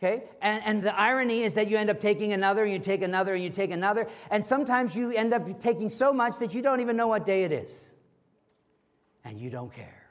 Okay? 0.00 0.24
And, 0.40 0.62
and 0.64 0.82
the 0.82 0.98
irony 0.98 1.42
is 1.42 1.54
that 1.54 1.68
you 1.68 1.76
end 1.76 1.90
up 1.90 2.00
taking 2.00 2.32
another, 2.32 2.62
and 2.64 2.72
you 2.72 2.78
take 2.78 3.02
another, 3.02 3.34
and 3.34 3.42
you 3.42 3.50
take 3.50 3.72
another. 3.72 4.08
And 4.30 4.44
sometimes 4.44 4.94
you 4.94 5.12
end 5.12 5.34
up 5.34 5.60
taking 5.60 5.88
so 5.88 6.12
much 6.12 6.38
that 6.38 6.54
you 6.54 6.62
don't 6.62 6.80
even 6.80 6.96
know 6.96 7.08
what 7.08 7.26
day 7.26 7.42
it 7.42 7.52
is. 7.52 7.90
And 9.24 9.38
you 9.38 9.50
don't 9.50 9.72
care. 9.72 10.06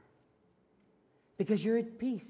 Because 1.37 1.63
you're 1.63 1.77
at 1.77 1.97
peace. 1.97 2.29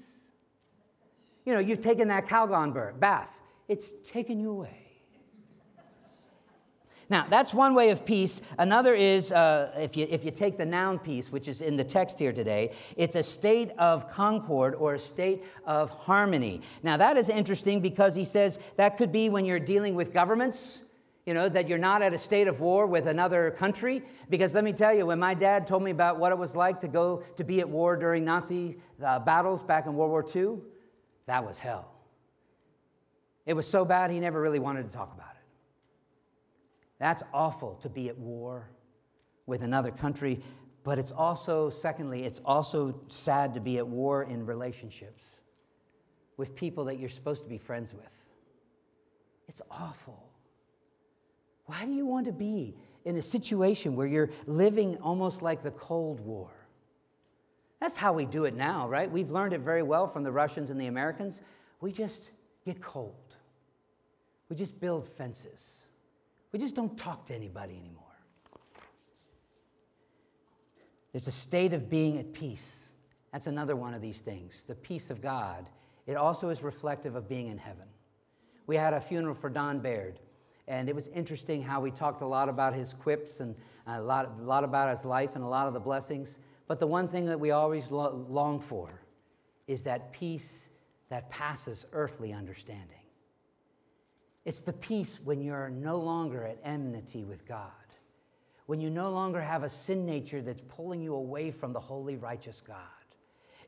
You 1.44 1.54
know, 1.54 1.60
you've 1.60 1.80
taken 1.80 2.08
that 2.08 2.26
Calgon 2.26 2.98
bath, 3.00 3.40
it's 3.68 3.92
taken 4.04 4.38
you 4.38 4.50
away. 4.50 4.87
Now, 7.10 7.26
that's 7.28 7.54
one 7.54 7.74
way 7.74 7.88
of 7.88 8.04
peace. 8.04 8.42
Another 8.58 8.94
is, 8.94 9.32
uh, 9.32 9.72
if, 9.78 9.96
you, 9.96 10.06
if 10.10 10.24
you 10.24 10.30
take 10.30 10.58
the 10.58 10.66
noun 10.66 10.98
peace, 10.98 11.32
which 11.32 11.48
is 11.48 11.62
in 11.62 11.74
the 11.76 11.84
text 11.84 12.18
here 12.18 12.32
today, 12.34 12.72
it's 12.96 13.16
a 13.16 13.22
state 13.22 13.70
of 13.78 14.10
concord 14.10 14.74
or 14.74 14.94
a 14.94 14.98
state 14.98 15.42
of 15.64 15.88
harmony. 15.88 16.60
Now, 16.82 16.98
that 16.98 17.16
is 17.16 17.30
interesting 17.30 17.80
because 17.80 18.14
he 18.14 18.26
says 18.26 18.58
that 18.76 18.98
could 18.98 19.10
be 19.10 19.30
when 19.30 19.46
you're 19.46 19.58
dealing 19.58 19.94
with 19.94 20.12
governments. 20.12 20.82
you 21.24 21.34
know, 21.34 21.46
that 21.46 21.68
you're 21.68 21.76
not 21.76 22.00
at 22.00 22.14
a 22.14 22.18
state 22.18 22.48
of 22.48 22.60
war 22.60 22.86
with 22.86 23.06
another 23.06 23.50
country. 23.50 24.02
Because 24.30 24.54
let 24.54 24.64
me 24.64 24.72
tell 24.72 24.94
you, 24.94 25.04
when 25.04 25.18
my 25.18 25.34
dad 25.34 25.66
told 25.66 25.82
me 25.82 25.90
about 25.90 26.18
what 26.18 26.32
it 26.32 26.38
was 26.38 26.56
like 26.56 26.80
to 26.80 26.88
go 26.88 27.22
to 27.36 27.44
be 27.44 27.60
at 27.60 27.68
war 27.68 27.96
during 27.96 28.24
Nazi 28.24 28.78
uh, 29.04 29.18
battles 29.18 29.62
back 29.62 29.84
in 29.84 29.94
World 29.94 30.10
War 30.10 30.24
II, 30.34 30.62
that 31.26 31.46
was 31.46 31.58
hell. 31.58 31.92
It 33.44 33.52
was 33.52 33.66
so 33.66 33.84
bad 33.84 34.10
he 34.10 34.20
never 34.20 34.40
really 34.40 34.58
wanted 34.58 34.90
to 34.90 34.96
talk 34.96 35.12
about 35.12 35.27
it. 35.27 35.27
That's 36.98 37.22
awful 37.32 37.78
to 37.82 37.88
be 37.88 38.08
at 38.08 38.18
war 38.18 38.68
with 39.46 39.62
another 39.62 39.90
country, 39.90 40.40
but 40.84 40.98
it's 40.98 41.12
also, 41.12 41.70
secondly, 41.70 42.24
it's 42.24 42.40
also 42.44 42.98
sad 43.08 43.54
to 43.54 43.60
be 43.60 43.78
at 43.78 43.86
war 43.86 44.24
in 44.24 44.44
relationships 44.44 45.24
with 46.36 46.54
people 46.54 46.84
that 46.86 46.98
you're 46.98 47.08
supposed 47.10 47.42
to 47.42 47.48
be 47.48 47.58
friends 47.58 47.92
with. 47.92 48.04
It's 49.48 49.62
awful. 49.70 50.28
Why 51.66 51.84
do 51.84 51.92
you 51.92 52.06
want 52.06 52.26
to 52.26 52.32
be 52.32 52.74
in 53.04 53.16
a 53.16 53.22
situation 53.22 53.96
where 53.96 54.06
you're 54.06 54.30
living 54.46 54.96
almost 54.98 55.42
like 55.42 55.62
the 55.62 55.70
Cold 55.72 56.20
War? 56.20 56.50
That's 57.80 57.96
how 57.96 58.12
we 58.12 58.24
do 58.24 58.44
it 58.44 58.54
now, 58.54 58.88
right? 58.88 59.10
We've 59.10 59.30
learned 59.30 59.52
it 59.52 59.60
very 59.60 59.82
well 59.82 60.08
from 60.08 60.24
the 60.24 60.32
Russians 60.32 60.70
and 60.70 60.80
the 60.80 60.86
Americans. 60.86 61.40
We 61.80 61.92
just 61.92 62.30
get 62.64 62.80
cold. 62.80 63.14
We 64.48 64.56
just 64.56 64.80
build 64.80 65.06
fences. 65.06 65.87
We 66.52 66.58
just 66.58 66.74
don't 66.74 66.96
talk 66.96 67.26
to 67.26 67.34
anybody 67.34 67.76
anymore. 67.78 68.04
There's 71.12 71.28
a 71.28 71.32
state 71.32 71.72
of 71.72 71.88
being 71.88 72.18
at 72.18 72.32
peace. 72.32 72.88
That's 73.32 73.46
another 73.46 73.76
one 73.76 73.94
of 73.94 74.00
these 74.00 74.20
things. 74.20 74.64
The 74.64 74.74
peace 74.74 75.10
of 75.10 75.20
God. 75.20 75.66
It 76.06 76.16
also 76.16 76.48
is 76.48 76.62
reflective 76.62 77.16
of 77.16 77.28
being 77.28 77.48
in 77.48 77.58
heaven. 77.58 77.86
We 78.66 78.76
had 78.76 78.94
a 78.94 79.00
funeral 79.00 79.34
for 79.34 79.50
Don 79.50 79.80
Baird. 79.80 80.18
And 80.66 80.88
it 80.88 80.94
was 80.94 81.08
interesting 81.08 81.62
how 81.62 81.80
we 81.80 81.90
talked 81.90 82.20
a 82.20 82.26
lot 82.26 82.48
about 82.48 82.74
his 82.74 82.92
quips 82.92 83.40
and 83.40 83.54
a 83.86 84.00
lot, 84.00 84.30
a 84.38 84.42
lot 84.42 84.64
about 84.64 84.94
his 84.94 85.04
life 85.06 85.34
and 85.34 85.42
a 85.42 85.46
lot 85.48 85.66
of 85.66 85.72
the 85.72 85.80
blessings. 85.80 86.38
But 86.66 86.78
the 86.78 86.86
one 86.86 87.08
thing 87.08 87.24
that 87.24 87.40
we 87.40 87.50
always 87.50 87.90
lo- 87.90 88.26
long 88.28 88.60
for 88.60 89.00
is 89.66 89.82
that 89.82 90.12
peace 90.12 90.68
that 91.08 91.30
passes 91.30 91.86
earthly 91.92 92.34
understanding. 92.34 92.97
It's 94.48 94.62
the 94.62 94.72
peace 94.72 95.20
when 95.22 95.42
you're 95.42 95.68
no 95.68 95.98
longer 95.98 96.42
at 96.42 96.56
enmity 96.64 97.22
with 97.22 97.46
God, 97.46 97.68
when 98.64 98.80
you 98.80 98.88
no 98.88 99.10
longer 99.10 99.42
have 99.42 99.62
a 99.62 99.68
sin 99.68 100.06
nature 100.06 100.40
that's 100.40 100.62
pulling 100.68 101.02
you 101.02 101.14
away 101.16 101.50
from 101.50 101.74
the 101.74 101.80
holy, 101.80 102.16
righteous 102.16 102.62
God. 102.66 102.97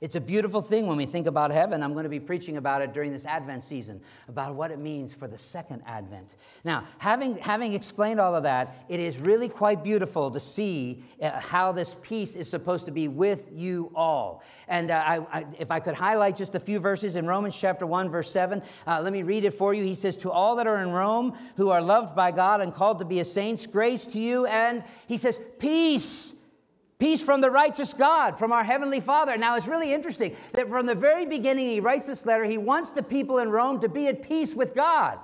It's 0.01 0.17
a 0.17 0.21
beautiful 0.21 0.63
thing 0.63 0.87
when 0.87 0.97
we 0.97 1.05
think 1.05 1.27
about 1.27 1.51
heaven. 1.51 1.83
I'm 1.83 1.93
going 1.93 2.05
to 2.05 2.11
be 2.11 2.21
preaching 2.21 2.57
about 2.57 2.81
it 2.81 2.95
during 2.95 3.13
this 3.13 3.27
Advent 3.27 3.63
season, 3.63 4.01
about 4.29 4.55
what 4.55 4.71
it 4.71 4.79
means 4.79 5.13
for 5.13 5.29
the 5.29 5.37
second 5.37 5.83
Advent. 5.87 6.37
Now, 6.65 6.85
having, 6.97 7.37
having 7.37 7.75
explained 7.75 8.19
all 8.19 8.35
of 8.35 8.43
that, 8.45 8.87
it 8.89 8.99
is 8.99 9.19
really 9.19 9.49
quite 9.49 9.85
beautiful 9.85 10.31
to 10.31 10.41
see 10.41 11.05
uh, 11.21 11.39
how 11.39 11.73
this 11.73 11.97
peace 12.01 12.35
is 12.35 12.49
supposed 12.49 12.87
to 12.87 12.93
be 12.93 13.09
with 13.09 13.49
you 13.53 13.93
all. 13.95 14.43
And 14.69 14.91
uh, 14.91 15.03
I, 15.07 15.19
I, 15.39 15.47
if 15.59 15.71
I 15.71 15.81
could 15.81 15.95
highlight 15.95 16.35
just 16.35 16.55
a 16.55 16.61
few 16.61 16.79
verses 16.79 17.17
in 17.17 17.27
Romans 17.27 17.55
chapter 17.55 17.87
1, 17.87 18.09
verse 18.09 18.31
7, 18.31 18.63
uh, 18.87 19.03
let 19.03 19.13
me 19.13 19.23
read 19.23 19.45
it 19.45 19.53
for 19.53 19.75
you. 19.75 19.85
He 19.85 19.95
says, 19.95 20.17
To 20.19 20.31
all 20.31 20.57
that 20.57 20.67
are 20.67 20.81
in 20.81 20.93
Rome 20.93 21.37
who 21.57 21.69
are 21.69 21.83
loved 21.83 22.17
by 22.17 22.31
God 22.31 22.63
and 22.63 22.75
called 22.75 23.01
to 23.01 23.05
be 23.05 23.21
a 23.21 23.25
saints, 23.25 23.67
grace 23.67 24.07
to 24.07 24.19
you. 24.19 24.47
And 24.47 24.83
he 25.07 25.19
says, 25.19 25.39
Peace 25.59 26.33
Peace 27.01 27.23
from 27.23 27.41
the 27.41 27.51
righteous 27.51 27.95
God, 27.95 28.39
from 28.39 28.53
our 28.53 28.63
Heavenly 28.63 29.01
Father. 29.01 29.39
Now, 29.39 29.57
it's 29.57 29.67
really 29.67 29.93
interesting 29.93 30.37
that 30.53 30.69
from 30.69 30.85
the 30.85 30.95
very 30.95 31.25
beginning, 31.25 31.67
he 31.67 31.81
writes 31.81 32.07
this 32.07 32.27
letter, 32.27 32.45
he 32.45 32.59
wants 32.59 32.91
the 32.91 33.03
people 33.03 33.39
in 33.39 33.49
Rome 33.49 33.81
to 33.81 33.89
be 33.89 34.07
at 34.09 34.23
peace 34.23 34.55
with 34.55 34.75
God. 34.75 35.19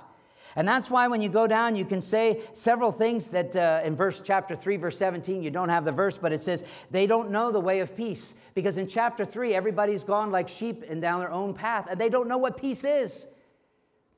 And 0.55 0.67
that's 0.67 0.89
why 0.89 1.07
when 1.07 1.21
you 1.21 1.29
go 1.29 1.45
down, 1.45 1.75
you 1.75 1.85
can 1.85 2.01
say 2.01 2.41
several 2.53 2.91
things 2.91 3.29
that 3.29 3.55
uh, 3.55 3.81
in 3.83 3.95
verse 3.95 4.23
chapter 4.25 4.55
3, 4.55 4.77
verse 4.77 4.97
17, 4.97 5.43
you 5.43 5.51
don't 5.51 5.69
have 5.69 5.85
the 5.85 5.91
verse, 5.91 6.17
but 6.17 6.33
it 6.33 6.41
says, 6.41 6.63
they 6.89 7.05
don't 7.05 7.29
know 7.29 7.51
the 7.51 7.59
way 7.59 7.79
of 7.79 7.95
peace. 7.95 8.33
Because 8.55 8.77
in 8.77 8.87
chapter 8.87 9.23
3, 9.23 9.53
everybody's 9.53 10.03
gone 10.03 10.31
like 10.31 10.49
sheep 10.49 10.83
and 10.89 10.99
down 10.99 11.19
their 11.19 11.31
own 11.31 11.53
path, 11.53 11.87
and 11.91 12.01
they 12.01 12.09
don't 12.09 12.27
know 12.27 12.39
what 12.39 12.57
peace 12.57 12.83
is. 12.83 13.27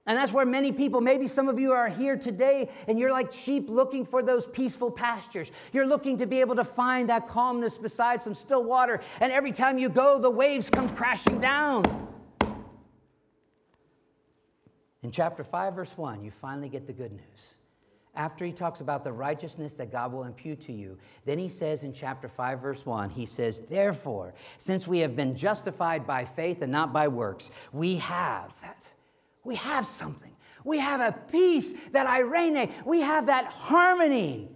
And 0.09 0.17
that's 0.17 0.31
where 0.31 0.43
many 0.43 0.71
people, 0.71 1.01
maybe 1.01 1.27
some 1.27 1.47
of 1.47 1.59
you 1.59 1.71
are 1.71 1.87
here 1.87 2.17
today 2.17 2.71
and 2.87 2.97
you're 2.97 3.11
like 3.11 3.31
sheep 3.31 3.69
looking 3.69 4.03
for 4.03 4.23
those 4.23 4.47
peaceful 4.47 4.89
pastures. 4.89 5.51
You're 5.71 5.85
looking 5.85 6.17
to 6.17 6.25
be 6.25 6.39
able 6.39 6.55
to 6.55 6.63
find 6.63 7.09
that 7.09 7.29
calmness 7.29 7.77
beside 7.77 8.23
some 8.23 8.33
still 8.33 8.63
water. 8.63 9.01
And 9.21 9.31
every 9.31 9.51
time 9.51 9.77
you 9.77 9.87
go, 9.87 10.19
the 10.19 10.31
waves 10.31 10.67
come 10.67 10.89
crashing 10.89 11.39
down. 11.39 11.85
In 15.03 15.11
chapter 15.11 15.43
5, 15.43 15.75
verse 15.75 15.91
1, 15.95 16.23
you 16.23 16.31
finally 16.31 16.69
get 16.69 16.87
the 16.87 16.93
good 16.93 17.11
news. 17.11 17.53
After 18.15 18.43
he 18.45 18.51
talks 18.51 18.81
about 18.81 19.03
the 19.03 19.11
righteousness 19.11 19.75
that 19.75 19.91
God 19.91 20.11
will 20.11 20.23
impute 20.23 20.59
to 20.61 20.73
you, 20.73 20.97
then 21.25 21.37
he 21.37 21.49
says 21.49 21.83
in 21.83 21.93
chapter 21.93 22.27
5, 22.27 22.59
verse 22.59 22.83
1, 22.83 23.11
he 23.11 23.27
says, 23.27 23.59
Therefore, 23.69 24.33
since 24.57 24.87
we 24.87 24.97
have 25.01 25.15
been 25.15 25.35
justified 25.35 26.07
by 26.07 26.25
faith 26.25 26.63
and 26.63 26.71
not 26.71 26.91
by 26.91 27.07
works, 27.07 27.51
we 27.71 27.97
have 27.97 28.51
that 28.63 28.87
we 29.43 29.55
have 29.55 29.85
something. 29.85 30.35
We 30.63 30.79
have 30.79 30.99
a 30.99 31.17
peace, 31.31 31.73
that 31.91 32.07
eirene. 32.07 32.71
We 32.85 33.01
have 33.01 33.27
that 33.27 33.45
harmony. 33.45 34.49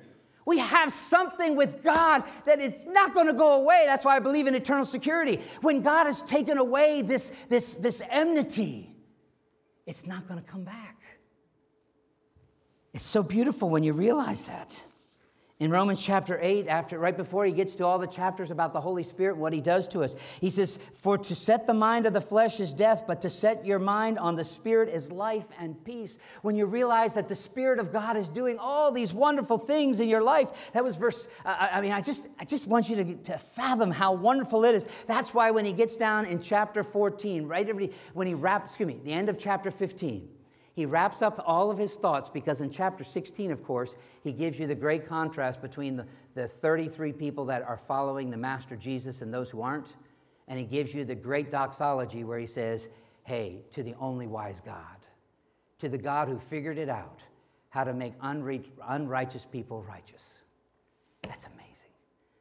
We 0.45 0.59
have 0.59 0.91
something 0.91 1.55
with 1.55 1.83
God 1.83 2.23
that 2.45 2.59
it's 2.59 2.85
not 2.85 3.13
going 3.13 3.27
to 3.27 3.33
go 3.33 3.53
away. 3.53 3.83
That's 3.85 4.03
why 4.03 4.17
I 4.17 4.19
believe 4.19 4.47
in 4.47 4.55
eternal 4.55 4.85
security. 4.85 5.39
When 5.61 5.81
God 5.81 6.05
has 6.05 6.21
taken 6.21 6.57
away 6.57 7.01
this, 7.01 7.31
this, 7.49 7.75
this 7.75 8.01
enmity, 8.09 8.93
it's 9.85 10.05
not 10.05 10.27
going 10.27 10.43
to 10.43 10.45
come 10.49 10.63
back. 10.63 10.97
It's 12.93 13.05
so 13.05 13.23
beautiful 13.23 13.69
when 13.69 13.83
you 13.83 13.93
realize 13.93 14.43
that. 14.43 14.83
In 15.59 15.69
Romans 15.69 16.01
chapter 16.01 16.39
8, 16.41 16.67
after 16.67 16.97
right 16.97 17.15
before 17.15 17.45
he 17.45 17.51
gets 17.51 17.75
to 17.75 17.85
all 17.85 17.99
the 17.99 18.07
chapters 18.07 18.49
about 18.49 18.73
the 18.73 18.81
Holy 18.81 19.03
Spirit 19.03 19.37
what 19.37 19.53
he 19.53 19.61
does 19.61 19.87
to 19.89 20.01
us, 20.01 20.15
he 20.41 20.49
says, 20.49 20.79
For 20.95 21.15
to 21.19 21.35
set 21.35 21.67
the 21.67 21.75
mind 21.75 22.07
of 22.07 22.13
the 22.13 22.21
flesh 22.21 22.59
is 22.59 22.73
death, 22.73 23.03
but 23.05 23.21
to 23.21 23.29
set 23.29 23.63
your 23.63 23.77
mind 23.77 24.17
on 24.17 24.35
the 24.35 24.43
Spirit 24.43 24.89
is 24.89 25.11
life 25.11 25.45
and 25.59 25.81
peace. 25.85 26.17
When 26.41 26.55
you 26.55 26.65
realize 26.65 27.13
that 27.13 27.29
the 27.29 27.35
Spirit 27.35 27.79
of 27.79 27.93
God 27.93 28.17
is 28.17 28.27
doing 28.29 28.57
all 28.57 28.91
these 28.91 29.13
wonderful 29.13 29.59
things 29.59 29.99
in 29.99 30.09
your 30.09 30.23
life, 30.23 30.49
that 30.73 30.83
was 30.83 30.95
verse, 30.95 31.27
uh, 31.45 31.55
I 31.71 31.81
mean, 31.81 31.91
I 31.91 32.01
just, 32.01 32.27
I 32.39 32.45
just 32.45 32.65
want 32.65 32.89
you 32.89 32.95
to, 32.95 33.15
to 33.15 33.37
fathom 33.37 33.91
how 33.91 34.13
wonderful 34.13 34.65
it 34.65 34.73
is. 34.73 34.87
That's 35.05 35.35
why 35.35 35.51
when 35.51 35.65
he 35.65 35.73
gets 35.73 35.95
down 35.95 36.25
in 36.25 36.41
chapter 36.41 36.83
14, 36.83 37.45
right, 37.45 37.91
when 38.13 38.27
he 38.27 38.33
wraps, 38.33 38.71
excuse 38.71 38.87
me, 38.87 38.99
the 39.03 39.13
end 39.13 39.29
of 39.29 39.37
chapter 39.37 39.69
15, 39.69 40.27
he 40.73 40.85
wraps 40.87 41.21
up 41.21 41.41
all 41.45 41.69
of 41.69 41.77
his 41.77 41.93
thoughts 41.95 42.29
because 42.29 42.61
in 42.61 42.71
chapter 42.71 43.03
16, 43.03 43.51
of 43.51 43.63
course, 43.63 43.95
he 44.23 44.31
gives 44.31 44.57
you 44.57 44.65
the 44.65 44.75
great 44.75 45.07
contrast 45.07 45.61
between 45.61 45.95
the, 45.95 46.05
the 46.33 46.47
33 46.47 47.13
people 47.13 47.45
that 47.45 47.61
are 47.61 47.77
following 47.77 48.31
the 48.31 48.37
Master 48.37 48.75
Jesus 48.75 49.21
and 49.21 49.31
those 49.31 49.51
who 49.51 49.61
aren't. 49.61 49.93
And 50.47 50.57
he 50.57 50.65
gives 50.65 50.93
you 50.93 51.05
the 51.05 51.15
great 51.15 51.51
doxology 51.51 52.23
where 52.23 52.39
he 52.39 52.47
says, 52.47 52.89
Hey, 53.23 53.61
to 53.71 53.83
the 53.83 53.95
only 53.99 54.27
wise 54.27 54.61
God, 54.65 54.97
to 55.79 55.87
the 55.87 55.97
God 55.97 56.27
who 56.27 56.39
figured 56.39 56.77
it 56.77 56.89
out, 56.89 57.21
how 57.69 57.83
to 57.83 57.93
make 57.93 58.13
unrighteous 58.21 59.45
people 59.49 59.83
righteous. 59.83 60.23
That's 61.21 61.45
amazing. 61.45 61.62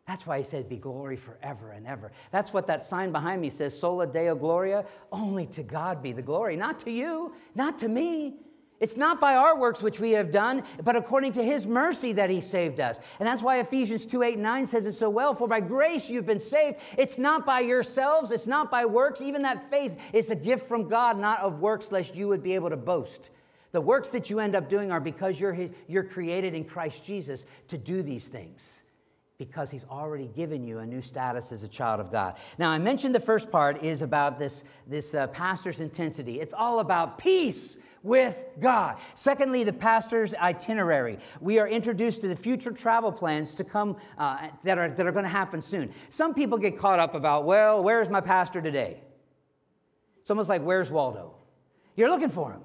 That's 0.07 0.26
why 0.26 0.38
he 0.38 0.44
said, 0.44 0.68
Be 0.68 0.76
glory 0.76 1.16
forever 1.16 1.72
and 1.72 1.86
ever. 1.86 2.11
That's 2.30 2.53
what 2.53 2.66
that 2.66 2.82
sign 2.82 3.12
behind 3.12 3.40
me 3.40 3.50
says, 3.50 3.78
Sola 3.78 4.07
Deo 4.07 4.34
Gloria. 4.34 4.84
Only 5.12 5.46
to 5.46 5.62
God 5.62 6.03
be 6.03 6.12
the 6.12 6.22
glory, 6.22 6.57
not 6.57 6.80
to 6.80 6.90
you, 6.90 7.34
not 7.55 7.78
to 7.80 7.88
me. 7.88 8.34
It's 8.80 8.96
not 8.96 9.20
by 9.20 9.36
our 9.36 9.57
works 9.57 9.80
which 9.80 10.00
we 10.00 10.11
have 10.11 10.32
done, 10.32 10.64
but 10.82 10.96
according 10.96 11.34
to 11.34 11.44
his 11.44 11.66
mercy 11.66 12.12
that 12.14 12.30
he 12.30 12.40
saved 12.40 12.80
us. 12.80 12.98
And 13.20 13.28
that's 13.28 13.40
why 13.40 13.61
Ephesians 13.61 14.05
2 14.05 14.24
8 14.24 14.38
9 14.40 14.66
says 14.66 14.86
it 14.86 14.94
so 14.94 15.09
well. 15.09 15.34
For 15.34 15.46
by 15.46 15.61
grace 15.61 16.11
you've 16.11 16.26
been 16.26 16.40
saved. 16.40 16.80
It's 16.98 17.16
not 17.16 17.46
by 17.46 17.61
yourselves, 17.61 18.32
it's 18.32 18.48
not 18.48 18.72
by 18.72 18.84
works. 18.84 19.20
Even 19.20 19.42
that 19.42 19.70
faith 19.70 19.96
is 20.12 20.30
a 20.30 20.34
gift 20.34 20.66
from 20.66 20.88
God, 20.88 21.16
not 21.16 21.38
of 21.38 21.61
works, 21.61 21.92
lest 21.92 22.16
you 22.16 22.26
would 22.26 22.42
be 22.42 22.57
able 22.57 22.70
to 22.70 22.76
boast. 22.76 23.30
The 23.70 23.80
works 23.80 24.11
that 24.11 24.30
you 24.30 24.40
end 24.40 24.57
up 24.57 24.68
doing 24.68 24.90
are 24.90 25.00
because 25.00 25.38
you're, 25.38 25.57
you're 25.86 26.03
created 26.03 26.53
in 26.53 26.64
Christ 26.64 27.05
Jesus 27.05 27.44
to 27.68 27.78
do 27.78 28.03
these 28.03 28.24
things 28.24 28.82
because 29.45 29.70
he's 29.70 29.84
already 29.90 30.28
given 30.28 30.62
you 30.62 30.78
a 30.78 30.86
new 30.86 31.01
status 31.01 31.51
as 31.51 31.64
a 31.64 31.68
child 31.68 31.99
of 31.99 32.12
God. 32.12 32.36
Now, 32.59 32.70
I 32.70 32.78
mentioned 32.78 33.12
the 33.12 33.20
first 33.20 33.51
part 33.51 33.82
is 33.82 34.01
about 34.01 34.38
this, 34.38 34.62
this 34.86 35.14
uh, 35.14 35.26
pastor's 35.28 35.80
intensity. 35.80 36.40
It's 36.40 36.55
all 36.55 36.78
about 36.78 37.18
peace 37.18 37.76
with 38.05 38.36
God. 38.61 38.99
Secondly, 39.16 39.64
the 39.64 39.72
pastor's 39.72 40.32
itinerary. 40.34 41.18
We 41.40 41.59
are 41.59 41.66
introduced 41.66 42.20
to 42.20 42.28
the 42.28 42.36
future 42.36 42.70
travel 42.70 43.11
plans 43.11 43.55
to 43.57 43.64
come 43.64 43.97
uh, 44.16 44.49
that 44.62 44.78
are, 44.78 44.90
that 44.90 45.07
are 45.07 45.12
going 45.12 45.24
to 45.24 45.28
happen 45.28 45.61
soon. 45.61 45.93
Some 46.11 46.34
people 46.34 46.57
get 46.57 46.78
caught 46.78 47.01
up 47.01 47.16
about, 47.16 47.45
well, 47.45 47.82
where's 47.82 48.09
my 48.09 48.20
pastor 48.20 48.62
today? 48.62 49.01
It's 50.20 50.30
almost 50.30 50.49
like, 50.49 50.62
where's 50.62 50.88
Waldo? 50.88 51.34
You're 51.97 52.11
looking 52.11 52.30
for 52.30 52.53
him. 52.53 52.61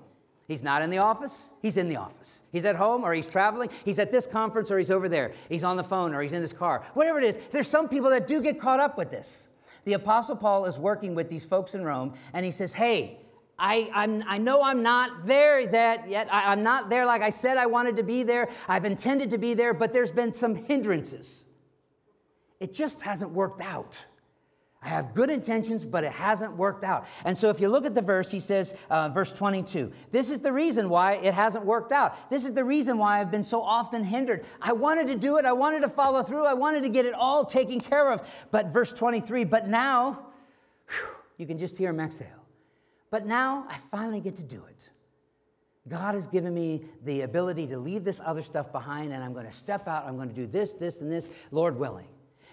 He's 0.47 0.63
not 0.63 0.81
in 0.81 0.89
the 0.89 0.99
office, 0.99 1.51
he's 1.61 1.75
in 1.75 1.89
the 1.89 1.97
office. 1.97 2.41
He's 2.53 2.63
at 2.63 2.77
home 2.77 3.03
or 3.03 3.13
he's 3.13 3.27
traveling, 3.27 3.69
he's 3.83 3.99
at 3.99 4.11
this 4.11 4.25
conference 4.25 4.71
or 4.71 4.77
he's 4.77 4.91
over 4.91 5.09
there. 5.09 5.33
He's 5.49 5.63
on 5.63 5.75
the 5.75 5.83
phone 5.83 6.13
or 6.13 6.21
he's 6.21 6.31
in 6.31 6.41
his 6.41 6.53
car. 6.53 6.85
Whatever 6.93 7.19
it 7.19 7.25
is, 7.25 7.37
there's 7.51 7.67
some 7.67 7.89
people 7.89 8.09
that 8.11 8.27
do 8.27 8.41
get 8.41 8.59
caught 8.59 8.79
up 8.79 8.97
with 8.97 9.11
this. 9.11 9.49
The 9.83 9.93
Apostle 9.93 10.37
Paul 10.37 10.65
is 10.65 10.77
working 10.77 11.15
with 11.15 11.29
these 11.29 11.45
folks 11.45 11.75
in 11.75 11.83
Rome 11.83 12.13
and 12.33 12.45
he 12.45 12.51
says, 12.51 12.73
Hey, 12.73 13.19
I, 13.59 13.89
I'm, 13.93 14.23
I 14.27 14.37
know 14.37 14.63
I'm 14.63 14.83
not 14.83 15.25
there 15.25 15.65
that 15.67 16.07
yet. 16.09 16.27
I, 16.31 16.51
I'm 16.51 16.63
not 16.63 16.89
there 16.89 17.05
like 17.05 17.21
I 17.21 17.29
said 17.29 17.57
I 17.57 17.65
wanted 17.65 17.97
to 17.97 18.03
be 18.03 18.23
there. 18.23 18.49
I've 18.67 18.85
intended 18.85 19.31
to 19.31 19.37
be 19.37 19.53
there, 19.53 19.73
but 19.73 19.91
there's 19.91 20.11
been 20.11 20.31
some 20.31 20.55
hindrances. 20.55 21.45
It 22.59 22.73
just 22.73 23.01
hasn't 23.01 23.31
worked 23.31 23.61
out. 23.61 24.05
I 24.81 24.89
have 24.89 25.15
good 25.15 25.29
intentions, 25.31 25.83
but 25.83 26.03
it 26.03 26.11
hasn't 26.11 26.55
worked 26.55 26.83
out. 26.83 27.07
And 27.25 27.35
so, 27.35 27.49
if 27.49 27.59
you 27.59 27.67
look 27.67 27.85
at 27.85 27.95
the 27.95 28.01
verse, 28.01 28.29
he 28.29 28.39
says, 28.39 28.75
uh, 28.89 29.09
verse 29.09 29.33
22, 29.33 29.91
this 30.11 30.29
is 30.29 30.39
the 30.39 30.51
reason 30.51 30.87
why 30.87 31.13
it 31.15 31.33
hasn't 31.33 31.65
worked 31.65 31.91
out. 31.91 32.29
This 32.29 32.45
is 32.45 32.53
the 32.53 32.63
reason 32.63 32.97
why 32.97 33.19
I've 33.19 33.31
been 33.31 33.43
so 33.43 33.61
often 33.61 34.03
hindered. 34.03 34.45
I 34.61 34.73
wanted 34.73 35.07
to 35.07 35.15
do 35.15 35.37
it, 35.37 35.45
I 35.45 35.53
wanted 35.53 35.81
to 35.81 35.89
follow 35.89 36.21
through, 36.21 36.45
I 36.45 36.53
wanted 36.53 36.83
to 36.83 36.89
get 36.89 37.05
it 37.05 37.15
all 37.15 37.43
taken 37.43 37.81
care 37.81 38.11
of. 38.11 38.27
But, 38.51 38.67
verse 38.67 38.93
23, 38.93 39.45
but 39.45 39.67
now, 39.67 40.27
whew, 40.87 41.07
you 41.37 41.47
can 41.47 41.57
just 41.57 41.75
hear 41.75 41.89
him 41.89 41.99
exhale. 41.99 42.45
But 43.09 43.25
now 43.25 43.65
I 43.69 43.77
finally 43.89 44.19
get 44.19 44.35
to 44.35 44.43
do 44.43 44.63
it. 44.69 44.89
God 45.87 46.15
has 46.15 46.27
given 46.27 46.53
me 46.53 46.83
the 47.03 47.21
ability 47.21 47.65
to 47.67 47.79
leave 47.79 48.03
this 48.03 48.19
other 48.23 48.43
stuff 48.43 48.71
behind, 48.71 49.13
and 49.13 49.23
I'm 49.23 49.33
going 49.33 49.45
to 49.45 49.53
step 49.53 49.87
out. 49.87 50.05
I'm 50.05 50.17
going 50.17 50.29
to 50.29 50.35
do 50.35 50.45
this, 50.45 50.73
this, 50.73 51.01
and 51.01 51.11
this, 51.11 51.29
Lord 51.51 51.79
willing. 51.79 52.07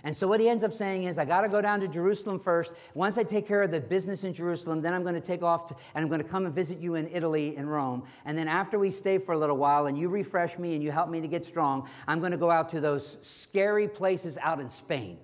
And 0.05 0.15
so 0.15 0.29
what 0.29 0.39
he 0.39 0.51
ends 0.51 0.63
up 0.63 0.75
saying 0.75 1.05
is, 1.05 1.17
I 1.17 1.25
got 1.25 1.41
to 1.41 1.49
go 1.49 1.63
down 1.63 1.81
to 1.81 1.89
Jerusalem 1.89 2.39
first. 2.39 2.73
Once 2.93 3.17
I 3.17 3.23
take 3.23 3.49
care 3.49 3.63
of 3.63 3.71
the 3.71 3.81
business 3.81 4.23
in 4.23 4.35
Jerusalem, 4.35 4.83
then 4.83 4.93
I'm 4.93 5.03
going 5.03 5.15
to 5.15 5.21
take 5.21 5.43
off 5.43 5.67
to, 5.69 5.77
and 5.95 6.03
I'm 6.03 6.11
going 6.11 6.23
to 6.23 6.29
come 6.29 6.45
and 6.45 6.55
visit 6.55 6.79
you 6.79 6.97
in 6.97 7.09
Italy, 7.09 7.57
in 7.57 7.67
Rome. 7.67 8.05
And 8.27 8.37
then 8.37 8.47
after 8.47 8.79
we 8.79 8.91
stay 8.91 9.17
for 9.17 9.33
a 9.33 9.39
little 9.39 9.57
while 9.57 9.87
and 9.87 9.99
you 9.99 10.11
refresh 10.11 10.59
me 10.59 10.75
and 10.75 10.83
you 10.83 10.93
help 10.93 11.09
me 11.09 11.23
to 11.23 11.27
get 11.27 11.47
strong, 11.47 11.89
I'm 12.07 12.21
going 12.21 12.33
to 12.33 12.39
go 12.39 12.51
out 12.51 12.69
to 12.71 12.81
those 12.81 13.17
scary 13.23 13.89
places 13.89 14.37
out 14.43 14.61
in 14.61 14.69
Spain 14.69 15.17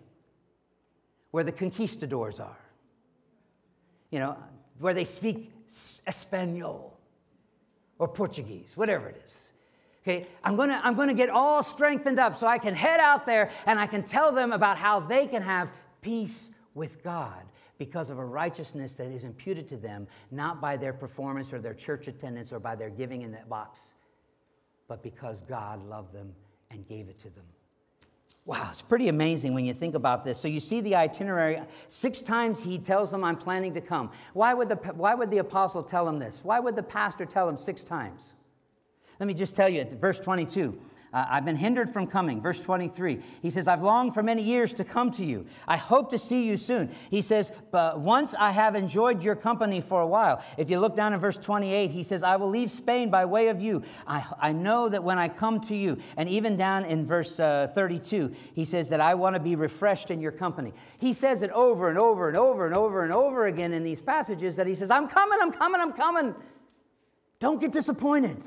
where 1.30 1.44
the 1.44 1.52
conquistadors 1.52 2.40
are. 2.40 2.58
You 4.10 4.20
know, 4.20 4.38
where 4.78 4.94
they 4.94 5.04
speak 5.04 5.52
Espanol 6.06 6.98
or 7.98 8.08
Portuguese, 8.08 8.72
whatever 8.76 9.10
it 9.10 9.22
is. 9.26 9.49
Okay, 10.02 10.26
I'm 10.42 10.56
gonna, 10.56 10.80
I'm 10.82 10.94
gonna 10.94 11.14
get 11.14 11.28
all 11.28 11.62
strengthened 11.62 12.18
up 12.18 12.36
so 12.36 12.46
I 12.46 12.58
can 12.58 12.74
head 12.74 13.00
out 13.00 13.26
there 13.26 13.50
and 13.66 13.78
I 13.78 13.86
can 13.86 14.02
tell 14.02 14.32
them 14.32 14.52
about 14.52 14.78
how 14.78 15.00
they 15.00 15.26
can 15.26 15.42
have 15.42 15.68
peace 16.00 16.48
with 16.74 17.02
God 17.02 17.42
because 17.76 18.08
of 18.08 18.18
a 18.18 18.24
righteousness 18.24 18.94
that 18.94 19.10
is 19.10 19.24
imputed 19.24 19.68
to 19.68 19.76
them, 19.76 20.06
not 20.30 20.60
by 20.60 20.76
their 20.76 20.92
performance 20.92 21.52
or 21.52 21.58
their 21.58 21.74
church 21.74 22.08
attendance 22.08 22.52
or 22.52 22.60
by 22.60 22.76
their 22.76 22.90
giving 22.90 23.22
in 23.22 23.32
that 23.32 23.48
box, 23.48 23.94
but 24.88 25.02
because 25.02 25.40
God 25.42 25.86
loved 25.86 26.14
them 26.14 26.32
and 26.70 26.86
gave 26.88 27.08
it 27.08 27.18
to 27.20 27.30
them. 27.30 27.44
Wow, 28.46 28.68
it's 28.70 28.82
pretty 28.82 29.08
amazing 29.08 29.54
when 29.54 29.64
you 29.64 29.74
think 29.74 29.94
about 29.94 30.24
this. 30.24 30.40
So 30.40 30.48
you 30.48 30.60
see 30.60 30.80
the 30.80 30.94
itinerary. 30.94 31.60
Six 31.88 32.20
times 32.20 32.62
he 32.62 32.78
tells 32.78 33.10
them, 33.10 33.22
I'm 33.22 33.36
planning 33.36 33.74
to 33.74 33.80
come. 33.80 34.10
Why 34.32 34.54
would 34.54 34.68
the, 34.68 34.76
why 34.76 35.14
would 35.14 35.30
the 35.30 35.38
apostle 35.38 35.82
tell 35.82 36.08
him 36.08 36.18
this? 36.18 36.40
Why 36.42 36.58
would 36.58 36.74
the 36.74 36.82
pastor 36.82 37.26
tell 37.26 37.48
him 37.48 37.56
six 37.56 37.84
times? 37.84 38.32
Let 39.20 39.26
me 39.26 39.34
just 39.34 39.54
tell 39.54 39.68
you, 39.68 39.84
verse 40.00 40.18
22. 40.18 40.80
Uh, 41.12 41.26
I've 41.28 41.44
been 41.44 41.56
hindered 41.56 41.92
from 41.92 42.06
coming. 42.06 42.40
Verse 42.40 42.60
23. 42.60 43.20
He 43.42 43.50
says, 43.50 43.66
I've 43.66 43.82
longed 43.82 44.14
for 44.14 44.22
many 44.22 44.42
years 44.42 44.72
to 44.74 44.84
come 44.84 45.10
to 45.12 45.24
you. 45.24 45.44
I 45.66 45.76
hope 45.76 46.08
to 46.10 46.18
see 46.18 46.44
you 46.44 46.56
soon. 46.56 46.90
He 47.10 47.20
says, 47.20 47.50
But 47.72 47.98
once 47.98 48.34
I 48.38 48.52
have 48.52 48.76
enjoyed 48.76 49.22
your 49.22 49.34
company 49.34 49.80
for 49.80 50.02
a 50.02 50.06
while. 50.06 50.42
If 50.56 50.70
you 50.70 50.78
look 50.78 50.94
down 50.94 51.12
in 51.12 51.18
verse 51.18 51.36
28, 51.36 51.90
he 51.90 52.04
says, 52.04 52.22
I 52.22 52.36
will 52.36 52.48
leave 52.48 52.70
Spain 52.70 53.10
by 53.10 53.24
way 53.24 53.48
of 53.48 53.60
you. 53.60 53.82
I, 54.06 54.24
I 54.40 54.52
know 54.52 54.88
that 54.88 55.02
when 55.02 55.18
I 55.18 55.28
come 55.28 55.60
to 55.62 55.74
you, 55.74 55.98
and 56.16 56.28
even 56.28 56.56
down 56.56 56.84
in 56.84 57.04
verse 57.04 57.40
uh, 57.40 57.72
32, 57.74 58.32
he 58.54 58.64
says 58.64 58.88
that 58.90 59.00
I 59.00 59.14
want 59.14 59.34
to 59.34 59.40
be 59.40 59.56
refreshed 59.56 60.12
in 60.12 60.20
your 60.20 60.32
company. 60.32 60.72
He 60.98 61.12
says 61.12 61.42
it 61.42 61.50
over 61.50 61.88
and 61.88 61.98
over 61.98 62.28
and 62.28 62.36
over 62.36 62.66
and 62.66 62.74
over 62.74 63.02
and 63.02 63.12
over 63.12 63.46
again 63.46 63.72
in 63.72 63.82
these 63.82 64.00
passages 64.00 64.54
that 64.56 64.68
he 64.68 64.76
says, 64.76 64.90
I'm 64.90 65.08
coming, 65.08 65.40
I'm 65.42 65.52
coming, 65.52 65.80
I'm 65.80 65.92
coming. 65.92 66.34
Don't 67.40 67.60
get 67.60 67.72
disappointed. 67.72 68.38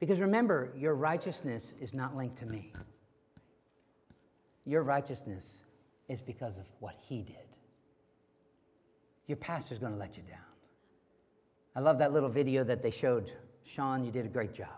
Because 0.00 0.20
remember, 0.20 0.72
your 0.76 0.94
righteousness 0.94 1.74
is 1.80 1.92
not 1.92 2.16
linked 2.16 2.36
to 2.38 2.46
me. 2.46 2.72
Your 4.64 4.82
righteousness 4.82 5.64
is 6.08 6.20
because 6.20 6.56
of 6.56 6.64
what 6.78 6.94
he 7.00 7.22
did. 7.22 7.36
Your 9.26 9.36
pastor's 9.36 9.78
going 9.78 9.92
to 9.92 9.98
let 9.98 10.16
you 10.16 10.22
down. 10.22 10.38
I 11.74 11.80
love 11.80 11.98
that 11.98 12.12
little 12.12 12.28
video 12.28 12.64
that 12.64 12.82
they 12.82 12.90
showed. 12.90 13.32
Sean, 13.64 14.04
you 14.04 14.10
did 14.10 14.24
a 14.24 14.28
great 14.28 14.54
job. 14.54 14.68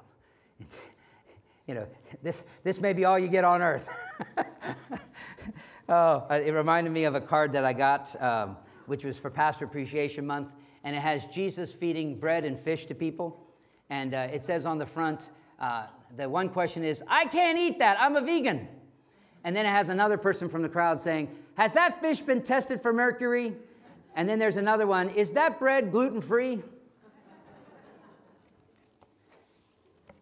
you 1.67 1.75
know, 1.75 1.87
this, 2.23 2.43
this 2.65 2.81
may 2.81 2.93
be 2.93 3.05
all 3.05 3.19
you 3.19 3.29
get 3.29 3.45
on 3.45 3.63
earth. 3.63 3.89
oh, 5.89 6.27
it 6.31 6.53
reminded 6.53 6.93
me 6.93 7.05
of 7.05 7.15
a 7.15 7.21
card 7.21 7.53
that 7.53 7.65
I 7.65 7.73
got, 7.73 8.21
um, 8.23 8.57
which 8.87 9.05
was 9.05 9.17
for 9.17 9.31
Pastor 9.31 9.65
Appreciation 9.67 10.27
Month, 10.27 10.49
and 10.83 10.97
it 10.97 11.01
has 11.01 11.27
Jesus 11.27 11.73
feeding 11.73 12.19
bread 12.19 12.45
and 12.45 12.59
fish 12.59 12.87
to 12.87 12.95
people. 12.95 13.47
And 13.91 14.15
uh, 14.15 14.29
it 14.33 14.45
says 14.45 14.67
on 14.67 14.79
the 14.79 14.87
front, 14.87 15.21
uh, 15.59 15.87
the 16.17 16.29
one 16.29 16.49
question 16.49 16.85
is, 16.85 17.03
I 17.09 17.27
can't 17.27 17.59
eat 17.59 17.79
that, 17.81 17.99
I'm 18.01 18.17
a 18.17 18.21
vegan. 18.21 18.69
And 19.45 19.55
then 19.55 19.67
it 19.67 19.71
has 19.71 19.89
another 19.89 20.17
person 20.17 20.49
from 20.49 20.63
the 20.63 20.69
crowd 20.69 21.01
saying, 21.01 21.29
Has 21.57 21.73
that 21.73 22.01
fish 22.01 22.21
been 22.21 22.43
tested 22.43 22.81
for 22.81 22.93
mercury? 22.93 23.55
And 24.15 24.29
then 24.29 24.39
there's 24.39 24.57
another 24.57 24.87
one, 24.87 25.11
Is 25.11 25.33
that 25.33 25.59
bread 25.59 25.91
gluten 25.91 26.21
free? 26.21 26.63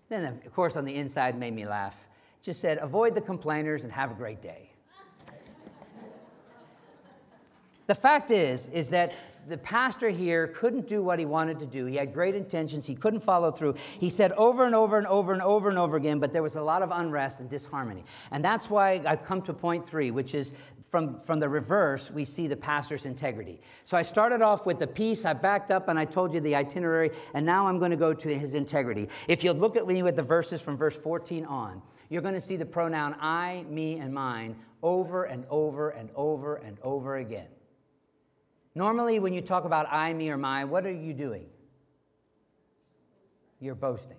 then, 0.08 0.24
of 0.24 0.54
course, 0.54 0.74
on 0.74 0.86
the 0.86 0.94
inside 0.94 1.38
made 1.38 1.54
me 1.54 1.66
laugh. 1.66 1.94
Just 2.42 2.60
said, 2.60 2.78
Avoid 2.78 3.14
the 3.14 3.20
complainers 3.20 3.84
and 3.84 3.92
have 3.92 4.10
a 4.10 4.14
great 4.14 4.40
day. 4.40 4.70
the 7.86 7.94
fact 7.94 8.30
is, 8.30 8.68
is 8.68 8.88
that 8.90 9.12
the 9.48 9.56
pastor 9.56 10.10
here 10.10 10.48
couldn't 10.48 10.86
do 10.86 11.02
what 11.02 11.18
he 11.18 11.24
wanted 11.24 11.58
to 11.60 11.66
do. 11.66 11.86
He 11.86 11.96
had 11.96 12.12
great 12.12 12.34
intentions. 12.34 12.86
He 12.86 12.94
couldn't 12.94 13.20
follow 13.20 13.50
through. 13.50 13.74
He 13.98 14.10
said 14.10 14.32
over 14.32 14.64
and 14.64 14.74
over 14.74 14.98
and 14.98 15.06
over 15.06 15.32
and 15.32 15.42
over 15.42 15.68
and 15.68 15.78
over 15.78 15.96
again, 15.96 16.18
but 16.18 16.32
there 16.32 16.42
was 16.42 16.56
a 16.56 16.62
lot 16.62 16.82
of 16.82 16.90
unrest 16.90 17.40
and 17.40 17.48
disharmony. 17.48 18.04
And 18.30 18.44
that's 18.44 18.68
why 18.68 19.00
I've 19.06 19.24
come 19.24 19.42
to 19.42 19.52
point 19.52 19.88
three, 19.88 20.10
which 20.10 20.34
is 20.34 20.52
from, 20.90 21.20
from 21.20 21.38
the 21.38 21.48
reverse, 21.48 22.10
we 22.10 22.24
see 22.24 22.46
the 22.46 22.56
pastor's 22.56 23.04
integrity. 23.04 23.60
So 23.84 23.96
I 23.96 24.02
started 24.02 24.40
off 24.40 24.64
with 24.64 24.78
the 24.78 24.86
peace, 24.86 25.24
I 25.24 25.34
backed 25.34 25.70
up 25.70 25.88
and 25.88 25.98
I 25.98 26.04
told 26.04 26.32
you 26.32 26.40
the 26.40 26.54
itinerary, 26.54 27.10
and 27.34 27.44
now 27.44 27.66
I'm 27.66 27.78
going 27.78 27.90
to 27.90 27.96
go 27.96 28.14
to 28.14 28.38
his 28.38 28.54
integrity. 28.54 29.08
If 29.28 29.44
you 29.44 29.52
look 29.52 29.76
at 29.76 29.86
me 29.86 30.02
with 30.02 30.16
the 30.16 30.22
verses 30.22 30.60
from 30.60 30.76
verse 30.76 30.96
14 30.96 31.44
on, 31.44 31.82
you're 32.08 32.22
going 32.22 32.34
to 32.34 32.40
see 32.40 32.56
the 32.56 32.64
pronoun 32.64 33.14
I, 33.20 33.66
me, 33.68 33.98
and 33.98 34.14
mine 34.14 34.56
over 34.82 35.24
and 35.24 35.44
over 35.50 35.90
and 35.90 36.08
over 36.14 36.56
and 36.56 36.78
over 36.82 37.16
again. 37.16 37.48
Normally, 38.78 39.18
when 39.18 39.32
you 39.32 39.40
talk 39.40 39.64
about 39.64 39.88
I, 39.90 40.12
me, 40.12 40.30
or 40.30 40.36
my, 40.36 40.64
what 40.64 40.86
are 40.86 40.92
you 40.92 41.12
doing? 41.12 41.46
You're 43.58 43.74
boasting. 43.74 44.16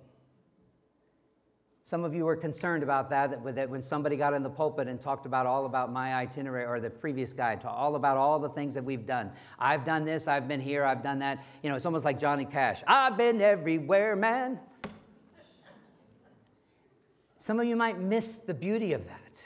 Some 1.85 2.03
of 2.03 2.13
you 2.13 2.25
were 2.25 2.35
concerned 2.35 2.83
about 2.83 3.09
that, 3.09 3.55
that, 3.55 3.69
when 3.69 3.81
somebody 3.81 4.17
got 4.17 4.33
in 4.33 4.43
the 4.43 4.49
pulpit 4.49 4.89
and 4.89 4.99
talked 4.99 5.25
about 5.25 5.45
all 5.45 5.65
about 5.65 5.93
my 5.93 6.13
itinerary 6.13 6.65
or 6.65 6.81
the 6.81 6.89
previous 6.89 7.31
guy, 7.31 7.57
all 7.63 7.95
about 7.95 8.17
all 8.17 8.37
the 8.37 8.49
things 8.49 8.73
that 8.73 8.83
we've 8.83 9.05
done. 9.05 9.31
I've 9.57 9.85
done 9.85 10.03
this, 10.03 10.27
I've 10.27 10.49
been 10.49 10.59
here, 10.59 10.83
I've 10.83 11.03
done 11.03 11.19
that. 11.19 11.41
You 11.63 11.69
know, 11.69 11.77
it's 11.77 11.85
almost 11.85 12.03
like 12.03 12.19
Johnny 12.19 12.43
Cash. 12.43 12.83
I've 12.85 13.15
been 13.15 13.39
everywhere, 13.39 14.17
man. 14.17 14.59
Some 17.37 17.61
of 17.61 17.65
you 17.65 17.77
might 17.77 17.97
miss 17.97 18.39
the 18.39 18.53
beauty 18.53 18.91
of 18.91 19.07
that. 19.07 19.41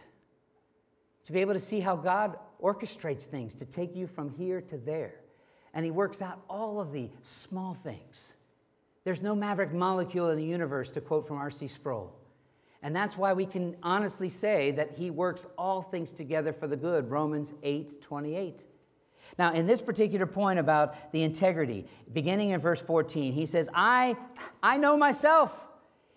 To 1.27 1.31
be 1.31 1.39
able 1.39 1.53
to 1.53 1.59
see 1.59 1.81
how 1.81 1.95
God 1.95 2.35
orchestrates 2.63 3.23
things 3.23 3.53
to 3.55 3.65
take 3.65 3.95
you 3.95 4.07
from 4.07 4.29
here 4.29 4.61
to 4.61 4.77
there. 4.77 5.15
And 5.73 5.83
he 5.83 5.91
works 5.91 6.21
out 6.21 6.41
all 6.49 6.79
of 6.79 6.91
the 6.91 7.09
small 7.23 7.73
things. 7.73 8.33
There's 9.03 9.21
no 9.21 9.35
maverick 9.35 9.73
molecule 9.73 10.29
in 10.29 10.37
the 10.37 10.45
universe, 10.45 10.89
to 10.91 11.01
quote 11.01 11.27
from 11.27 11.37
R.C. 11.37 11.67
Sproul. 11.67 12.15
And 12.81 12.95
that's 12.95 13.17
why 13.17 13.33
we 13.33 13.45
can 13.45 13.75
honestly 13.83 14.29
say 14.29 14.71
that 14.71 14.91
he 14.91 15.09
works 15.09 15.45
all 15.57 15.81
things 15.81 16.11
together 16.11 16.53
for 16.53 16.67
the 16.67 16.77
good, 16.77 17.09
Romans 17.09 17.53
8 17.63 18.01
28. 18.01 18.61
Now, 19.39 19.53
in 19.53 19.65
this 19.65 19.81
particular 19.81 20.27
point 20.27 20.59
about 20.59 21.11
the 21.11 21.23
integrity, 21.23 21.87
beginning 22.13 22.51
in 22.51 22.59
verse 22.59 22.81
14, 22.81 23.33
he 23.33 23.45
says, 23.45 23.67
I, 23.73 24.15
I 24.61 24.77
know 24.77 24.95
myself. 24.95 25.67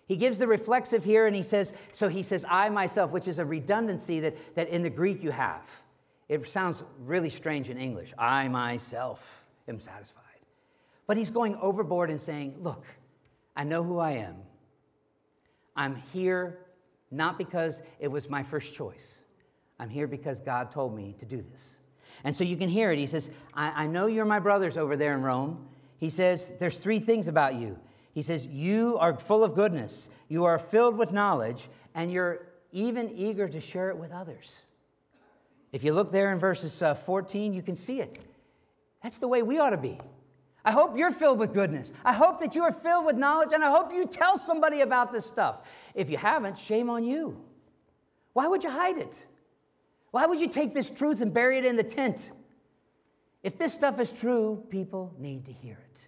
He 0.07 0.15
gives 0.15 0.37
the 0.37 0.47
reflexive 0.47 1.03
here 1.03 1.25
and 1.25 1.35
he 1.35 1.41
says, 1.41 1.73
so 1.91 2.07
he 2.09 2.21
says, 2.21 2.45
I 2.47 2.69
myself, 2.69 3.11
which 3.11 3.27
is 3.27 3.39
a 3.39 3.45
redundancy 3.45 4.19
that, 4.21 4.55
that 4.55 4.69
in 4.69 4.83
the 4.83 4.89
Greek 4.89 5.23
you 5.23 5.31
have. 5.31 5.63
It 6.29 6.47
sounds 6.47 6.83
really 6.99 7.29
strange 7.29 7.69
in 7.69 7.77
English. 7.77 8.13
I 8.17 8.47
myself 8.47 9.45
am 9.67 9.79
satisfied. 9.79 10.23
But 11.05 11.15
he's 11.15 11.29
going 11.29 11.55
overboard 11.55 12.09
and 12.09 12.19
saying, 12.19 12.55
Look, 12.59 12.85
I 13.55 13.63
know 13.63 13.83
who 13.83 13.99
I 13.99 14.11
am. 14.11 14.35
I'm 15.75 15.95
here 16.13 16.59
not 17.11 17.37
because 17.37 17.81
it 17.99 18.09
was 18.09 18.29
my 18.29 18.43
first 18.43 18.73
choice, 18.73 19.17
I'm 19.79 19.89
here 19.89 20.07
because 20.07 20.41
God 20.41 20.71
told 20.71 20.95
me 20.95 21.15
to 21.19 21.25
do 21.25 21.43
this. 21.51 21.75
And 22.23 22.35
so 22.35 22.43
you 22.43 22.57
can 22.57 22.67
hear 22.67 22.91
it. 22.91 22.99
He 22.99 23.07
says, 23.07 23.29
I, 23.53 23.83
I 23.83 23.87
know 23.87 24.07
you're 24.07 24.25
my 24.25 24.39
brothers 24.39 24.75
over 24.75 24.97
there 24.97 25.13
in 25.13 25.21
Rome. 25.21 25.65
He 25.99 26.09
says, 26.09 26.51
There's 26.59 26.79
three 26.79 26.99
things 26.99 27.27
about 27.27 27.55
you. 27.55 27.79
He 28.13 28.21
says, 28.21 28.45
You 28.45 28.97
are 28.99 29.15
full 29.15 29.43
of 29.43 29.55
goodness, 29.55 30.09
you 30.27 30.43
are 30.43 30.59
filled 30.59 30.97
with 30.97 31.13
knowledge, 31.13 31.69
and 31.95 32.11
you're 32.11 32.47
even 32.73 33.11
eager 33.15 33.47
to 33.47 33.61
share 33.61 33.89
it 33.89 33.97
with 33.97 34.11
others. 34.11 34.49
If 35.71 35.83
you 35.83 35.93
look 35.93 36.11
there 36.11 36.31
in 36.31 36.39
verses 36.39 36.81
uh, 36.81 36.95
14, 36.95 37.53
you 37.53 37.61
can 37.61 37.75
see 37.75 37.99
it. 37.99 38.19
That's 39.03 39.19
the 39.19 39.27
way 39.27 39.43
we 39.43 39.59
ought 39.59 39.71
to 39.71 39.77
be. 39.77 39.99
I 40.63 40.71
hope 40.71 40.97
you're 40.97 41.11
filled 41.11 41.39
with 41.39 41.53
goodness. 41.53 41.93
I 42.03 42.13
hope 42.13 42.39
that 42.39 42.55
you 42.55 42.63
are 42.63 42.71
filled 42.71 43.05
with 43.05 43.15
knowledge, 43.15 43.49
and 43.53 43.63
I 43.63 43.69
hope 43.69 43.93
you 43.93 44.05
tell 44.05 44.37
somebody 44.37 44.81
about 44.81 45.13
this 45.13 45.25
stuff. 45.25 45.59
If 45.93 46.09
you 46.09 46.17
haven't, 46.17 46.57
shame 46.57 46.89
on 46.89 47.03
you. 47.03 47.41
Why 48.33 48.47
would 48.47 48.63
you 48.63 48.69
hide 48.69 48.97
it? 48.97 49.15
Why 50.11 50.25
would 50.25 50.39
you 50.39 50.49
take 50.49 50.73
this 50.73 50.89
truth 50.89 51.21
and 51.21 51.33
bury 51.33 51.57
it 51.57 51.65
in 51.65 51.75
the 51.75 51.83
tent? 51.83 52.31
If 53.43 53.57
this 53.57 53.73
stuff 53.73 53.99
is 53.99 54.11
true, 54.11 54.63
people 54.69 55.13
need 55.17 55.45
to 55.45 55.53
hear 55.53 55.79
it. 55.91 56.07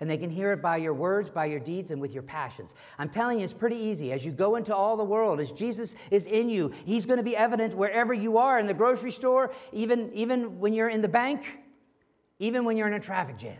And 0.00 0.10
they 0.10 0.18
can 0.18 0.30
hear 0.30 0.52
it 0.52 0.60
by 0.60 0.78
your 0.78 0.94
words, 0.94 1.30
by 1.30 1.46
your 1.46 1.60
deeds, 1.60 1.90
and 1.90 2.00
with 2.00 2.12
your 2.12 2.22
passions. 2.22 2.74
I'm 2.98 3.08
telling 3.08 3.38
you, 3.38 3.44
it's 3.44 3.52
pretty 3.52 3.76
easy. 3.76 4.12
As 4.12 4.24
you 4.24 4.32
go 4.32 4.56
into 4.56 4.74
all 4.74 4.96
the 4.96 5.04
world, 5.04 5.40
as 5.40 5.52
Jesus 5.52 5.94
is 6.10 6.26
in 6.26 6.48
you, 6.50 6.72
He's 6.84 7.06
going 7.06 7.18
to 7.18 7.22
be 7.22 7.36
evident 7.36 7.74
wherever 7.74 8.12
you 8.12 8.38
are 8.38 8.58
in 8.58 8.66
the 8.66 8.74
grocery 8.74 9.12
store, 9.12 9.52
even, 9.72 10.12
even 10.12 10.58
when 10.58 10.72
you're 10.72 10.88
in 10.88 11.00
the 11.00 11.08
bank, 11.08 11.58
even 12.38 12.64
when 12.64 12.76
you're 12.76 12.88
in 12.88 12.94
a 12.94 13.00
traffic 13.00 13.38
jam, 13.38 13.56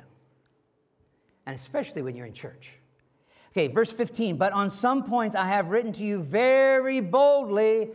and 1.47 1.55
especially 1.55 2.03
when 2.03 2.16
you're 2.16 2.26
in 2.26 2.32
church. 2.32 2.78
Okay, 3.53 3.68
verse 3.68 3.93
15. 3.93 4.37
But 4.37 4.53
on 4.53 4.68
some 4.68 5.05
points 5.05 5.37
I 5.37 5.47
have 5.47 5.68
written 5.68 5.93
to 5.95 6.05
you 6.05 6.20
very 6.20 7.01
boldly 7.01 7.91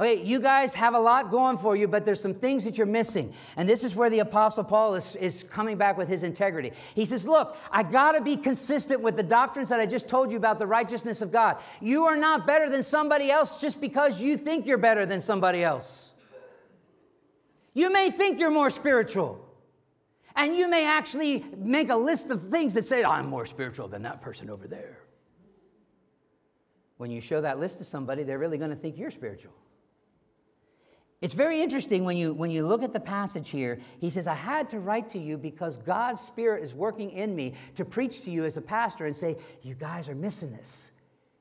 Okay, 0.00 0.24
you 0.24 0.40
guys 0.40 0.72
have 0.72 0.94
a 0.94 0.98
lot 0.98 1.30
going 1.30 1.58
for 1.58 1.76
you, 1.76 1.86
but 1.86 2.06
there's 2.06 2.22
some 2.22 2.32
things 2.32 2.64
that 2.64 2.78
you're 2.78 2.86
missing. 2.86 3.34
And 3.58 3.68
this 3.68 3.84
is 3.84 3.94
where 3.94 4.08
the 4.08 4.20
Apostle 4.20 4.64
Paul 4.64 4.94
is, 4.94 5.14
is 5.16 5.44
coming 5.50 5.76
back 5.76 5.98
with 5.98 6.08
his 6.08 6.22
integrity. 6.22 6.72
He 6.94 7.04
says, 7.04 7.26
Look, 7.26 7.54
I 7.70 7.82
got 7.82 8.12
to 8.12 8.22
be 8.22 8.38
consistent 8.38 9.02
with 9.02 9.16
the 9.16 9.22
doctrines 9.22 9.68
that 9.68 9.78
I 9.78 9.84
just 9.84 10.08
told 10.08 10.30
you 10.30 10.38
about 10.38 10.58
the 10.58 10.66
righteousness 10.66 11.20
of 11.20 11.30
God. 11.30 11.58
You 11.82 12.06
are 12.06 12.16
not 12.16 12.46
better 12.46 12.70
than 12.70 12.82
somebody 12.82 13.30
else 13.30 13.60
just 13.60 13.78
because 13.78 14.22
you 14.22 14.38
think 14.38 14.64
you're 14.64 14.78
better 14.78 15.04
than 15.04 15.20
somebody 15.20 15.62
else. 15.62 16.12
You 17.74 17.92
may 17.92 18.10
think 18.10 18.40
you're 18.40 18.50
more 18.50 18.70
spiritual. 18.70 19.46
And 20.34 20.56
you 20.56 20.66
may 20.66 20.86
actually 20.86 21.44
make 21.58 21.90
a 21.90 21.96
list 21.96 22.30
of 22.30 22.48
things 22.48 22.72
that 22.72 22.86
say, 22.86 23.04
I'm 23.04 23.26
more 23.26 23.44
spiritual 23.44 23.88
than 23.88 24.02
that 24.02 24.22
person 24.22 24.48
over 24.48 24.66
there. 24.66 24.96
When 26.96 27.10
you 27.10 27.20
show 27.20 27.42
that 27.42 27.60
list 27.60 27.78
to 27.78 27.84
somebody, 27.84 28.22
they're 28.22 28.38
really 28.38 28.56
going 28.56 28.70
to 28.70 28.76
think 28.76 28.96
you're 28.96 29.10
spiritual. 29.10 29.52
It's 31.20 31.34
very 31.34 31.60
interesting 31.60 32.04
when 32.04 32.16
you, 32.16 32.32
when 32.32 32.50
you 32.50 32.66
look 32.66 32.82
at 32.82 32.94
the 32.94 33.00
passage 33.00 33.50
here. 33.50 33.78
He 33.98 34.08
says, 34.08 34.26
I 34.26 34.34
had 34.34 34.70
to 34.70 34.80
write 34.80 35.08
to 35.10 35.18
you 35.18 35.36
because 35.36 35.76
God's 35.76 36.20
Spirit 36.20 36.64
is 36.64 36.72
working 36.72 37.10
in 37.10 37.36
me 37.36 37.54
to 37.74 37.84
preach 37.84 38.22
to 38.22 38.30
you 38.30 38.46
as 38.46 38.56
a 38.56 38.62
pastor 38.62 39.04
and 39.04 39.14
say, 39.14 39.36
You 39.62 39.74
guys 39.74 40.08
are 40.08 40.14
missing 40.14 40.50
this. 40.50 40.90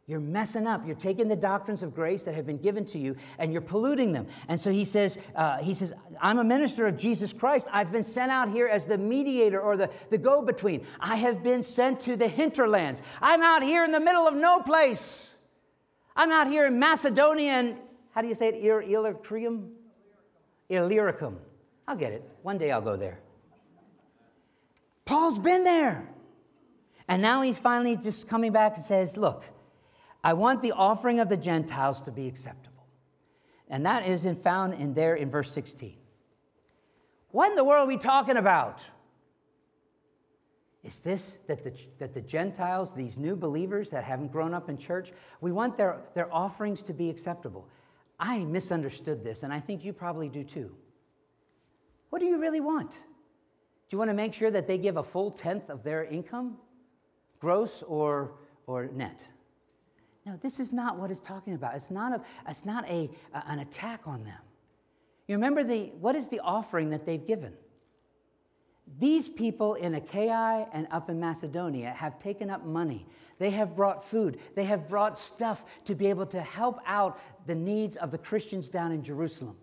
You're 0.05 0.19
messing 0.19 0.65
up. 0.65 0.87
You're 0.87 0.95
taking 0.95 1.27
the 1.27 1.35
doctrines 1.35 1.83
of 1.83 1.93
grace 1.93 2.23
that 2.23 2.33
have 2.33 2.47
been 2.47 2.57
given 2.57 2.83
to 2.85 2.97
you 2.97 3.15
and 3.37 3.53
you're 3.53 3.61
polluting 3.61 4.11
them. 4.11 4.25
And 4.47 4.59
so 4.59 4.71
he 4.71 4.83
says, 4.83 5.19
uh, 5.35 5.59
he 5.59 5.75
says, 5.75 5.93
I'm 6.19 6.39
a 6.39 6.43
minister 6.43 6.87
of 6.87 6.97
Jesus 6.97 7.31
Christ. 7.31 7.67
I've 7.71 7.91
been 7.91 8.03
sent 8.03 8.31
out 8.31 8.49
here 8.49 8.65
as 8.65 8.87
the 8.87 8.97
mediator 8.97 9.61
or 9.61 9.77
the, 9.77 9.91
the 10.09 10.17
go 10.17 10.41
between. 10.41 10.83
I 10.99 11.15
have 11.17 11.43
been 11.43 11.61
sent 11.61 11.99
to 12.01 12.15
the 12.15 12.27
hinterlands. 12.27 13.03
I'm 13.21 13.43
out 13.43 13.61
here 13.61 13.85
in 13.85 13.91
the 13.91 13.99
middle 13.99 14.27
of 14.27 14.33
no 14.33 14.61
place. 14.61 15.31
I'm 16.15 16.31
out 16.31 16.47
here 16.47 16.65
in 16.65 16.79
Macedonia 16.79 17.51
and 17.51 17.77
how 18.19 18.21
do 18.21 18.27
you 18.27 18.35
say 18.35 18.49
it? 18.49 18.55
Illyricum? 18.65 19.71
Illyricum. 20.67 21.39
I'll 21.87 21.95
get 21.95 22.11
it. 22.11 22.29
One 22.41 22.57
day 22.57 22.69
I'll 22.69 22.81
go 22.81 22.97
there. 22.97 23.21
Paul's 25.05 25.39
been 25.39 25.63
there. 25.63 26.05
And 27.07 27.21
now 27.21 27.43
he's 27.43 27.57
finally 27.57 27.95
just 27.95 28.27
coming 28.27 28.51
back 28.51 28.75
and 28.75 28.83
says, 28.83 29.15
Look, 29.15 29.45
I 30.21 30.33
want 30.33 30.61
the 30.61 30.73
offering 30.73 31.21
of 31.21 31.29
the 31.29 31.37
Gentiles 31.37 32.01
to 32.01 32.11
be 32.11 32.27
acceptable. 32.27 32.85
And 33.69 33.85
that 33.85 34.05
is 34.05 34.25
in, 34.25 34.35
found 34.35 34.73
in 34.73 34.93
there 34.93 35.15
in 35.15 35.31
verse 35.31 35.49
16. 35.53 35.95
What 37.29 37.51
in 37.51 37.55
the 37.55 37.63
world 37.63 37.85
are 37.85 37.87
we 37.87 37.95
talking 37.95 38.35
about? 38.35 38.81
Is 40.83 40.99
this 40.99 41.37
that 41.47 41.63
the, 41.63 41.71
that 41.99 42.13
the 42.13 42.21
Gentiles, 42.21 42.93
these 42.93 43.17
new 43.17 43.37
believers 43.37 43.91
that 43.91 44.03
haven't 44.03 44.33
grown 44.33 44.53
up 44.53 44.67
in 44.67 44.77
church, 44.77 45.13
we 45.39 45.53
want 45.53 45.77
their, 45.77 46.01
their 46.15 46.33
offerings 46.33 46.83
to 46.83 46.93
be 46.93 47.09
acceptable? 47.09 47.65
I 48.19 48.39
misunderstood 48.39 49.23
this, 49.23 49.43
and 49.43 49.53
I 49.53 49.59
think 49.59 49.83
you 49.85 49.93
probably 49.93 50.29
do 50.29 50.43
too. 50.43 50.75
What 52.09 52.19
do 52.19 52.25
you 52.25 52.37
really 52.37 52.59
want? 52.59 52.91
Do 52.91 53.95
you 53.95 53.97
want 53.97 54.09
to 54.09 54.15
make 54.15 54.33
sure 54.33 54.51
that 54.51 54.67
they 54.67 54.77
give 54.77 54.97
a 54.97 55.03
full 55.03 55.31
tenth 55.31 55.69
of 55.69 55.83
their 55.83 56.03
income, 56.05 56.57
gross 57.39 57.83
or, 57.87 58.33
or 58.67 58.87
net? 58.87 59.25
No, 60.25 60.37
this 60.41 60.59
is 60.59 60.71
not 60.73 60.99
what 60.99 61.11
it's 61.11 61.21
talking 61.21 61.53
about. 61.53 61.75
It's 61.75 61.89
not, 61.89 62.13
a, 62.13 62.21
it's 62.47 62.65
not 62.65 62.87
a, 62.89 63.09
a, 63.33 63.43
an 63.47 63.59
attack 63.59 64.01
on 64.05 64.23
them. 64.23 64.39
You 65.27 65.35
remember 65.35 65.63
the, 65.63 65.91
what 65.99 66.15
is 66.15 66.27
the 66.27 66.39
offering 66.41 66.89
that 66.89 67.05
they've 67.05 67.25
given? 67.25 67.53
These 68.97 69.29
people 69.29 69.75
in 69.75 69.93
Achaia 69.95 70.67
and 70.73 70.87
up 70.91 71.09
in 71.09 71.19
Macedonia 71.19 71.91
have 71.91 72.17
taken 72.17 72.49
up 72.49 72.65
money. 72.65 73.05
They 73.37 73.51
have 73.51 73.75
brought 73.75 74.03
food. 74.03 74.39
They 74.55 74.65
have 74.65 74.89
brought 74.89 75.19
stuff 75.19 75.63
to 75.85 75.95
be 75.95 76.07
able 76.07 76.25
to 76.27 76.41
help 76.41 76.79
out 76.85 77.19
the 77.45 77.55
needs 77.55 77.95
of 77.97 78.11
the 78.11 78.17
Christians 78.17 78.67
down 78.67 78.91
in 78.91 79.03
Jerusalem. 79.03 79.55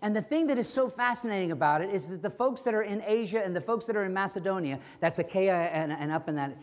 And 0.00 0.16
the 0.16 0.22
thing 0.22 0.46
that 0.46 0.58
is 0.58 0.68
so 0.68 0.88
fascinating 0.88 1.52
about 1.52 1.82
it 1.82 1.90
is 1.90 2.08
that 2.08 2.22
the 2.22 2.30
folks 2.30 2.62
that 2.62 2.74
are 2.74 2.82
in 2.82 3.02
Asia 3.06 3.44
and 3.44 3.54
the 3.54 3.60
folks 3.60 3.84
that 3.86 3.96
are 3.96 4.04
in 4.04 4.12
Macedonia, 4.12 4.80
that's 5.00 5.18
Achaia 5.18 5.68
and, 5.72 5.92
and 5.92 6.10
up 6.10 6.28
in 6.28 6.34
that 6.36 6.56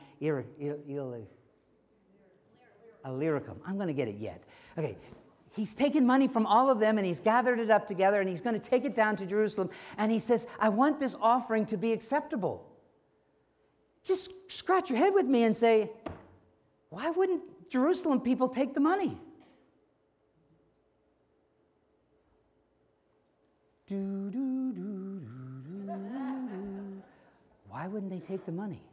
Illyricum. 3.05 3.61
I'm 3.65 3.75
going 3.75 3.87
to 3.87 3.93
get 3.93 4.07
it 4.07 4.17
yet. 4.17 4.43
Okay, 4.77 4.97
he's 5.51 5.75
taken 5.75 6.05
money 6.05 6.27
from 6.27 6.45
all 6.45 6.69
of 6.69 6.79
them 6.79 6.97
and 6.97 7.05
he's 7.05 7.19
gathered 7.19 7.59
it 7.59 7.69
up 7.69 7.87
together 7.87 8.19
and 8.21 8.29
he's 8.29 8.41
going 8.41 8.59
to 8.59 8.69
take 8.69 8.85
it 8.85 8.95
down 8.95 9.15
to 9.17 9.25
Jerusalem. 9.25 9.69
And 9.97 10.11
he 10.11 10.19
says, 10.19 10.47
I 10.59 10.69
want 10.69 10.99
this 10.99 11.15
offering 11.21 11.65
to 11.67 11.77
be 11.77 11.93
acceptable. 11.93 12.65
Just 14.03 14.31
scratch 14.47 14.89
your 14.89 14.97
head 14.97 15.13
with 15.13 15.25
me 15.25 15.43
and 15.43 15.55
say, 15.55 15.91
why 16.89 17.09
wouldn't 17.09 17.41
Jerusalem 17.69 18.21
people 18.21 18.49
take 18.49 18.73
the 18.73 18.79
money? 18.79 19.17
Do, 23.87 24.29
do, 24.29 24.71
do, 24.73 25.21
Why 27.69 27.87
wouldn't 27.87 28.11
they 28.11 28.19
take 28.19 28.45
the 28.45 28.51
money? 28.51 28.83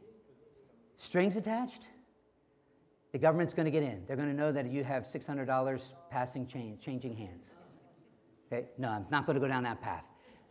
Strings 0.97 1.35
attached? 1.35 1.83
The 3.17 3.21
government's 3.21 3.55
going 3.55 3.65
to 3.65 3.71
get 3.71 3.81
in. 3.81 4.03
They're 4.05 4.15
going 4.15 4.29
to 4.29 4.35
know 4.35 4.51
that 4.51 4.71
you 4.71 4.83
have 4.83 5.07
$600 5.07 5.81
passing 6.11 6.45
change, 6.45 6.81
changing 6.81 7.17
hands. 7.17 7.45
Okay? 8.45 8.67
No, 8.77 8.89
I'm 8.89 9.07
not 9.09 9.25
going 9.25 9.33
to 9.33 9.39
go 9.39 9.47
down 9.47 9.63
that 9.63 9.81
path. 9.81 10.03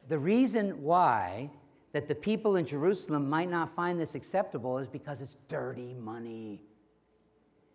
The 0.08 0.18
reason 0.18 0.82
why 0.82 1.48
that 1.92 2.08
the 2.08 2.14
people 2.16 2.56
in 2.56 2.66
Jerusalem 2.66 3.30
might 3.30 3.48
not 3.48 3.76
find 3.76 4.00
this 4.00 4.16
acceptable 4.16 4.78
is 4.78 4.88
because 4.88 5.20
it's 5.20 5.36
dirty 5.46 5.94
money. 5.94 6.60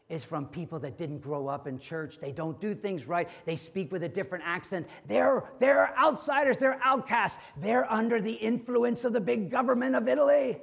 It's 0.09 0.25
from 0.25 0.45
people 0.47 0.77
that 0.79 0.97
didn't 0.97 1.19
grow 1.19 1.47
up 1.47 1.67
in 1.67 1.79
church. 1.79 2.17
They 2.19 2.33
don't 2.33 2.59
do 2.59 2.75
things 2.75 3.07
right. 3.07 3.29
They 3.45 3.55
speak 3.55 3.93
with 3.93 4.03
a 4.03 4.09
different 4.09 4.43
accent. 4.45 4.87
They're, 5.07 5.45
they're 5.61 5.97
outsiders. 5.97 6.57
They're 6.57 6.81
outcasts. 6.83 7.37
They're 7.55 7.89
under 7.89 8.19
the 8.19 8.33
influence 8.33 9.05
of 9.05 9.13
the 9.13 9.21
big 9.21 9.49
government 9.49 9.95
of 9.95 10.09
Italy. 10.09 10.59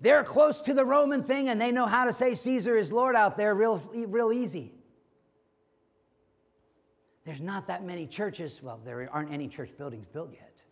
They're 0.00 0.24
close 0.24 0.60
to 0.62 0.74
the 0.74 0.84
Roman 0.84 1.22
thing 1.22 1.48
and 1.48 1.60
they 1.60 1.72
know 1.72 1.86
how 1.86 2.04
to 2.04 2.12
say 2.12 2.34
Caesar 2.34 2.76
is 2.76 2.90
Lord 2.90 3.14
out 3.14 3.36
there 3.36 3.54
real, 3.54 3.76
real 3.92 4.32
easy. 4.32 4.72
There's 7.24 7.40
not 7.40 7.66
that 7.66 7.84
many 7.84 8.06
churches. 8.06 8.60
Well, 8.62 8.80
there 8.84 9.08
aren't 9.12 9.32
any 9.32 9.46
church 9.46 9.70
buildings 9.76 10.06
built 10.10 10.32
yet. 10.32 10.62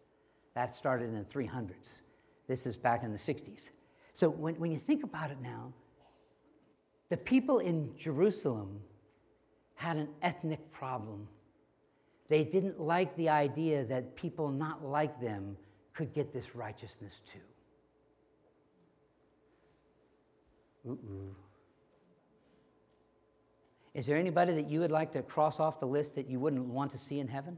That 0.55 0.75
started 0.75 1.11
in 1.11 1.15
the 1.15 1.25
300s. 1.25 2.01
This 2.47 2.67
is 2.67 2.77
back 2.77 3.03
in 3.03 3.13
the 3.13 3.19
60s. 3.19 3.69
So 4.15 4.31
when, 4.31 4.55
when 4.55 4.73
you 4.73 4.79
think 4.79 5.05
about 5.05 5.31
it 5.31 5.39
now, 5.43 5.73
the 7.11 7.17
people 7.19 7.59
in 7.59 7.91
Jerusalem 7.99 8.81
had 9.75 9.97
an 9.97 10.09
ethnic 10.23 10.73
problem. 10.73 11.29
They 12.29 12.45
didn't 12.45 12.81
like 12.81 13.15
the 13.17 13.29
idea 13.29 13.85
that 13.85 14.17
people 14.17 14.51
not 14.51 14.85
like 14.85 15.21
them 15.21 15.57
could 15.93 16.13
get 16.13 16.33
this 16.33 16.55
righteousness 16.55 17.23
too. 17.31 17.39
Ooh. 20.89 21.35
Is 23.95 24.07
there 24.07 24.17
anybody 24.17 24.55
that 24.55 24.69
you 24.69 24.81
would 24.81 24.91
like 24.91 25.13
to 25.13 25.23
cross 25.23 25.59
off 25.59 25.81
the 25.81 25.87
list 25.87 26.15
that 26.15 26.29
you 26.29 26.39
wouldn't 26.39 26.67
want 26.67 26.93
to 26.93 26.99
see 26.99 27.19
in 27.19 27.29
heaven? 27.29 27.57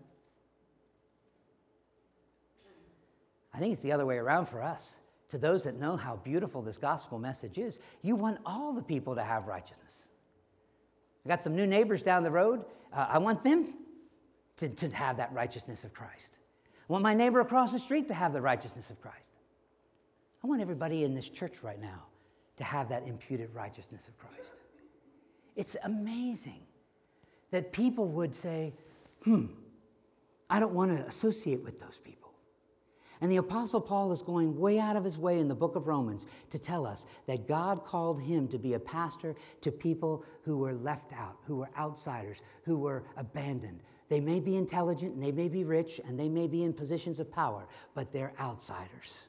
I 3.52 3.58
think 3.58 3.72
it's 3.72 3.82
the 3.82 3.92
other 3.92 4.06
way 4.06 4.16
around 4.16 4.46
for 4.46 4.62
us. 4.62 4.94
To 5.30 5.38
those 5.38 5.64
that 5.64 5.78
know 5.78 5.96
how 5.96 6.16
beautiful 6.16 6.62
this 6.62 6.78
gospel 6.78 7.18
message 7.18 7.58
is, 7.58 7.78
you 8.02 8.16
want 8.16 8.38
all 8.46 8.72
the 8.72 8.82
people 8.82 9.14
to 9.14 9.22
have 9.22 9.46
righteousness. 9.46 10.06
I 11.24 11.28
got 11.28 11.42
some 11.42 11.54
new 11.54 11.66
neighbors 11.66 12.02
down 12.02 12.22
the 12.22 12.30
road. 12.30 12.64
Uh, 12.92 13.06
I 13.08 13.18
want 13.18 13.44
them 13.44 13.74
to, 14.56 14.68
to 14.68 14.88
have 14.90 15.18
that 15.18 15.32
righteousness 15.32 15.84
of 15.84 15.92
Christ. 15.92 16.38
I 16.88 16.92
want 16.92 17.02
my 17.02 17.14
neighbor 17.14 17.40
across 17.40 17.70
the 17.70 17.78
street 17.78 18.08
to 18.08 18.14
have 18.14 18.32
the 18.32 18.40
righteousness 18.40 18.90
of 18.90 19.00
Christ. 19.00 19.18
I 20.42 20.46
want 20.46 20.62
everybody 20.62 21.04
in 21.04 21.14
this 21.14 21.28
church 21.28 21.62
right 21.62 21.80
now 21.80 22.04
to 22.60 22.64
have 22.64 22.90
that 22.90 23.06
imputed 23.08 23.48
righteousness 23.54 24.06
of 24.06 24.18
Christ. 24.18 24.52
It's 25.56 25.78
amazing 25.84 26.60
that 27.50 27.72
people 27.72 28.06
would 28.08 28.34
say, 28.34 28.74
hmm, 29.24 29.46
I 30.50 30.60
don't 30.60 30.74
want 30.74 30.90
to 30.90 31.06
associate 31.06 31.64
with 31.64 31.80
those 31.80 31.96
people. 31.96 32.32
And 33.22 33.32
the 33.32 33.38
Apostle 33.38 33.80
Paul 33.80 34.12
is 34.12 34.20
going 34.20 34.58
way 34.58 34.78
out 34.78 34.94
of 34.94 35.04
his 35.04 35.16
way 35.16 35.38
in 35.38 35.48
the 35.48 35.54
book 35.54 35.74
of 35.74 35.86
Romans 35.86 36.26
to 36.50 36.58
tell 36.58 36.86
us 36.86 37.06
that 37.26 37.48
God 37.48 37.86
called 37.86 38.20
him 38.20 38.46
to 38.48 38.58
be 38.58 38.74
a 38.74 38.78
pastor 38.78 39.34
to 39.62 39.72
people 39.72 40.22
who 40.42 40.58
were 40.58 40.74
left 40.74 41.14
out, 41.14 41.36
who 41.46 41.56
were 41.56 41.70
outsiders, 41.78 42.42
who 42.64 42.76
were 42.76 43.04
abandoned. 43.16 43.80
They 44.10 44.20
may 44.20 44.38
be 44.38 44.56
intelligent 44.56 45.14
and 45.14 45.22
they 45.22 45.32
may 45.32 45.48
be 45.48 45.64
rich 45.64 45.98
and 46.06 46.20
they 46.20 46.28
may 46.28 46.46
be 46.46 46.64
in 46.64 46.74
positions 46.74 47.20
of 47.20 47.32
power, 47.32 47.66
but 47.94 48.12
they're 48.12 48.34
outsiders. 48.38 49.20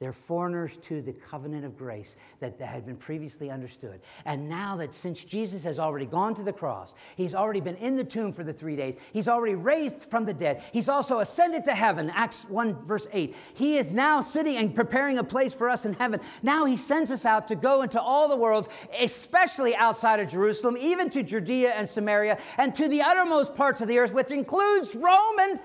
They're 0.00 0.12
foreigners 0.12 0.76
to 0.78 1.00
the 1.00 1.12
covenant 1.12 1.64
of 1.64 1.78
grace 1.78 2.16
that, 2.40 2.58
that 2.58 2.66
had 2.66 2.84
been 2.84 2.96
previously 2.96 3.48
understood. 3.48 4.00
And 4.24 4.48
now 4.48 4.76
that 4.78 4.92
since 4.92 5.24
Jesus 5.24 5.62
has 5.62 5.78
already 5.78 6.04
gone 6.04 6.34
to 6.34 6.42
the 6.42 6.52
cross, 6.52 6.94
he's 7.16 7.32
already 7.32 7.60
been 7.60 7.76
in 7.76 7.94
the 7.94 8.02
tomb 8.02 8.32
for 8.32 8.42
the 8.42 8.52
three 8.52 8.74
days, 8.74 8.96
he's 9.12 9.28
already 9.28 9.54
raised 9.54 10.02
from 10.10 10.24
the 10.24 10.34
dead, 10.34 10.64
he's 10.72 10.88
also 10.88 11.20
ascended 11.20 11.64
to 11.66 11.74
heaven, 11.74 12.10
Acts 12.10 12.44
1, 12.46 12.84
verse 12.86 13.06
8. 13.12 13.36
He 13.54 13.78
is 13.78 13.90
now 13.90 14.20
sitting 14.20 14.56
and 14.56 14.74
preparing 14.74 15.18
a 15.18 15.24
place 15.24 15.54
for 15.54 15.70
us 15.70 15.84
in 15.84 15.94
heaven. 15.94 16.18
Now 16.42 16.64
he 16.64 16.76
sends 16.76 17.12
us 17.12 17.24
out 17.24 17.46
to 17.48 17.54
go 17.54 17.82
into 17.82 18.00
all 18.00 18.28
the 18.28 18.36
worlds, 18.36 18.68
especially 18.98 19.76
outside 19.76 20.18
of 20.18 20.28
Jerusalem, 20.28 20.76
even 20.76 21.08
to 21.10 21.22
Judea 21.22 21.70
and 21.70 21.88
Samaria, 21.88 22.38
and 22.58 22.74
to 22.74 22.88
the 22.88 23.00
uttermost 23.00 23.54
parts 23.54 23.80
of 23.80 23.86
the 23.86 23.98
earth, 24.00 24.12
which 24.12 24.32
includes 24.32 24.96
Rome 24.96 25.38
and 25.38 25.60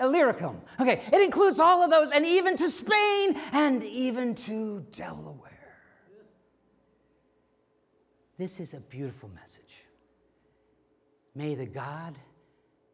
Illyricum. 0.00 0.60
Okay, 0.80 1.02
it 1.12 1.22
includes 1.22 1.58
all 1.58 1.82
of 1.82 1.90
those, 1.90 2.10
and 2.10 2.26
even 2.26 2.56
to 2.56 2.68
Spain 2.68 3.38
and 3.52 3.82
even 3.84 4.34
to 4.34 4.84
Delaware. 4.96 5.50
This 8.38 8.58
is 8.58 8.74
a 8.74 8.80
beautiful 8.80 9.30
message. 9.34 9.84
May 11.36 11.54
the 11.54 11.66
God 11.66 12.18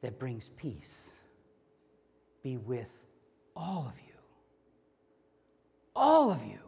that 0.03 0.19
brings 0.19 0.51
peace 0.57 1.09
be 2.43 2.59
with 2.59 2.91
all 3.57 3.87
of 3.89 3.99
you. 4.01 4.15
All 5.97 6.31
of 6.31 6.45
you. 6.45 6.59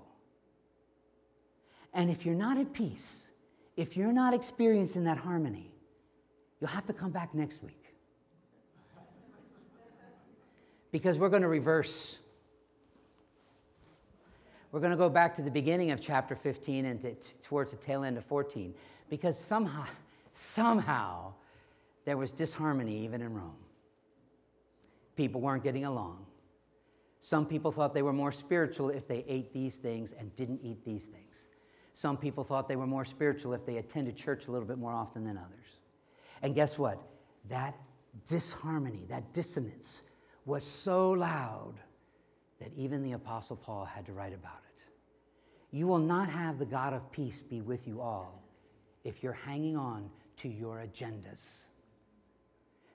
And 1.94 2.10
if 2.10 2.24
you're 2.24 2.34
not 2.34 2.56
at 2.56 2.72
peace, 2.72 3.26
if 3.76 3.96
you're 3.96 4.12
not 4.12 4.32
experiencing 4.32 5.04
that 5.04 5.18
harmony, 5.18 5.74
you'll 6.60 6.70
have 6.70 6.86
to 6.86 6.92
come 6.92 7.10
back 7.10 7.34
next 7.34 7.62
week 7.62 7.81
because 10.92 11.18
we're 11.18 11.30
going 11.30 11.42
to 11.42 11.48
reverse. 11.48 12.18
We're 14.70 14.80
going 14.80 14.92
to 14.92 14.96
go 14.96 15.08
back 15.08 15.34
to 15.34 15.42
the 15.42 15.50
beginning 15.50 15.90
of 15.90 16.00
chapter 16.00 16.36
15 16.36 16.84
and 16.84 17.02
t- 17.02 17.14
towards 17.42 17.72
the 17.72 17.76
tail 17.76 18.04
end 18.04 18.16
of 18.16 18.24
14 18.24 18.72
because 19.10 19.38
somehow, 19.38 19.86
somehow, 20.34 21.32
there 22.04 22.16
was 22.16 22.32
disharmony 22.32 23.04
even 23.04 23.20
in 23.20 23.34
Rome. 23.34 23.56
People 25.16 25.40
weren't 25.40 25.62
getting 25.62 25.84
along. 25.84 26.24
Some 27.20 27.46
people 27.46 27.70
thought 27.70 27.94
they 27.94 28.02
were 28.02 28.12
more 28.12 28.32
spiritual 28.32 28.90
if 28.90 29.06
they 29.06 29.24
ate 29.28 29.52
these 29.52 29.76
things 29.76 30.12
and 30.18 30.34
didn't 30.34 30.60
eat 30.62 30.84
these 30.84 31.04
things. 31.04 31.44
Some 31.94 32.16
people 32.16 32.42
thought 32.42 32.66
they 32.68 32.76
were 32.76 32.86
more 32.86 33.04
spiritual 33.04 33.52
if 33.52 33.64
they 33.64 33.76
attended 33.76 34.16
church 34.16 34.48
a 34.48 34.50
little 34.50 34.66
bit 34.66 34.78
more 34.78 34.92
often 34.92 35.24
than 35.24 35.36
others. 35.36 35.78
And 36.42 36.54
guess 36.54 36.78
what? 36.78 37.00
That 37.48 37.76
disharmony, 38.26 39.06
that 39.08 39.32
dissonance, 39.32 40.02
was 40.44 40.64
so 40.64 41.10
loud 41.10 41.74
that 42.60 42.70
even 42.76 43.02
the 43.02 43.12
Apostle 43.12 43.56
Paul 43.56 43.84
had 43.84 44.06
to 44.06 44.12
write 44.12 44.34
about 44.34 44.60
it. 44.76 44.84
You 45.70 45.86
will 45.86 45.98
not 45.98 46.28
have 46.28 46.58
the 46.58 46.66
God 46.66 46.92
of 46.92 47.10
peace 47.12 47.42
be 47.42 47.60
with 47.60 47.86
you 47.86 48.00
all 48.00 48.42
if 49.04 49.22
you're 49.22 49.32
hanging 49.32 49.76
on 49.76 50.10
to 50.38 50.48
your 50.48 50.84
agendas. 50.86 51.62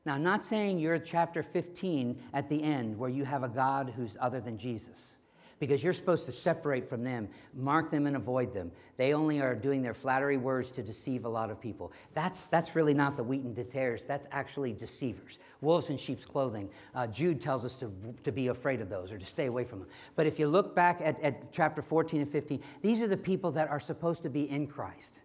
Now, 0.05 0.15
I'm 0.15 0.23
not 0.23 0.43
saying 0.43 0.79
you're 0.79 0.99
chapter 0.99 1.43
15 1.43 2.17
at 2.33 2.47
the 2.47 2.63
end 2.63 2.97
where 2.97 3.09
you 3.09 3.25
have 3.25 3.43
a 3.43 3.49
God 3.49 3.93
who's 3.95 4.15
other 4.21 4.39
than 4.39 4.57
Jesus 4.57 5.16
because 5.59 5.83
you're 5.83 5.93
supposed 5.93 6.25
to 6.25 6.31
separate 6.31 6.87
from 6.87 7.03
them, 7.03 7.27
mark 7.53 7.89
them, 7.89 8.05
and 8.05 8.15
avoid 8.15 8.53
them. 8.53 8.71
They 8.97 9.13
only 9.13 9.41
are 9.41 9.55
doing 9.55 9.81
their 9.81 9.93
flattery 9.93 10.37
words 10.37 10.71
to 10.71 10.83
deceive 10.83 11.25
a 11.25 11.29
lot 11.29 11.49
of 11.49 11.59
people. 11.59 11.91
That's, 12.13 12.47
that's 12.47 12.75
really 12.75 12.93
not 12.93 13.17
the 13.17 13.23
wheat 13.23 13.43
and 13.43 13.55
the 13.55 13.63
tares, 13.63 14.03
that's 14.03 14.27
actually 14.31 14.73
deceivers. 14.73 15.39
Wolves 15.61 15.89
in 15.89 15.97
sheep's 15.97 16.25
clothing. 16.25 16.69
Uh, 16.93 17.07
Jude 17.07 17.41
tells 17.41 17.65
us 17.65 17.77
to, 17.77 17.91
to 18.23 18.31
be 18.31 18.47
afraid 18.47 18.81
of 18.81 18.89
those 18.89 19.11
or 19.11 19.17
to 19.17 19.25
stay 19.25 19.47
away 19.47 19.63
from 19.63 19.79
them. 19.79 19.87
But 20.15 20.27
if 20.27 20.37
you 20.37 20.47
look 20.47 20.75
back 20.75 21.01
at, 21.03 21.19
at 21.21 21.51
chapter 21.51 21.81
14 21.81 22.21
and 22.21 22.31
15, 22.31 22.61
these 22.81 23.01
are 23.01 23.07
the 23.07 23.17
people 23.17 23.51
that 23.53 23.69
are 23.69 23.79
supposed 23.79 24.23
to 24.23 24.29
be 24.29 24.49
in 24.49 24.67
Christ 24.67 25.21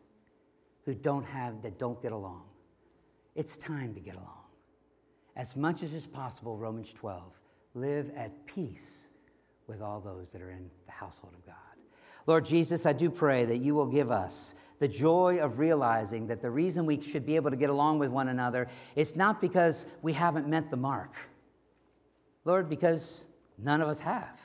who 0.84 0.94
don't 0.94 1.24
have, 1.24 1.62
that 1.62 1.78
don't 1.78 2.00
get 2.02 2.12
along. 2.12 2.42
It's 3.34 3.56
time 3.56 3.94
to 3.94 4.00
get 4.00 4.14
along. 4.14 4.28
As 5.36 5.56
much 5.56 5.82
as 5.82 5.94
is 5.94 6.06
possible, 6.06 6.58
Romans 6.58 6.92
12, 6.92 7.22
live 7.74 8.10
at 8.16 8.46
peace 8.46 9.06
with 9.66 9.82
all 9.82 10.00
those 10.00 10.30
that 10.30 10.42
are 10.42 10.50
in 10.50 10.70
the 10.86 10.92
household 10.92 11.34
of 11.34 11.44
God. 11.46 11.54
Lord 12.26 12.44
Jesus, 12.44 12.86
I 12.86 12.92
do 12.92 13.10
pray 13.10 13.44
that 13.44 13.58
you 13.58 13.74
will 13.74 13.86
give 13.86 14.10
us 14.10 14.54
the 14.78 14.88
joy 14.88 15.38
of 15.40 15.58
realizing 15.58 16.26
that 16.26 16.42
the 16.42 16.50
reason 16.50 16.86
we 16.86 17.00
should 17.00 17.24
be 17.24 17.36
able 17.36 17.50
to 17.50 17.56
get 17.56 17.70
along 17.70 17.98
with 17.98 18.10
one 18.10 18.28
another 18.28 18.68
is 18.96 19.14
not 19.16 19.40
because 19.40 19.86
we 20.02 20.12
haven't 20.12 20.48
met 20.48 20.70
the 20.70 20.76
mark. 20.76 21.14
Lord, 22.44 22.68
because 22.68 23.24
none 23.58 23.80
of 23.80 23.88
us 23.88 24.00
have. 24.00 24.40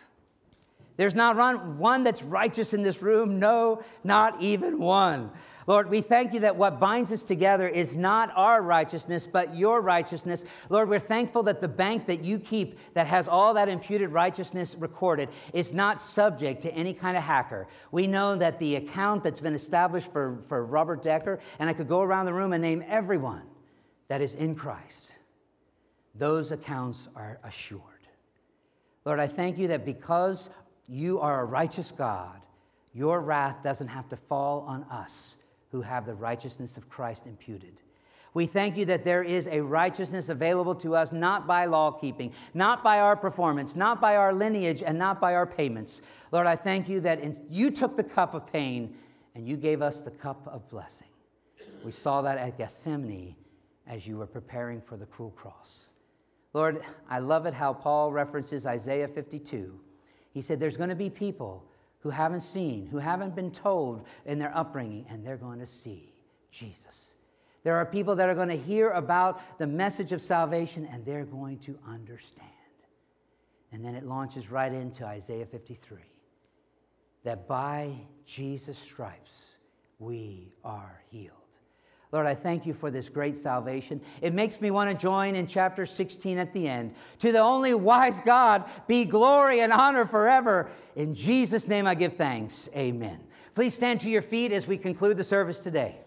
There's 0.96 1.16
not 1.16 1.66
one 1.76 2.04
that's 2.04 2.24
righteous 2.24 2.74
in 2.74 2.82
this 2.82 3.02
room. 3.02 3.40
No, 3.40 3.84
not 4.04 4.42
even 4.42 4.80
one. 4.80 5.32
Lord, 5.68 5.90
we 5.90 6.00
thank 6.00 6.34
you 6.34 6.40
that 6.40 6.56
what 6.56 6.80
binds 6.80 7.12
us 7.12 7.24
together 7.24 7.68
is 7.68 7.98
not 7.98 8.32
our 8.38 8.62
righteousness, 8.62 9.28
but 9.28 9.54
your 9.54 9.82
righteousness. 9.82 10.46
Lord, 10.70 10.88
we're 10.88 10.98
thankful 10.98 11.44
that 11.44 11.60
the 11.60 11.68
bank 11.68 12.06
that 12.08 12.24
you 12.24 12.40
keep 12.40 12.80
that 12.94 13.06
has 13.06 13.28
all 13.28 13.54
that 13.56 13.68
imputed 13.68 14.12
righteousness 14.12 14.76
recorded 14.80 15.28
is 15.52 15.74
not 15.74 16.02
subject 16.02 16.62
to 16.62 16.74
any 16.74 16.94
kind 16.94 17.18
of 17.18 17.24
hacker. 17.24 17.68
We 17.92 18.08
know 18.08 18.38
that 18.38 18.60
the 18.60 18.78
account 18.78 19.26
that's 19.26 19.42
been 19.42 19.54
established 19.54 20.14
for, 20.14 20.40
for 20.48 20.66
Robert 20.66 21.04
Decker, 21.04 21.40
and 21.60 21.70
I 21.70 21.74
could 21.74 21.90
go 21.90 22.02
around 22.02 22.28
the 22.28 22.34
room 22.34 22.54
and 22.54 22.62
name 22.62 22.82
everyone 22.88 23.44
that 24.08 24.22
is 24.22 24.36
in 24.36 24.56
Christ, 24.56 25.12
those 26.16 26.52
accounts 26.52 27.10
are 27.14 27.40
assured. 27.44 27.82
Lord, 29.04 29.20
I 29.20 29.28
thank 29.28 29.58
you 29.58 29.68
that 29.68 29.84
because 29.84 30.48
you 30.88 31.20
are 31.20 31.42
a 31.42 31.46
righteous 31.46 31.92
God, 31.92 32.40
your 32.94 33.20
wrath 33.20 33.62
doesn't 33.64 33.90
have 33.90 34.08
to 34.10 34.16
fall 34.16 34.62
on 34.62 34.84
us 34.84 35.36
who 35.72 35.82
have 35.82 36.06
the 36.06 36.14
righteousness 36.14 36.78
of 36.78 36.90
Christ 36.90 37.28
imputed. 37.28 37.82
We 38.34 38.46
thank 38.46 38.78
you 38.78 38.86
that 38.86 39.04
there 39.04 39.24
is 39.24 39.48
a 39.48 39.62
righteousness 39.62 40.30
available 40.30 40.76
to 40.76 40.96
us 40.96 41.12
not 41.12 41.48
by 41.48 41.66
law 41.66 41.92
keeping, 41.92 42.34
not 42.54 42.84
by 42.84 43.00
our 43.00 43.16
performance, 43.16 43.76
not 43.76 44.00
by 44.00 44.16
our 44.16 44.34
lineage, 44.34 44.84
and 44.84 44.98
not 44.98 45.20
by 45.20 45.34
our 45.34 45.48
payments. 45.48 46.02
Lord, 46.32 46.46
I 46.46 46.56
thank 46.56 46.88
you 46.88 47.00
that 47.00 47.20
in, 47.20 47.40
you 47.50 47.72
took 47.72 47.98
the 47.98 48.04
cup 48.04 48.34
of 48.34 48.46
pain 48.46 48.96
and 49.34 49.48
you 49.48 49.58
gave 49.58 49.82
us 49.82 50.02
the 50.02 50.12
cup 50.12 50.48
of 50.48 50.70
blessing. 50.70 51.08
We 51.84 51.92
saw 51.92 52.22
that 52.22 52.38
at 52.38 52.58
Gethsemane 52.58 53.36
as 53.88 54.06
you 54.06 54.18
were 54.18 54.28
preparing 54.28 54.82
for 54.82 54.98
the 54.98 55.06
cruel 55.06 55.32
cross. 55.32 55.90
Lord, 56.54 56.84
I 57.10 57.20
love 57.20 57.46
it 57.46 57.54
how 57.54 57.74
Paul 57.74 58.12
references 58.12 58.66
Isaiah 58.66 59.08
52. 59.08 59.80
He 60.32 60.42
said, 60.42 60.60
There's 60.60 60.78
going 60.78 60.90
to 60.90 60.96
be 60.96 61.10
people 61.10 61.64
who 62.00 62.10
haven't 62.10 62.42
seen, 62.42 62.86
who 62.88 62.98
haven't 62.98 63.36
been 63.36 63.52
told 63.52 64.06
in 64.26 64.40
their 64.40 64.56
upbringing, 64.56 65.06
and 65.10 65.26
they're 65.26 65.38
going 65.38 65.60
to 65.60 65.66
see 65.66 66.14
Jesus. 66.52 67.14
There 67.64 67.76
are 67.76 67.86
people 67.86 68.16
that 68.16 68.30
are 68.30 68.36
going 68.36 68.48
to 68.50 68.58
hear 68.58 68.92
about 68.92 69.42
the 69.58 69.68
message 69.68 70.14
of 70.14 70.22
salvation 70.22 70.88
and 70.92 71.06
they're 71.06 71.26
going 71.26 71.60
to 71.60 71.78
understand. 71.86 72.48
And 73.74 73.84
then 73.84 73.94
it 73.94 74.06
launches 74.06 74.50
right 74.50 74.72
into 74.72 75.06
Isaiah 75.06 75.46
53 75.46 75.98
that 77.24 77.46
by 77.48 77.92
Jesus' 78.26 78.78
stripes 78.78 79.56
we 80.00 80.54
are 80.64 81.02
healed. 81.10 81.47
Lord, 82.12 82.26
I 82.26 82.36
thank 82.36 82.66
you 82.66 82.74
for 82.74 82.90
this 82.90 83.10
great 83.10 83.36
salvation. 83.36 84.00
It 84.22 84.34
makes 84.34 84.62
me 84.62 84.72
want 84.72 84.90
to 84.90 84.96
join 84.96 85.36
in 85.36 85.46
chapter 85.46 85.86
16 85.86 86.38
at 86.38 86.54
the 86.54 86.68
end. 86.68 86.96
To 87.20 87.34
the 87.34 87.40
only 87.40 87.74
wise 87.74 88.22
God 88.22 88.64
be 88.88 89.04
glory 89.04 89.60
and 89.60 89.74
honor 89.74 90.06
forever. 90.06 90.70
In 90.96 91.14
Jesus' 91.14 91.68
name 91.68 91.86
I 91.86 91.96
give 91.96 92.16
thanks. 92.16 92.70
Amen. 92.76 93.20
Please 93.56 93.74
stand 93.74 94.00
to 94.02 94.10
your 94.10 94.22
feet 94.22 94.54
as 94.54 94.68
we 94.68 94.78
conclude 94.78 95.18
the 95.18 95.24
service 95.24 95.60
today. 95.60 95.98